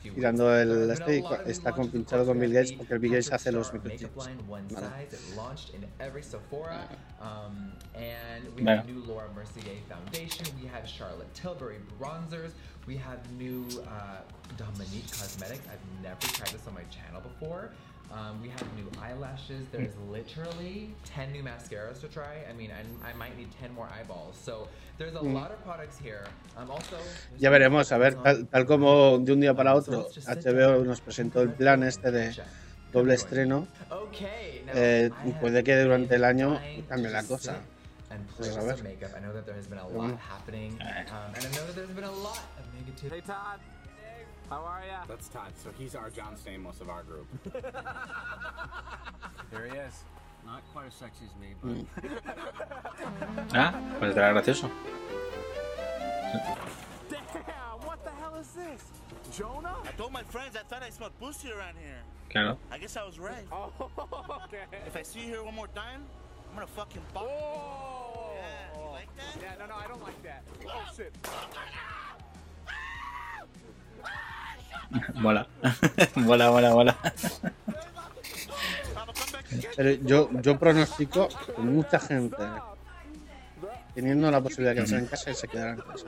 tirando 0.03 0.55
el 0.57 0.91
este 0.91 1.19
y 1.19 1.25
está 1.47 1.73
compinchado 1.73 2.27
con 2.27 2.39
Bill 2.39 2.53
Gates 2.53 2.73
porque 2.73 2.95
el 2.95 2.99
Bill 3.01 3.13
Gates 3.13 3.33
hace 3.33 3.53
los 3.53 3.73
microchips. 3.73 4.03
makeup 4.03 4.27
line 4.27 4.43
one 4.49 4.65
Vale. 4.71 4.87
size. 5.11 5.13
It 5.15 5.37
launched 5.37 5.75
in 5.75 5.87
every 6.01 6.23
Sephora. 6.23 6.89
Um, 7.21 7.73
and 7.95 8.45
we 8.57 8.63
Bueno. 8.63 8.77
have 8.83 8.87
new 8.89 9.03
Laura 9.07 9.29
Mercier 9.35 9.77
foundation. 9.89 10.47
We 10.61 10.69
have 10.69 10.87
Charlotte 10.89 11.33
Tilbury 11.35 11.77
bronzers. 12.01 12.53
We 12.87 12.97
have 12.97 13.21
new 13.39 13.65
uh, 13.87 14.23
Dominique 14.57 15.09
cosmetics. 15.13 15.65
I've 15.71 16.03
never 16.03 16.21
tried 16.35 16.49
this 16.49 16.67
on 16.67 16.75
my 16.75 16.83
channel 16.91 17.21
before. 17.21 17.71
Um, 18.13 18.43
we 18.43 18.49
have 18.51 18.63
new 18.77 18.89
eyelashes. 19.01 19.67
There's 19.73 19.95
literally 20.11 20.95
10 21.05 21.33
new 21.33 21.43
mascaras 21.43 22.01
to 22.03 22.09
try. 22.09 22.45
I 22.49 22.53
mean, 22.53 22.71
I, 22.71 23.09
I 23.09 23.13
might 23.15 23.37
need 23.39 23.49
10 23.59 23.73
more 23.75 23.89
eyeballs. 23.89 24.37
So 24.37 24.69
there's 24.99 25.15
a 25.15 25.21
Mm. 25.21 25.33
lot 25.35 25.51
of 25.51 25.63
products 25.65 25.99
here. 25.99 26.25
Um, 26.59 26.71
also, 26.71 26.99
Ya 27.39 27.49
veremos, 27.51 27.91
a 27.91 27.97
ver, 27.99 28.15
tal, 28.23 28.47
tal 28.49 28.67
como 28.67 29.19
de 29.19 29.33
un 29.33 29.41
día 29.41 29.55
para 29.55 29.75
otro 29.75 30.09
HBO 30.27 30.85
nos 30.85 31.01
presentó 31.01 31.41
el 31.41 31.53
plan 31.55 31.83
este 31.83 32.11
de 32.11 32.35
doble 32.93 33.15
estreno, 33.15 33.67
Okay, 33.91 34.63
now, 34.67 34.73
eh, 34.75 35.11
puede 35.41 35.65
que 35.65 35.75
durante 35.77 36.17
el 36.17 36.25
año 36.25 36.61
cambie 36.89 37.11
la 37.11 37.23
cosa. 37.23 37.63
And 38.11 38.27
play 38.27 38.51
Pues 38.51 38.57
a 38.59 38.63
with 38.63 38.77
some 38.77 38.83
makeup. 38.91 39.11
I 39.17 39.21
know 39.21 39.33
that 39.33 39.47
there 39.47 39.57
has 39.57 39.67
been 39.67 39.79
a 39.79 39.89
lot 39.89 40.19
happening, 40.21 40.73
um, 40.83 41.33
and 41.35 41.47
I 41.47 41.49
know 41.57 41.65
that 41.65 41.75
there's 41.75 41.95
been 41.95 42.05
a 42.05 42.13
lot 42.13 42.45
of 42.59 42.65
negativity. 42.77 43.15
Hey 43.15 43.21
Todd. 43.23 43.59
How 44.53 44.65
are 44.67 44.83
ya? 44.87 45.01
That's 45.09 45.29
Todd, 45.29 45.51
so 45.57 45.71
he's 45.79 45.95
our 45.95 46.11
John 46.11 46.37
Stamos 46.37 46.83
of 46.83 46.91
our 46.91 47.03
group. 47.05 47.27
There 49.51 49.67
he 49.67 49.77
is. 49.79 50.05
Not 50.45 50.63
quite 50.73 50.89
as 50.89 50.95
sexy 50.95 51.25
as 51.25 51.35
me, 51.41 51.55
but. 51.63 51.87
Ah, 53.55 53.73
pues 53.99 54.11
estará 54.11 54.33
gracioso. 54.33 54.71
Damn, 57.09 57.81
what 57.87 58.05
the 58.05 58.11
hell 58.21 58.35
is 58.37 58.49
this? 58.53 58.83
Jonah? 59.35 59.77
I 59.85 59.93
told 59.97 60.13
my 60.13 60.23
friends 60.25 60.55
I 60.55 60.65
thought 60.69 60.83
I 60.83 60.91
smelled 60.91 61.19
pussy 61.19 61.51
around 61.51 61.77
here. 61.81 62.03
Claro. 62.31 62.59
I 62.71 62.77
guess 62.77 62.97
I 62.99 63.05
was 63.05 63.19
right. 63.19 63.47
Oh, 63.51 63.73
okay. 64.45 64.65
If 64.87 64.97
I 64.97 65.03
see 65.03 65.21
you 65.21 65.29
here 65.29 65.43
one 65.43 65.55
more 65.55 65.69
time, 65.69 66.03
I'm 66.51 66.55
gonna 66.57 66.67
fucking 66.67 67.03
bop. 67.15 67.25
Oh. 67.25 68.33
Yeah, 68.37 68.85
you 68.85 68.91
like 68.91 69.09
that? 69.17 69.41
Yeah, 69.41 69.55
no, 69.61 69.67
no, 69.73 69.77
I 69.77 69.87
don't 69.89 70.03
like 70.03 70.23
that. 70.23 70.43
Oh 70.67 70.85
shit. 70.95 71.17
Mola. 75.15 75.47
mola, 76.17 76.51
mola, 76.51 76.71
mola. 76.71 76.97
Pero 79.77 79.91
yo, 80.05 80.31
yo 80.41 80.59
pronostico 80.59 81.29
que 81.29 81.63
mucha 81.63 81.99
gente, 81.99 82.37
teniendo 83.95 84.31
la 84.31 84.41
posibilidad 84.41 84.71
de 84.71 84.77
quedarse 84.77 84.99
en 84.99 85.07
casa, 85.07 85.35
se 85.35 85.49
quedará 85.49 85.73
en 85.73 85.81
casa. 85.81 86.07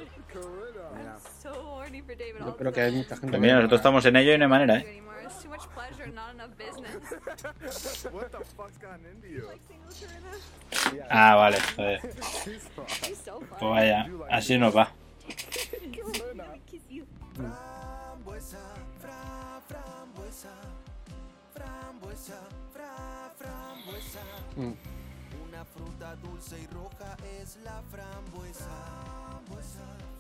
Yo 2.41 2.57
creo 2.57 2.73
que 2.73 2.81
hay 2.81 2.93
mucha 2.93 3.17
gente 3.17 3.29
Pues 3.29 3.41
mira, 3.41 3.57
nosotros 3.57 3.81
estamos 3.81 4.05
en 4.07 4.17
ello 4.17 4.35
y 4.35 4.39
no 4.39 4.45
hay 4.45 4.51
manera, 4.51 4.77
¿eh? 4.79 5.03
Ah, 11.11 11.35
vale. 11.37 11.59
joder. 11.77 12.01
Pues 12.01 13.61
vaya, 13.61 14.07
así 14.31 14.59
nos 14.59 14.77
va. 14.77 14.93
Mm. 24.57 24.73
Una 25.49 25.65
fruta 25.65 26.15
dulce 26.17 26.61
y 26.61 26.67
roja 26.69 27.17
es 27.41 27.57
la 27.65 27.83
frambuesa. 27.91 28.69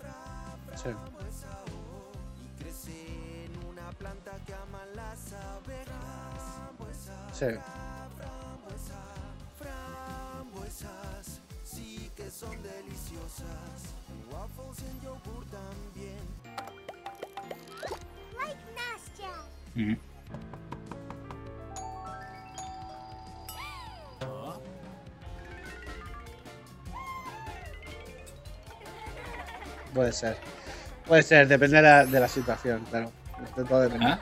Frambuesa, 0.00 0.76
Sí. 0.76 0.82
frambuesa, 0.90 1.48
oh. 1.72 2.12
Y 2.42 2.62
crece 2.62 3.44
en 3.44 3.64
una 3.66 3.90
planta 3.92 4.32
que 4.46 4.54
aman 4.54 4.88
las 4.96 5.32
abejas. 5.32 6.42
Frambuesa, 6.56 7.28
Sí. 7.32 7.46
frambuesa, 8.16 9.00
frambuesas, 9.58 11.40
sí 11.64 12.10
que 12.16 12.30
son 12.30 12.60
deliciosas. 12.62 13.94
Waffles 14.32 14.82
en 14.90 15.00
yogur 15.00 15.44
también. 15.46 16.24
Like 18.36 18.64
Nastya. 18.74 19.34
Ujú. 19.76 19.96
Puede 29.94 30.12
ser. 30.12 30.36
Puede 31.06 31.22
ser, 31.22 31.46
depende 31.48 31.76
de 31.76 31.82
la, 31.82 32.04
de 32.06 32.20
la 32.20 32.28
situación, 32.28 32.84
claro. 32.90 33.10
Esto 33.44 33.64
todo 33.64 33.80
depende. 33.80 34.06
Ah, 34.06 34.18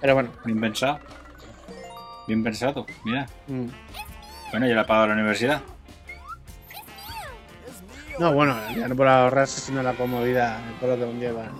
Pero 0.00 0.14
bueno. 0.14 0.30
bien 0.44 0.60
pensado. 0.60 0.98
Bien 2.26 2.42
pensado, 2.42 2.86
mira. 3.04 3.26
mm. 3.46 3.66
Bueno, 4.50 4.66
yo 4.66 4.74
le 4.74 4.80
he 4.80 4.84
pagado 4.84 5.08
la 5.08 5.14
universidad. 5.14 5.60
No, 8.18 8.32
bueno, 8.32 8.56
ya 8.74 8.88
no 8.88 8.96
por 8.96 9.06
ahorrarse, 9.08 9.60
sino 9.60 9.82
la 9.82 9.92
comodidad, 9.92 10.58
todo 10.80 10.96
lo 10.96 10.96
que 11.06 11.12
conlleva. 11.12 11.50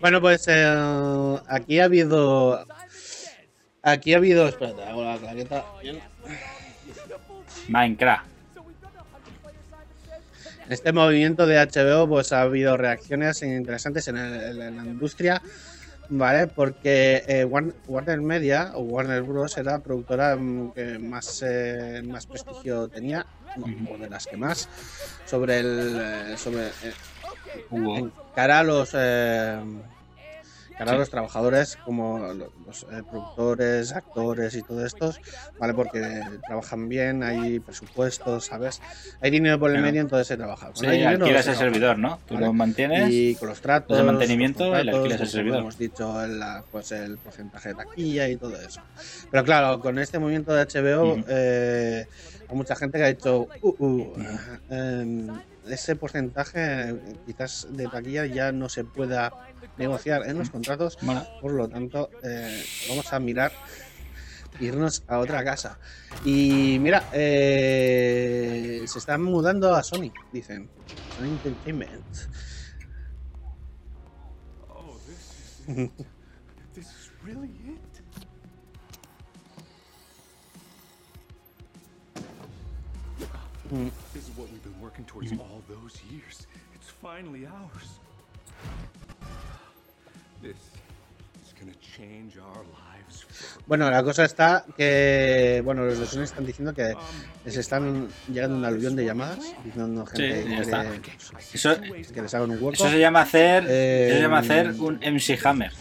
Bueno, 0.00 0.20
pues 0.20 0.44
eh, 0.48 1.38
aquí 1.48 1.78
ha 1.78 1.84
habido. 1.84 2.64
Aquí 3.82 4.14
ha 4.14 4.18
habido. 4.18 4.46
Espérate, 4.48 4.82
hago 4.84 5.04
la 5.04 5.16
claqueta. 5.18 5.64
Minecraft. 7.68 8.26
Este 10.68 10.92
movimiento 10.92 11.46
de 11.46 11.56
HBO, 11.58 12.08
pues 12.08 12.32
ha 12.32 12.42
habido 12.42 12.76
reacciones 12.76 13.42
interesantes 13.42 14.08
en, 14.08 14.16
el- 14.16 14.62
en 14.62 14.76
la 14.76 14.84
industria, 14.84 15.42
¿vale? 16.08 16.46
Porque 16.46 17.24
eh, 17.26 17.44
Warn- 17.44 17.74
Warner 17.88 18.20
Media 18.20 18.70
o 18.74 18.80
Warner 18.82 19.22
Bros. 19.22 19.56
era 19.58 19.72
la 19.72 19.78
productora 19.80 20.36
mm, 20.36 20.72
que 20.72 20.98
más, 20.98 21.42
eh, 21.44 22.02
más 22.06 22.26
prestigio 22.26 22.88
tenía, 22.88 23.26
o 23.90 23.98
de 23.98 24.08
las 24.08 24.26
que 24.26 24.36
más, 24.36 24.68
sobre 25.26 25.58
el. 25.60 26.00
eh, 26.00 26.36
sobre. 26.38 26.66
eh, 26.68 26.94
en 27.72 28.12
cara 28.34 28.60
a 28.60 28.62
los. 28.62 28.94
Cara 30.84 30.92
a 30.92 30.94
Sí. 30.94 30.98
los 31.00 31.10
trabajadores 31.10 31.76
como 31.84 32.18
lo- 32.18 32.52
los 32.66 32.82
eh, 32.84 33.02
productores, 33.08 33.92
actores 33.92 34.54
y 34.54 34.62
todo 34.62 34.84
esto, 34.84 35.12
¿vale? 35.58 35.74
Porque 35.74 36.20
trabajan 36.46 36.88
bien, 36.88 37.22
hay 37.22 37.60
presupuestos, 37.60 38.46
¿sabes? 38.46 38.80
Hay 39.20 39.30
dinero 39.30 39.58
por 39.58 39.70
el 39.70 39.76
Claro. 39.76 39.86
medio, 39.86 40.00
entonces 40.00 40.26
se 40.26 40.36
trabaja. 40.36 40.70
Sí, 40.74 40.86
hay 40.86 40.98
dinero, 40.98 41.24
alquilas 41.24 41.46
el 41.46 41.56
servidor, 41.56 41.98
¿no? 41.98 42.18
Tú 42.26 42.34
¿vale? 42.34 42.46
lo 42.46 42.52
mantienes. 42.52 43.10
Y 43.10 43.34
con 43.36 43.48
los 43.48 43.60
tratos, 43.60 43.98
el 43.98 44.04
mantenimiento 44.04 44.70
los 44.70 44.80
y 44.80 44.84
le 44.84 44.90
alquilas 44.90 44.96
el 45.04 45.08
contratos, 45.10 45.30
servidor. 45.30 45.58
Hemos 45.60 45.78
dicho, 45.78 46.22
el, 46.24 46.40
pues 46.70 46.92
el 46.92 47.18
porcentaje 47.18 47.68
de 47.70 47.74
taquilla 47.76 48.28
y 48.28 48.36
todo 48.36 48.56
eso. 48.60 48.80
Pero 49.30 49.44
claro, 49.44 49.80
con 49.80 49.98
este 49.98 50.18
movimiento 50.18 50.52
de 50.54 50.62
HBO, 50.62 51.12
Ujú. 51.14 51.24
eh, 51.28 52.06
hay 52.52 52.58
mucha 52.58 52.76
gente 52.76 52.98
que 52.98 53.04
ha 53.04 53.08
dicho, 53.08 53.48
uh, 53.62 53.74
uh, 53.78 54.12
em, 54.68 55.28
ese 55.66 55.96
porcentaje 55.96 56.94
quizás 57.24 57.66
de 57.70 57.88
taquilla 57.88 58.26
ya 58.26 58.52
no 58.52 58.68
se 58.68 58.84
pueda 58.84 59.32
negociar 59.78 60.28
en 60.28 60.38
los 60.38 60.50
contratos, 60.50 60.98
por 61.40 61.52
lo 61.52 61.66
tanto, 61.66 62.10
eh, 62.22 62.62
vamos 62.90 63.10
a 63.10 63.18
mirar 63.20 63.52
irnos 64.60 65.02
a 65.08 65.18
otra 65.18 65.42
casa. 65.42 65.78
Y 66.26 66.78
mira, 66.78 67.08
eh, 67.12 68.84
se 68.86 68.98
están 68.98 69.22
mudando 69.22 69.74
a 69.74 69.82
Sony, 69.82 70.12
dicen. 70.30 70.68
Sony 71.16 71.28
Entertainment. 71.28 72.04
Oh, 74.68 74.98
this 75.06 75.66
is 75.66 75.78
it. 75.78 76.06
this 76.74 76.86
is 76.86 77.10
really 77.24 77.48
Mm. 83.72 83.90
This 84.12 84.24
is 84.28 84.36
what 84.36 84.50
we've 84.52 84.62
been 84.62 84.78
working 84.82 85.04
towards 85.06 85.32
all 85.32 85.62
those 85.68 85.94
years. 86.10 86.46
It's 86.74 86.90
finally 86.90 87.46
ours. 87.46 87.88
This 90.42 90.56
is 91.46 91.54
gonna 91.58 91.72
change 91.80 92.36
our 92.36 92.64
lives. 92.64 93.24
Bueno, 93.66 93.90
la 93.90 94.02
cosa 94.02 94.24
está 94.24 94.64
que, 94.76 95.62
bueno, 95.64 95.84
los 95.84 95.98
de 95.98 96.06
Sony 96.06 96.22
están 96.24 96.44
diciendo 96.44 96.74
que 96.74 96.94
les 97.44 97.56
están 97.56 98.08
llegando 98.28 98.56
un 98.56 98.64
aluvión 98.64 98.94
de 98.96 99.04
llamadas, 99.06 99.38
diciendo 99.64 100.04
gente 100.06 100.42
Sí, 100.42 100.48
que, 100.48 100.50
ya 100.50 100.60
está. 100.60 100.82
quiere- 100.84 101.18
Eso, 101.54 101.80
que 102.12 102.22
les 102.22 102.34
hagan 102.34 102.50
un 102.50 102.56
hueco. 102.62 102.72
eso 102.74 102.88
se 102.90 102.98
llama 103.00 103.22
hacer. 103.22 103.64
Eh, 103.68 104.06
eso 104.08 104.16
se 104.16 104.22
llama 104.22 104.38
hacer 104.38 104.70
un 104.80 104.98
MC 105.02 105.38
Hammer. 105.44 105.72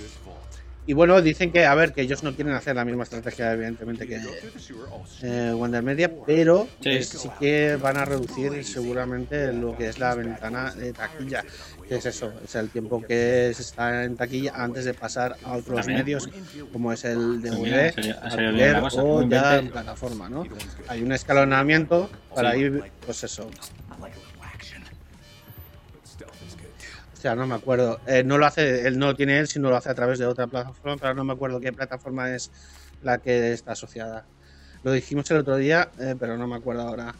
Y 0.92 0.94
bueno, 0.94 1.22
dicen 1.22 1.54
que, 1.54 1.66
a 1.66 1.74
ver, 1.74 1.94
que 1.94 2.02
ellos 2.02 2.22
no 2.22 2.36
quieren 2.36 2.54
hacer 2.54 2.76
la 2.76 2.84
misma 2.84 3.04
estrategia, 3.04 3.54
evidentemente, 3.54 4.06
que 4.06 4.20
eh, 5.22 5.54
Wonder 5.56 5.82
Media, 5.82 6.12
pero 6.26 6.68
Sí. 6.82 6.90
eh, 6.90 7.02
sí 7.04 7.30
que 7.40 7.78
van 7.78 7.96
a 7.96 8.04
reducir 8.04 8.62
seguramente 8.66 9.54
lo 9.54 9.78
que 9.78 9.88
es 9.88 10.00
la 10.00 10.16
ventana 10.16 10.72
de 10.76 10.92
taquilla. 10.92 11.46
Que 11.88 11.96
es 11.96 12.06
eso, 12.06 12.34
es 12.44 12.56
el 12.56 12.70
tiempo 12.72 13.02
que 13.02 13.54
se 13.56 13.62
está 13.62 14.04
en 14.04 14.18
taquilla 14.18 14.52
antes 14.54 14.84
de 14.84 14.94
pasar 14.94 15.38
a 15.46 15.56
otros 15.56 15.78
También. 15.80 16.00
medios, 16.00 16.28
como 16.74 16.92
es 16.92 17.06
el 17.06 17.42
DVD, 17.42 17.94
alquiler 18.22 18.84
o 18.92 19.30
ya 19.30 19.60
en 19.60 19.70
plataforma, 19.70 20.28
¿no? 20.28 20.44
Hay 20.90 21.04
un 21.04 21.14
escalonamiento 21.14 22.10
para 22.36 22.52
Sí. 22.52 22.60
ir, 22.60 22.84
pues 23.06 23.24
eso. 23.24 23.50
O 27.22 27.24
sea, 27.24 27.36
no 27.36 27.46
me 27.46 27.54
acuerdo. 27.54 28.00
Eh, 28.08 28.24
no 28.24 28.40
lo 28.40 28.48
hace, 28.48 28.88
él 28.88 28.98
no 28.98 29.06
lo 29.06 29.16
tiene 29.16 29.38
él, 29.38 29.48
sino 29.48 29.70
lo 29.70 29.76
hace 29.76 29.92
a 29.92 29.94
través 29.94 30.18
de 30.18 30.26
otra 30.26 30.48
plataforma, 30.48 30.98
pero 30.98 31.14
no 31.14 31.24
me 31.24 31.34
acuerdo 31.34 31.60
qué 31.60 31.72
plataforma 31.72 32.34
es 32.34 32.50
la 33.00 33.20
que 33.20 33.54
está 33.54 33.74
asociada. 33.74 34.28
Lo 34.82 34.92
dijimos 34.92 35.30
el 35.30 35.38
otro 35.38 35.56
día, 35.58 35.92
eh, 36.00 36.16
pero 36.20 36.36
no 36.36 36.48
me 36.48 36.56
acuerdo 36.56 36.82
ahora. 36.82 37.14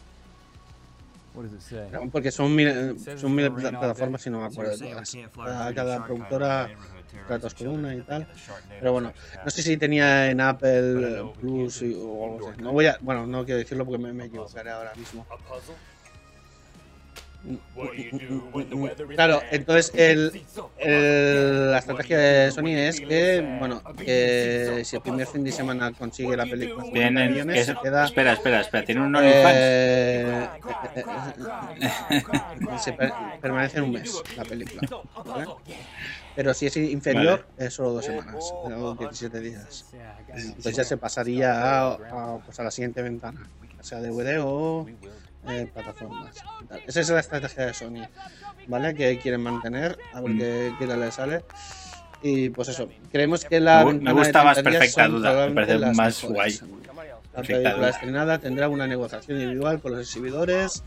What 1.34 1.44
does 1.44 1.52
it 1.54 1.60
say? 1.60 1.88
No, 1.92 2.10
Porque 2.10 2.32
son 2.32 2.52
mil, 2.52 2.98
son 3.16 3.32
mil 3.32 3.52
pla- 3.52 3.70
plataformas 3.78 4.26
y 4.26 4.30
no 4.30 4.40
me 4.40 4.46
acuerdo 4.46 4.72
de 4.72 4.78
todas. 4.78 5.16
Cada, 5.44 5.72
cada 5.72 6.04
productora 6.04 6.68
tratos 7.28 7.54
con 7.54 7.68
una 7.68 7.94
y 7.94 8.02
tal. 8.02 8.26
Pero 8.80 8.90
bueno, 8.90 9.12
no 9.44 9.50
sé 9.52 9.62
si 9.62 9.76
tenía 9.76 10.28
en 10.32 10.40
Apple 10.40 11.22
Plus 11.38 11.80
y- 11.82 11.94
o 11.94 12.24
algo 12.34 12.50
así. 12.50 12.60
No 12.60 12.72
voy 12.72 12.86
a, 12.86 12.98
bueno, 13.02 13.24
no 13.28 13.44
quiero 13.44 13.58
decirlo 13.58 13.86
porque 13.86 14.02
me, 14.02 14.12
me 14.12 14.24
equivocaré 14.24 14.70
ahora 14.70 14.96
mismo. 14.96 15.28
Claro, 19.14 19.42
entonces 19.50 19.92
el, 19.94 20.42
el- 20.78 21.70
la 21.70 21.78
estrategia 21.78 22.18
de 22.18 22.50
Sony 22.52 22.68
es 22.76 23.00
que, 23.00 23.56
bueno, 23.58 23.82
que 23.96 24.82
si 24.84 24.96
el 24.96 25.02
primer 25.02 25.26
fin 25.26 25.42
de 25.44 25.52
semana 25.52 25.92
consigue 25.92 26.36
la 26.36 26.44
película 26.44 26.84
50 26.84 26.92
Vienen, 26.92 27.32
millones, 27.32 27.54
que 27.56 27.64
se 27.64 27.74
queda 27.82 28.04
espera, 28.04 28.32
espera, 28.34 28.60
espera. 28.60 28.84
Tiene 28.84 29.00
un 29.02 29.14
OnlyFans. 29.16 29.54
eh, 29.56 30.48
eh, 30.96 31.04
eh, 31.80 32.78
se 32.78 32.92
per- 32.92 33.12
permanece 33.40 33.78
en 33.78 33.84
un 33.84 33.92
mes 33.92 34.22
la 34.36 34.44
película. 34.44 34.82
¿vale? 35.26 35.46
Pero 36.34 36.54
si 36.54 36.66
es 36.66 36.76
inferior, 36.76 37.46
es 37.58 37.74
solo 37.74 37.92
dos 37.92 38.04
semanas, 38.04 38.52
o 38.64 38.94
17 38.94 39.40
días. 39.40 39.86
Entonces 40.34 40.76
ya 40.76 40.84
se 40.84 40.96
pasaría 40.96 41.52
a, 41.52 41.92
a, 41.94 42.38
pues 42.38 42.58
a 42.58 42.64
la 42.64 42.70
siguiente 42.70 43.02
ventana, 43.02 43.46
sea 43.80 44.00
DVD 44.00 44.38
o 44.42 44.86
eh, 45.48 45.68
plataformas. 45.72 46.36
tal. 46.68 46.80
Esa 46.86 47.00
es 47.00 47.08
la 47.10 47.20
estrategia 47.20 47.66
de 47.66 47.74
Sony, 47.74 48.06
¿vale? 48.68 48.94
Que 48.94 49.18
quieren 49.18 49.40
mantener, 49.42 49.98
a 50.12 50.20
ver 50.20 50.30
Mm. 50.32 50.38
qué, 50.38 50.72
qué 50.78 50.86
tal 50.86 51.00
le 51.00 51.10
sale. 51.12 51.44
Y 52.22 52.50
pues 52.50 52.68
eso, 52.68 52.88
creemos 53.10 53.44
que 53.44 53.58
la 53.58 53.84
Me 53.84 54.12
gusta 54.12 54.44
más 54.44 54.54
30 54.54 54.70
días 54.70 54.80
Perfecta 54.94 55.08
Duda, 55.08 55.48
me 55.48 55.54
parece 55.54 55.78
más 55.92 56.22
mejores. 56.22 56.62
guay. 56.62 56.70
La 57.34 57.42
película 57.42 57.88
estrenada 57.88 58.38
tendrá 58.38 58.68
una 58.68 58.86
negociación 58.86 59.40
individual 59.40 59.80
con 59.80 59.92
los 59.92 60.00
exhibidores. 60.02 60.82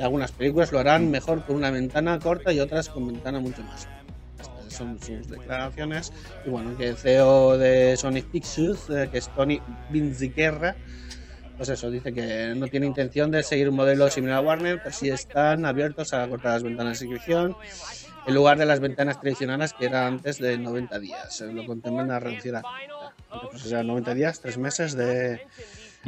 Algunas 0.00 0.30
películas 0.32 0.72
lo 0.72 0.78
harán 0.78 1.10
mejor 1.10 1.44
con 1.44 1.56
una 1.56 1.70
ventana 1.70 2.18
corta 2.20 2.52
y 2.52 2.60
otras 2.60 2.88
con 2.88 3.06
ventana 3.06 3.40
mucho 3.40 3.62
más. 3.64 3.88
Estas 4.38 4.72
son 4.74 4.98
sus 5.02 5.28
declaraciones. 5.28 6.12
Y 6.46 6.50
bueno, 6.50 6.76
que 6.76 6.88
el 6.88 6.96
CEO 6.96 7.58
de 7.58 7.96
Sony 7.96 8.22
Pictures, 8.30 8.88
eh, 8.90 9.08
que 9.10 9.18
es 9.18 9.28
Tony 9.34 9.60
Vinziquerra, 9.90 10.76
pues 11.56 11.68
eso, 11.70 11.90
dice 11.90 12.12
que 12.12 12.54
no 12.56 12.66
tiene 12.68 12.86
intención 12.86 13.30
de 13.30 13.42
seguir 13.42 13.68
un 13.68 13.76
modelo 13.76 14.10
similar 14.10 14.38
a 14.38 14.40
Warner, 14.40 14.80
pero 14.82 14.94
sí 14.94 15.08
están 15.08 15.64
abiertos 15.64 16.12
a 16.12 16.28
cortar 16.28 16.52
las 16.54 16.62
ventanas 16.62 16.98
de 17.00 17.06
suscripción 17.06 17.56
en 18.26 18.34
lugar 18.34 18.58
de 18.58 18.66
las 18.66 18.80
ventanas 18.80 19.20
tradicionales 19.20 19.72
que 19.72 19.86
eran 19.86 20.14
antes 20.14 20.38
de 20.38 20.58
90 20.58 20.98
días. 20.98 21.40
Eh, 21.40 21.52
Lo 21.52 21.64
contemplan 21.64 22.10
a 22.10 22.18
reducir 22.20 22.56
a 22.56 22.62
pues, 23.50 23.64
o 23.64 23.68
sea, 23.68 23.82
90 23.82 24.14
días, 24.14 24.40
3 24.40 24.58
meses 24.58 24.94
de... 24.96 25.40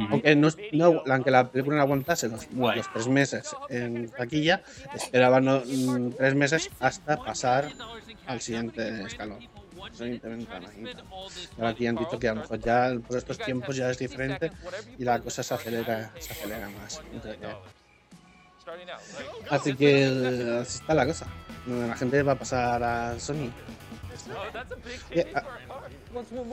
Aunque, 0.09 0.33
no, 0.35 0.47
no- 0.71 1.03
aunque 1.11 1.29
la 1.29 1.51
película 1.51 1.75
no 1.75 1.81
aguantase 1.83 2.29
los, 2.29 2.47
los 2.53 2.93
tres 2.93 3.07
meses 3.09 3.49
en 3.69 4.07
taquilla, 4.09 4.61
esperaban 4.95 5.43
no, 5.43 5.61
mm, 5.65 6.11
tres 6.17 6.35
meses 6.35 6.69
hasta 6.79 7.17
pasar 7.17 7.67
al 8.25 8.39
siguiente 8.39 9.03
escalón. 9.03 9.39
Siguiente 9.91 10.27
ventana 10.27 10.69
y 10.77 10.83
tal. 10.83 11.03
Ahora 11.57 11.69
aquí 11.69 11.87
han 11.87 11.95
dicho 11.95 12.19
que 12.19 12.27
a 12.27 12.33
lo 12.33 12.41
mejor 12.41 12.59
ya 12.59 12.93
por 13.07 13.17
estos 13.17 13.37
tiempos 13.37 13.75
ya 13.75 13.89
es 13.89 13.97
diferente 13.97 14.51
y 14.97 15.03
la 15.03 15.19
cosa 15.19 15.43
se 15.43 15.53
acelera, 15.53 16.11
se 16.19 16.31
acelera 16.31 16.69
más. 16.69 17.01
Así 19.49 19.75
que 19.75 20.03
eh, 20.05 20.59
así 20.61 20.79
está 20.79 20.93
la 20.93 21.05
cosa. 21.05 21.27
La 21.67 21.95
gente 21.95 22.23
va 22.23 22.33
a 22.33 22.39
pasar 22.39 22.83
a 22.83 23.19
Sony. 23.19 23.51
Yeah, 25.13 25.25
ah, 25.35 25.43
What's 26.13 26.31
one 26.31 26.49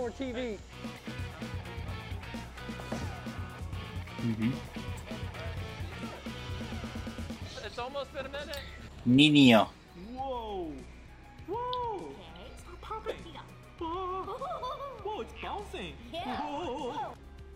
it's 15.79 15.93
bouncing. 16.12 16.33
Whoa. 16.33 17.14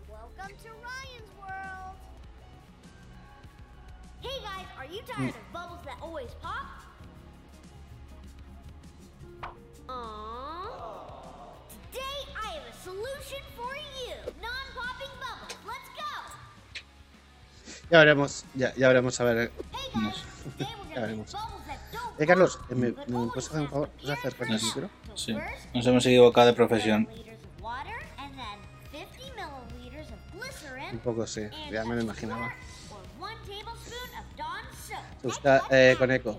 Welcome 0.09 0.55
to 0.63 0.69
Ryan's 0.69 1.31
World. 1.39 1.95
Hey 4.21 4.37
guys, 4.43 4.65
are 4.77 4.85
you 4.85 5.01
tired 5.07 5.29
of 5.29 5.53
bubbles 5.53 5.79
that 5.85 5.97
always 6.01 6.29
pop? 6.41 6.65
Aww. 9.87 10.67
Today 11.91 12.19
I 12.37 12.53
have 12.53 12.63
a 12.69 12.77
solution 12.83 13.43
for 13.55 13.73
you. 13.75 14.13
Non-popping 14.41 15.13
bubbles. 15.19 15.57
Let's 15.65 15.89
go. 15.97 16.09
ya 17.91 17.97
veremos, 17.99 18.45
ya, 18.55 18.73
ya 18.77 18.87
veremos 18.87 19.19
a 19.19 19.23
ver. 19.23 19.51
Ya 20.95 21.01
veremos. 21.01 21.35
Eh, 22.19 22.27
Carlos, 22.27 22.59
eh, 22.69 22.75
¿me, 22.75 22.91
me 22.91 23.27
puedes 23.27 23.47
hacer 23.47 23.61
un 23.61 23.69
favor? 23.69 23.89
¿Puedes 23.89 24.17
acercarte 24.17 24.53
al 24.53 24.61
micro? 24.61 24.89
Sí. 25.15 25.35
Nos 25.73 25.87
hemos 25.87 26.05
equivocado 26.05 26.47
de 26.47 26.53
profesión. 26.53 27.07
Un 30.91 30.99
poco 30.99 31.25
sí, 31.25 31.41
ya 31.71 31.85
me 31.85 31.95
lo 31.95 32.01
imaginaba. 32.01 32.53
or 32.91 32.97
one 33.19 33.35
tablespoon 33.45 34.09
of 34.19 34.25
Dawn 34.37 34.65
soap. 34.87 35.21
Se 35.21 35.27
busca 35.27 35.63
eh, 35.69 35.95
con 35.97 36.11
eco. 36.11 36.37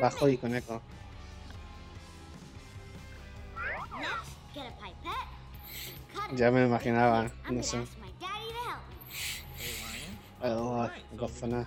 Bajo 0.00 0.28
y 0.28 0.36
con 0.38 0.54
eco. 0.54 0.80
Ya 6.34 6.50
me 6.50 6.60
lo 6.60 6.66
imaginaba, 6.66 7.30
I'm 7.44 7.56
no 7.56 7.62
sé. 7.62 7.84
Oh, 10.44 10.88
gozona. 11.12 11.66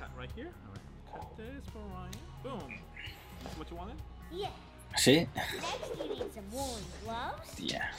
Yeah. 7.57 7.91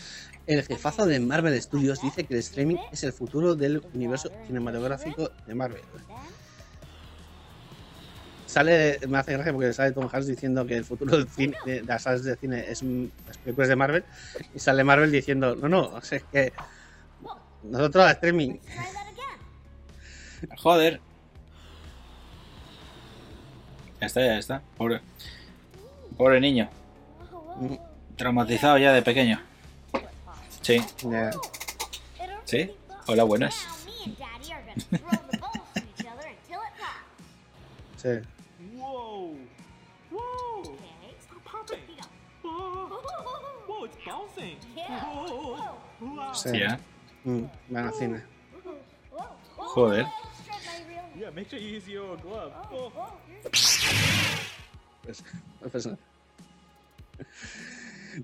El 0.47 0.63
jefazo 0.63 1.07
de 1.07 1.19
Marvel 1.19 1.61
Studios 1.61 2.01
dice 2.01 2.25
que 2.25 2.35
el 2.35 2.41
streaming 2.41 2.77
es 2.93 3.03
el 3.03 3.13
futuro 3.13 3.57
del 3.57 3.83
universo 3.95 4.31
cinematográfico 4.47 5.31
de 5.47 5.55
Marvel. 5.55 5.83
Sale, 8.47 9.01
me 9.09 9.19
hace 9.19 9.33
gracia 9.33 9.53
porque 9.53 9.73
sale 9.73 9.91
Tom 9.91 10.09
Hanks 10.11 10.29
diciendo 10.29 10.65
que 10.65 10.77
el 10.77 10.85
futuro 10.85 11.17
del 11.17 11.29
cine, 11.29 11.57
de 11.67 11.83
las 11.83 12.05
salas 12.05 12.23
de 12.23 12.37
cine 12.37 12.65
es 12.69 12.83
mm, 12.83 13.07
las 13.27 13.39
películas 13.39 13.69
de 13.69 13.77
Marvel 13.77 14.05
y 14.55 14.59
sale 14.61 14.85
Marvel 14.85 15.11
diciendo, 15.11 15.57
no, 15.57 15.69
no, 15.69 15.89
o 15.89 16.01
sea, 16.01 16.19
es 16.19 16.25
que 16.25 16.53
nosotros 17.65 18.09
streaming. 18.13 18.59
Joder. 20.59 21.01
Ya 24.01 24.07
está, 24.07 24.21
ya 24.21 24.39
está. 24.39 24.63
Pobre. 24.77 25.01
Pobre 26.17 26.41
niño. 26.41 26.69
Traumatizado 28.17 28.79
ya 28.79 28.93
de 28.93 29.03
pequeño. 29.03 29.41
Sí. 30.67 30.83
Sí. 32.45 32.77
Hola, 33.07 33.23
buenas. 33.23 33.55
Sí. 37.97 38.09
Whoa. 38.75 39.35
Whoa. 40.11 40.63
Stop 41.21 41.45
popping. 41.45 41.79
Whoa. 42.43 43.01
Whoa, 43.67 43.85
it's 43.87 43.97
bouncing. 44.05 44.59
Whoa. 44.77 45.79
Wow. 46.01 46.35
Sí. 46.35 46.51
Tía. 46.53 46.79
Mm, 47.25 47.45
van 47.71 47.87
al 47.87 47.95
cine. 47.95 48.23
Joder. 49.57 50.07
Yeah, 51.17 51.31
make 51.31 51.49
sure 51.49 51.59
you 51.61 51.77
use 51.79 51.89
your 51.89 52.17
glove. 52.19 52.53
Pues, 55.03 55.23
pues, 55.73 55.89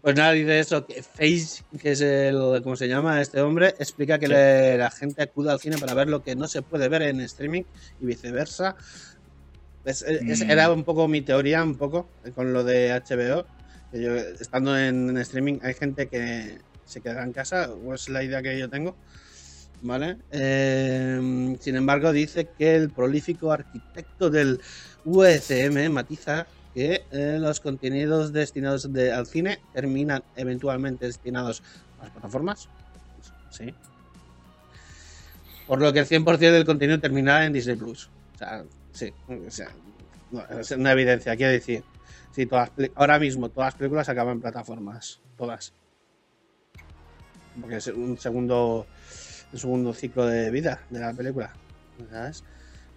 pues 0.00 0.16
nada, 0.16 0.32
dice 0.32 0.58
eso, 0.58 0.86
que 0.86 1.02
Face, 1.02 1.62
que 1.80 1.92
es 1.92 2.00
el, 2.00 2.60
¿cómo 2.62 2.76
se 2.76 2.88
llama 2.88 3.20
este 3.20 3.40
hombre? 3.40 3.68
Explica 3.78 4.18
que 4.18 4.26
Sí. 4.26 4.32
le- 4.32 4.78
la 4.78 4.90
gente 4.90 5.22
acude 5.22 5.50
al 5.50 5.60
cine 5.60 5.76
para 5.78 5.94
ver 5.94 6.08
lo 6.08 6.22
que 6.22 6.34
no 6.36 6.48
se 6.48 6.62
puede 6.62 6.88
ver 6.88 7.02
en 7.02 7.20
streaming 7.20 7.62
y 8.00 8.06
viceversa. 8.06 8.76
Es- 9.84 10.02
es- 10.02 10.44
Mm. 10.44 10.50
Era 10.50 10.70
un 10.70 10.84
poco 10.84 11.08
mi 11.08 11.22
teoría, 11.22 11.62
un 11.62 11.74
poco, 11.76 12.08
con 12.34 12.52
lo 12.52 12.64
de 12.64 12.92
HBO. 12.92 13.44
que 13.90 14.00
yo, 14.00 14.14
estando 14.16 14.78
en, 14.78 15.10
en 15.10 15.18
streaming, 15.18 15.58
hay 15.62 15.74
gente 15.74 16.08
que 16.08 16.58
se 16.86 17.02
quedará 17.02 17.24
en 17.24 17.32
casa, 17.34 17.70
o 17.70 17.92
es 17.92 18.08
la 18.08 18.22
idea 18.24 18.40
que 18.40 18.58
yo 18.58 18.70
tengo. 18.70 18.96
¿Vale? 19.82 20.16
Eh, 20.30 21.56
sin 21.60 21.76
embargo, 21.76 22.10
dice 22.12 22.48
que 22.56 22.74
el 22.76 22.88
prolífico 22.88 23.52
arquitecto 23.52 24.30
del 24.30 24.60
UECM 25.04 25.90
matiza 25.90 26.46
que 26.74 27.04
eh, 27.10 27.38
los 27.38 27.60
contenidos 27.60 28.32
destinados 28.32 28.92
de- 28.92 29.12
al 29.12 29.26
cine 29.26 29.60
terminan 29.72 30.22
eventualmente 30.36 31.06
destinados 31.06 31.62
a 32.00 32.04
las 32.04 32.12
plataformas. 32.12 32.68
Sí. 33.50 33.74
Por 35.66 35.80
lo 35.80 35.92
que 35.92 36.00
el 36.00 36.06
100% 36.06 36.38
del 36.38 36.64
contenido 36.64 36.98
terminará 37.00 37.46
en 37.46 37.52
Disney 37.52 37.76
Plus. 37.76 38.10
O 38.34 38.38
sea, 38.38 38.64
sí. 38.92 39.12
O 39.28 39.50
sea, 39.50 39.68
es 40.58 40.70
una 40.72 40.92
evidencia, 40.92 41.36
quiero 41.36 41.52
decir. 41.52 41.84
Sí, 42.32 42.46
todas, 42.46 42.70
ahora 42.94 43.18
mismo 43.18 43.50
todas 43.50 43.68
las 43.68 43.74
películas 43.74 44.08
acaban 44.08 44.34
en 44.36 44.40
plataformas. 44.40 45.20
Todas. 45.36 45.74
Porque 47.60 47.76
es 47.76 47.86
un 47.88 48.18
segundo, 48.18 48.86
un 49.52 49.58
segundo 49.58 49.92
ciclo 49.92 50.26
de 50.26 50.50
vida 50.50 50.80
de 50.88 51.00
la 51.00 51.12
película. 51.12 51.52
¿Sabes? 52.10 52.42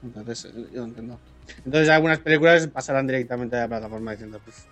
Entonces, 0.02 0.46
eh, 0.46 0.70
yo 0.74 0.84
entiendo. 0.86 1.20
Entonces, 1.66 1.90
algunas 1.90 2.20
películas 2.20 2.68
pasarán 2.68 3.08
directamente 3.08 3.56
a 3.56 3.62
la 3.62 3.68
plataforma 3.68 4.12
diciendo 4.12 4.40
pues, 4.44 4.66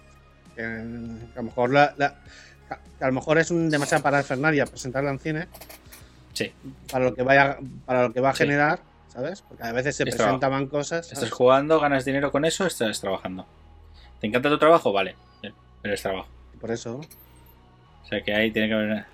que, 0.56 0.64
a 0.64 1.36
lo 1.38 1.44
mejor 1.44 1.72
la, 1.72 1.94
a 3.00 3.06
lo 3.08 3.12
mejor 3.14 3.38
es 3.38 3.52
un 3.52 3.70
demasiado 3.70 4.02
para 4.04 4.24
Fernaria 4.24 4.66
presentarla 4.66 5.12
en 5.12 5.20
cine 5.20 5.48
Sí. 6.34 6.52
para 6.92 7.06
lo 7.06 7.14
que 7.16 7.22
vaya 7.22 7.58
para 7.86 8.04
lo 8.04 8.14
que 8.14 8.20
va 8.22 8.30
a 8.32 8.34
Sí. 8.34 8.40
generar, 8.40 8.80
¿sabes? 9.08 9.42
Porque 9.44 9.64
a 9.64 9.72
veces 9.72 9.96
se 9.96 10.04
Es 10.04 10.16
trabajo. 10.16 10.40
presentaban 10.40 10.68
cosas. 10.68 11.12
Estás 11.12 11.30
jugando, 11.32 11.80
ganas 11.80 12.06
dinero 12.06 12.32
con 12.32 12.44
eso, 12.46 12.66
estás 12.66 13.00
trabajando. 13.00 13.46
¿Te 14.20 14.28
encanta 14.28 14.50
tu 14.50 14.58
trabajo? 14.58 14.92
Vale, 14.92 15.16
pero 15.82 15.94
es 15.94 16.02
trabajo. 16.02 16.28
Por 16.60 16.72
eso, 16.72 17.02
O 18.04 18.06
sea 18.08 18.22
que 18.24 18.34
ahí 18.34 18.52
tiene 18.52 18.68
que 18.70 18.74
haber. 18.74 19.06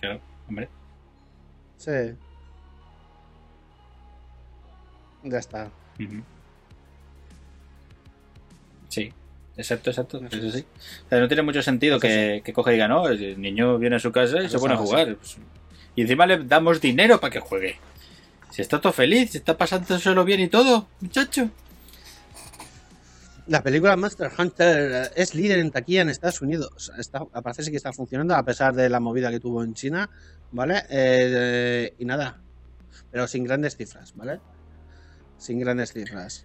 Claro, 0.00 0.20
hombre. 0.48 0.68
sí. 1.76 2.14
Ya 5.24 5.38
está. 5.38 5.70
Ujú. 6.00 6.22
Sí, 8.88 9.12
exacto, 9.56 9.90
exacto. 9.90 10.20
Eso 10.30 10.50
sí. 10.50 10.64
O 11.06 11.08
sea, 11.08 11.20
no 11.20 11.28
tiene 11.28 11.42
mucho 11.42 11.62
sentido 11.62 11.98
que, 12.00 12.42
que 12.44 12.52
coja 12.52 12.70
y 12.70 12.74
diga, 12.74 12.88
no, 12.88 13.08
el 13.08 13.40
niño 13.40 13.78
viene 13.78 13.96
a 13.96 14.00
su 14.00 14.12
casa 14.12 14.40
y 14.42 14.46
Eso 14.46 14.58
se 14.58 14.58
pone 14.58 14.74
a 14.74 14.76
así. 14.76 14.86
jugar. 14.86 15.16
Pues, 15.16 15.36
y 15.96 16.02
encima 16.02 16.26
le 16.26 16.44
damos 16.44 16.80
dinero 16.80 17.20
para 17.20 17.32
que 17.32 17.40
juegue. 17.40 17.76
Si 18.50 18.62
está 18.62 18.80
todo 18.80 18.92
feliz, 18.92 19.32
si 19.32 19.38
está 19.38 19.56
pasándoselo 19.58 20.24
bien 20.24 20.40
y 20.40 20.48
todo, 20.48 20.88
muchacho. 21.00 21.50
La 23.46 23.62
película 23.62 23.96
Monster 23.96 24.30
Hunter 24.36 25.10
es 25.16 25.34
líder 25.34 25.58
en 25.58 25.70
taquilla 25.70 26.02
en 26.02 26.10
Estados 26.10 26.42
Unidos. 26.42 26.92
Está, 26.98 27.24
parece 27.24 27.70
que 27.70 27.76
está 27.78 27.92
funcionando 27.92 28.34
a 28.34 28.42
pesar 28.44 28.74
de 28.74 28.88
la 28.90 29.00
movida 29.00 29.30
que 29.30 29.40
tuvo 29.40 29.64
en 29.64 29.72
China, 29.74 30.10
¿vale? 30.52 30.82
Eh, 30.90 31.94
y 31.98 32.04
nada, 32.04 32.40
pero 33.10 33.26
sin 33.26 33.44
grandes 33.44 33.76
cifras, 33.76 34.14
¿vale? 34.16 34.40
Sin 35.38 35.58
grandes 35.60 35.92
cifras. 35.94 36.44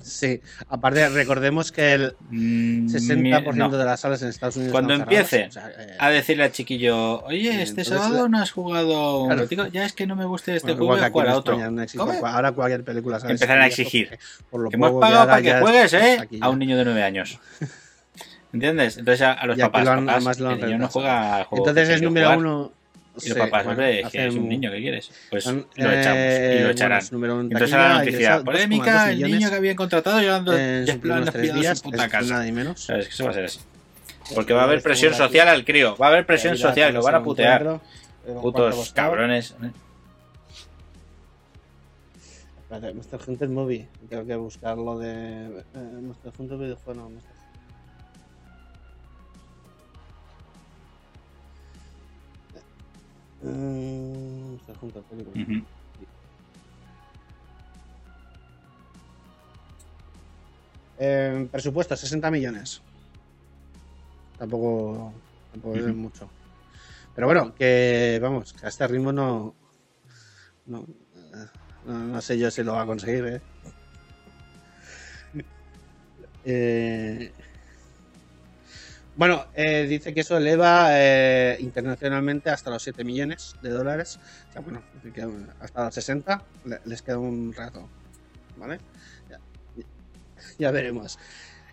Sí, 0.00 0.40
aparte 0.68 1.08
recordemos 1.10 1.70
que 1.70 1.92
el 1.92 2.16
60% 2.30 3.52
Mm, 3.52 3.56
no. 3.56 3.68
de 3.70 3.84
las 3.84 4.00
salas 4.00 4.20
en 4.22 4.28
Estados 4.30 4.56
Unidos 4.56 4.72
Cuando 4.72 4.94
empiece 4.94 5.46
o 5.46 5.52
sea, 5.52 5.68
eh, 5.78 5.96
a 5.96 6.10
decirle 6.10 6.42
al 6.42 6.50
chiquillo, 6.50 7.22
oye, 7.22 7.52
Sí, 7.52 7.60
este 7.62 7.84
sábado 7.84 8.28
no 8.28 8.38
has 8.38 8.50
jugado 8.50 9.26
Claro. 9.26 9.68
ya 9.70 9.84
es 9.86 9.92
que 9.92 10.08
no 10.08 10.16
me 10.16 10.24
gusta 10.24 10.54
este 10.54 10.72
bueno, 10.72 10.86
juego, 10.96 11.10
jugar 11.12 11.28
a 11.28 11.36
otro. 11.36 11.56
No 11.56 12.26
ahora 12.26 12.50
cualquier 12.50 12.82
película 12.82 13.20
sale 13.20 13.34
Empezarán 13.34 13.62
a 13.62 13.66
exigir. 13.68 14.08
porque 14.08 14.18
por 14.50 14.60
lo 14.62 14.70
Que 14.70 14.76
hemos 14.76 15.00
pagado 15.00 15.26
para 15.28 15.40
que 15.42 15.54
juegues, 15.60 15.92
es 15.92 16.02
¿eh? 16.02 16.28
A 16.40 16.48
un 16.48 16.58
niño 16.58 16.76
de 16.76 16.84
9 16.84 17.02
años. 17.04 17.38
¿Entiendes? 18.52 18.98
Entonces 18.98 19.22
a, 19.24 19.46
los 19.46 19.56
papás, 19.56 19.84
lo 19.84 19.90
han- 19.92 20.00
papás, 20.00 20.16
además 20.16 20.40
lo 20.40 20.48
han 20.50 20.58
el 20.58 20.66
niño 20.66 20.78
no 20.78 20.88
juega 20.88 21.36
al 21.36 21.44
juego 21.44 21.68
Entonces 21.68 21.94
es 21.94 22.02
número 22.02 22.26
jugar. 22.26 22.38
uno. 22.38 22.72
Y 23.14 23.28
los 23.28 23.34
sí, 23.34 23.34
papás, 23.34 23.64
bueno, 23.64 23.70
hombre, 23.82 24.04
que 24.10 24.26
es 24.26 24.34
un 24.34 24.48
niño, 24.48 24.70
¿qué 24.70 24.80
quieres? 24.80 25.10
Pues 25.28 25.44
lo 25.44 25.52
echamos 25.52 25.76
y 25.76 25.82
eh, 25.84 26.54
lo 26.54 26.60
bueno, 26.60 26.70
echarán. 26.70 27.02
en 27.02 27.52
Entonces 27.52 27.72
ahora 27.74 27.88
la 27.88 27.98
noticia, 27.98 28.18
ingresado 28.18 28.44
polémica, 28.44 29.06
2,2 29.06 29.10
el 29.10 29.30
niño 29.30 29.50
que 29.50 29.56
habían 29.56 29.76
contratado 29.76 30.20
llevando 30.20 30.56
en 30.56 30.86
sus 30.86 30.96
primeros 30.96 31.30
tres 31.30 31.54
días, 31.54 31.78
su 31.78 31.84
puta 31.84 32.06
es 32.06 32.10
casa. 32.10 32.30
nada 32.30 32.44
ni 32.44 32.52
menos. 32.52 32.80
¿Sabes? 32.80 33.08
Que 33.08 33.12
eso 33.12 33.24
va 33.24 33.30
a 33.30 33.34
ser 33.34 33.44
así. 33.44 33.60
Porque 34.34 34.54
va 34.54 34.62
a 34.62 34.64
haber 34.64 34.82
presión 34.82 35.12
social 35.12 35.48
al 35.48 35.64
crío, 35.64 35.94
va 35.96 36.06
a 36.06 36.10
haber 36.10 36.24
presión 36.24 36.56
social, 36.56 36.94
lo 36.94 37.02
van 37.02 37.16
a 37.16 37.22
putear. 37.22 37.60
encuentro, 37.60 37.86
pero 38.24 38.40
¿cuánto 38.40 38.70
Putos 38.70 38.92
cabrones. 38.92 39.54
Espérate, 42.62 42.94
Monster 42.94 43.20
Hunter 43.26 43.48
Movie. 43.50 43.88
Tengo 44.08 44.26
que 44.26 44.36
buscarlo 44.36 44.98
de. 44.98 45.10
Eh, 45.10 46.00
Monster 46.00 46.32
Hunter 46.38 46.56
videojuego, 46.56 47.00
no. 47.00 47.10
Monster 47.10 47.31
Película. 55.08 55.42
Ujú. 55.42 55.66
Eh, 60.98 61.48
presupuesto 61.50 61.96
60 61.96 62.30
millones. 62.30 62.80
Tampoco, 64.38 65.14
tampoco 65.50 65.76
es 65.76 65.86
mucho. 65.94 66.30
Pero 67.14 67.26
bueno, 67.26 67.54
que 67.54 68.18
vamos, 68.22 68.52
que 68.52 68.66
a 68.66 68.68
este 68.68 68.86
ritmo 68.86 69.12
no. 69.12 69.54
No, 70.66 70.86
no, 71.84 71.98
no 71.98 72.20
sé 72.20 72.38
yo 72.38 72.50
si 72.50 72.62
lo 72.62 72.74
va 72.74 72.82
a 72.82 72.86
conseguir, 72.86 73.26
¿eh? 73.26 73.40
Eh, 76.44 77.32
bueno, 79.16 79.46
eh, 79.54 79.86
dice 79.88 80.14
que 80.14 80.20
eso 80.20 80.36
eleva 80.36 80.86
eh, 80.90 81.56
internacionalmente 81.60 82.50
hasta 82.50 82.70
los 82.70 82.82
7 82.82 83.04
millones 83.04 83.56
de 83.62 83.70
dólares. 83.70 84.18
O 84.50 84.52
sea, 84.52 84.62
bueno, 84.62 84.82
hasta 85.60 85.84
los 85.84 85.94
60 85.94 86.42
le- 86.64 86.80
les 86.84 87.02
queda 87.02 87.18
un 87.18 87.52
rato. 87.52 87.88
¿Vale? 88.56 88.78
Ya, 89.30 89.38
ya 90.58 90.70
veremos. 90.70 91.18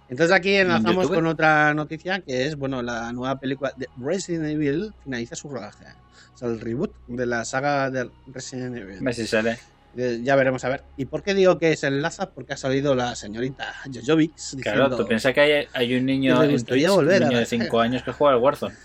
Entonces 0.10 0.36
aquí 0.36 0.56
enlazamos 0.56 1.06
con 1.18 1.28
otra 1.28 1.74
noticia 1.76 2.20
que 2.22 2.46
es, 2.48 2.56
bueno, 2.56 2.82
la 2.82 3.12
nueva 3.14 3.40
película 3.40 3.74
de 3.78 3.88
Resident 3.98 4.46
Evil 4.46 4.92
finaliza 5.04 5.36
su 5.36 5.50
rodaje. 5.50 5.86
O 6.34 6.38
sea, 6.38 6.48
el 6.48 6.60
reboot 6.60 6.92
de 7.08 7.26
la 7.26 7.46
saga 7.46 7.92
de 7.92 8.10
Resident 8.28 8.76
Evil. 8.78 9.00
Ver 9.02 9.14
si 9.14 9.28
sale. 9.28 9.60
Eh, 9.98 10.20
Ya 10.24 10.36
veremos 10.36 10.64
a 10.66 10.70
ver. 10.70 10.84
¿Y 10.98 11.06
por 11.06 11.24
qué 11.24 11.34
digo 11.34 11.58
que 11.58 11.76
se 11.76 11.88
enlaza? 11.88 12.30
Porque 12.32 12.54
ha 12.54 12.58
salido 12.58 12.96
la 12.96 13.16
señorita 13.16 13.74
Jojovic 13.94 14.34
Claro, 14.62 14.96
tú 14.96 15.06
piensas 15.08 15.34
que 15.34 15.42
hay, 15.42 15.68
hay 15.74 15.96
un 15.96 16.06
niño, 16.06 16.42
en 16.44 16.64
Twitch, 16.64 16.88
volver 16.88 17.22
un 17.22 17.24
a 17.24 17.28
niño 17.28 17.38
de 17.38 17.44
la 17.44 17.50
5 17.50 17.66
saga. 17.66 17.84
años 17.84 18.04
que 18.04 18.12
juega 18.12 18.36
al 18.36 18.42
Warzone. 18.42 18.76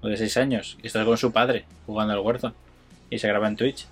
O 0.00 0.08
de 0.08 0.16
6 0.16 0.36
años. 0.38 0.78
Y 0.82 0.86
está 0.86 1.04
con 1.04 1.16
su 1.18 1.32
padre 1.32 1.64
jugando 1.86 2.14
al 2.14 2.20
Warzone. 2.20 2.54
Y 3.10 3.18
se 3.18 3.28
graba 3.28 3.48
en 3.48 3.56
Twitch. 3.56 3.86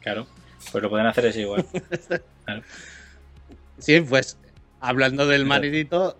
Claro. 0.00 0.26
Pues 0.72 0.82
lo 0.82 0.90
pueden 0.90 1.06
hacer 1.06 1.26
es 1.26 1.36
igual. 1.36 1.64
Claro. 2.44 2.62
Sí, 3.78 4.00
pues 4.02 4.36
hablando 4.80 5.26
del 5.26 5.46
maridito, 5.46 6.18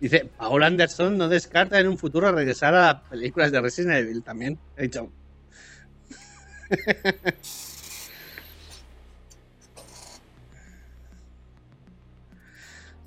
dice, 0.00 0.28
Paul 0.36 0.62
Anderson 0.64 1.16
no 1.16 1.28
descarta 1.28 1.78
en 1.78 1.86
un 1.88 1.96
futuro 1.96 2.32
regresar 2.32 2.74
a 2.74 3.02
películas 3.02 3.52
de 3.52 3.60
Resident 3.60 3.94
Evil 3.96 4.22
también. 4.22 4.58
He 4.76 4.82
dicho. 4.84 5.10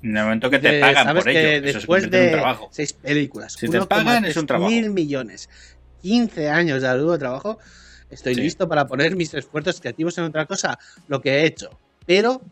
En 0.02 0.16
el 0.16 0.24
momento 0.24 0.50
que 0.50 0.58
te 0.58 0.68
Dice, 0.68 0.80
pagan 0.80 1.04
¿sabes 1.04 1.24
por 1.24 1.32
que 1.32 1.56
ello, 1.56 1.62
después 1.72 2.10
de 2.10 2.42
seis 2.70 2.92
películas, 2.92 3.54
Si 3.54 3.68
te 3.68 3.80
pagan, 3.86 4.24
es 4.26 4.36
un 4.36 4.42
1,3 4.42 4.46
trabajo. 4.46 4.70
mil 4.70 4.90
millones, 4.90 5.48
15 6.02 6.50
años 6.50 6.82
de 6.82 6.88
arduo 6.88 7.18
trabajo, 7.18 7.58
estoy 8.10 8.34
Sí. 8.34 8.42
listo 8.42 8.68
para 8.68 8.86
poner 8.86 9.16
mis 9.16 9.32
esfuerzos 9.32 9.80
creativos 9.80 10.18
en 10.18 10.24
otra 10.24 10.44
cosa, 10.44 10.78
lo 11.08 11.22
que 11.22 11.30
he 11.30 11.46
hecho. 11.46 11.70
Pero, 12.04 12.42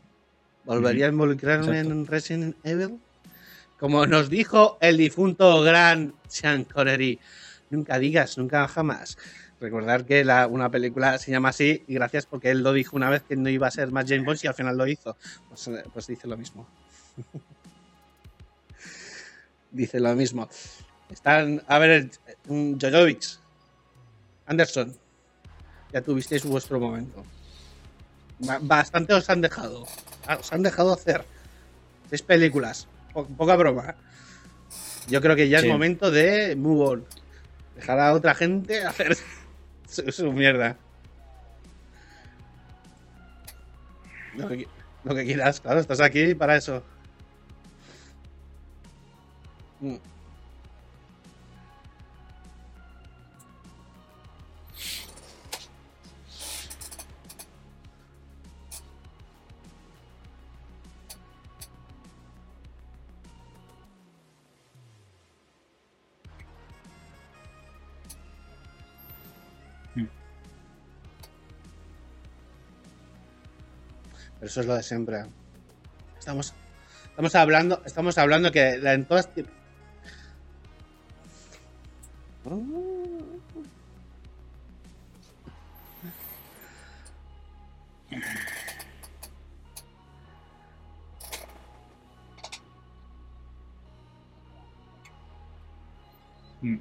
¿volvería 0.65 1.07
a 1.07 1.09
involucrarme 1.11 1.79
Exacto. 1.81 1.93
en 1.93 2.07
Resident 2.07 2.57
Evil? 2.65 2.99
Como 3.79 4.07
nos 4.07 4.31
dijo 4.31 4.79
el 4.81 4.97
difunto 4.97 5.61
gran 5.61 6.15
Sean 6.29 6.65
Connery, 6.65 7.19
nunca 7.69 7.99
digas, 7.99 8.39
nunca 8.39 8.67
jamás. 8.67 9.19
Recordar 9.63 10.05
que 10.05 10.25
la- 10.25 10.49
una 10.49 10.71
película 10.71 11.19
se 11.19 11.31
llama 11.31 11.51
así 11.51 11.85
y 11.87 11.95
gracias 11.95 12.27
porque 12.27 12.51
él 12.51 12.65
lo 12.65 12.73
dijo 12.73 12.97
una 12.97 13.09
vez 13.09 13.23
que 13.23 13.37
no 13.37 13.49
iba 13.49 13.69
a 13.69 13.71
ser 13.71 13.93
más 13.93 14.07
James 14.09 14.25
Bond 14.27 14.41
y 14.43 14.49
al 14.49 14.55
final 14.55 14.77
lo 14.77 14.89
hizo. 14.89 15.17
Pues, 15.49 15.69
eh, 15.69 15.85
pues 15.93 16.09
dice 16.09 16.27
lo 16.27 16.37
mismo. 16.37 16.67
dice 19.71 20.01
lo 20.01 20.15
mismo. 20.15 20.49
Están, 21.11 21.63
a 21.69 21.79
ver, 21.79 22.11
mm, 22.49 22.75
Jojovic, 22.81 23.23
Anderson, 24.47 24.97
ya 25.93 26.01
tuvisteis 26.03 26.45
vuestro 26.45 26.81
momento. 26.81 27.25
Ba- 28.41 28.59
Bastante 28.61 29.15
os 29.15 29.29
han 29.31 29.41
dejado. 29.41 29.87
Ah, 30.27 30.39
Os 30.41 30.53
han 30.53 30.63
dejado 30.63 30.93
hacer 30.93 31.25
seis 32.11 32.23
películas. 32.23 32.89
Po- 33.13 33.27
poca 33.27 33.55
broma. 33.57 33.95
Yo 35.09 35.21
creo 35.21 35.37
que 35.37 35.49
ya 35.49 35.61
Sí. 35.61 35.67
es 35.67 35.73
momento 35.73 36.11
de 36.11 36.57
move 36.57 36.85
on. 36.85 37.05
Dejar 37.77 38.01
a 38.01 38.13
otra 38.13 38.35
gente 38.35 38.85
hacer 38.85 39.17
su, 39.93 40.11
su 40.11 40.33
mierda. 40.33 40.77
Lo 44.35 44.49
que, 44.49 44.67
lo 45.05 45.15
que 45.15 45.25
quieras, 45.25 45.61
claro, 45.61 45.81
estás 45.81 46.01
aquí 46.01 46.35
para 46.35 46.57
eso. 46.57 46.83
Mm. 49.81 49.97
Eso 74.43 74.61
es 74.61 74.67
lo 74.67 74.75
de 74.75 74.83
siempre. 74.83 75.25
Estamos, 76.19 76.53
estamos 77.05 77.35
hablando, 77.37 77.81
estamos 77.87 78.19
hablando 78.19 78.51
que 78.51 78.77
la, 78.77 78.95
en 78.95 79.05
todas. 79.07 79.29
Mm. 96.63 96.79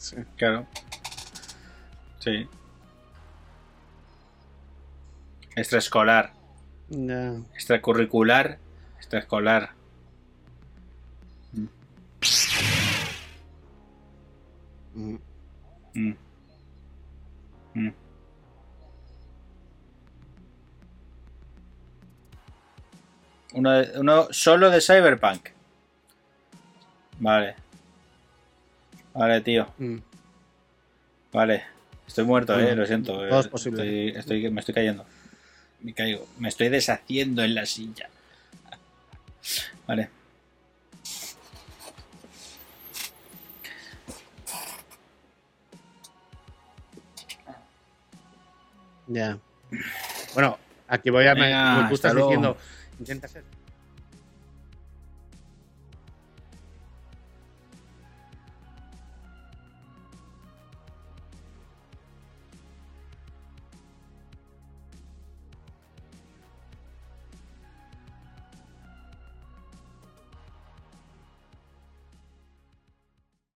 Sí. 0.00 0.16
Claro. 0.36 0.66
Sí. 2.20 2.48
Extraescolar. 5.56 6.32
Ya. 6.88 7.34
Extracurricular. 7.54 8.58
Extraescolar. 8.98 9.70
Mm. 14.94 15.16
Mm. 15.94 16.14
Mm. 17.74 17.90
Uno, 23.54 23.70
de- 23.72 23.98
uno 23.98 24.28
solo 24.30 24.70
de 24.70 24.80
Cyberpunk. 24.80 25.48
Vale. 27.18 27.56
Vale, 29.14 29.40
tío. 29.40 29.66
Mm. 29.78 29.96
Vale. 31.32 31.64
Estoy 32.06 32.24
muerto, 32.24 32.58
eh, 32.58 32.74
lo 32.74 32.86
siento. 32.86 33.12
todo 33.12 33.26
eh, 33.38 33.40
es 33.40 33.48
posible. 33.48 34.08
Estoy, 34.08 34.38
estoy- 34.40 34.50
me 34.50 34.60
estoy 34.60 34.74
cayendo. 34.74 35.04
Me 35.80 35.92
caigo. 35.94 36.26
Me 36.38 36.48
estoy 36.48 36.68
deshaciendo 36.68 37.42
en 37.42 37.54
la 37.54 37.66
silla. 37.66 38.08
Vale. 39.86 40.08
Ya. 49.06 49.38
Bueno, 50.34 50.58
aquí 50.88 51.10
voy 51.10 51.26
a. 51.26 51.34
me- 51.34 51.42
Venga, 51.42 51.90
estás 51.92 52.12
luego. 52.14 52.28
diciendo, 52.28 52.56
intenta 52.98 53.28
ser 53.28 53.44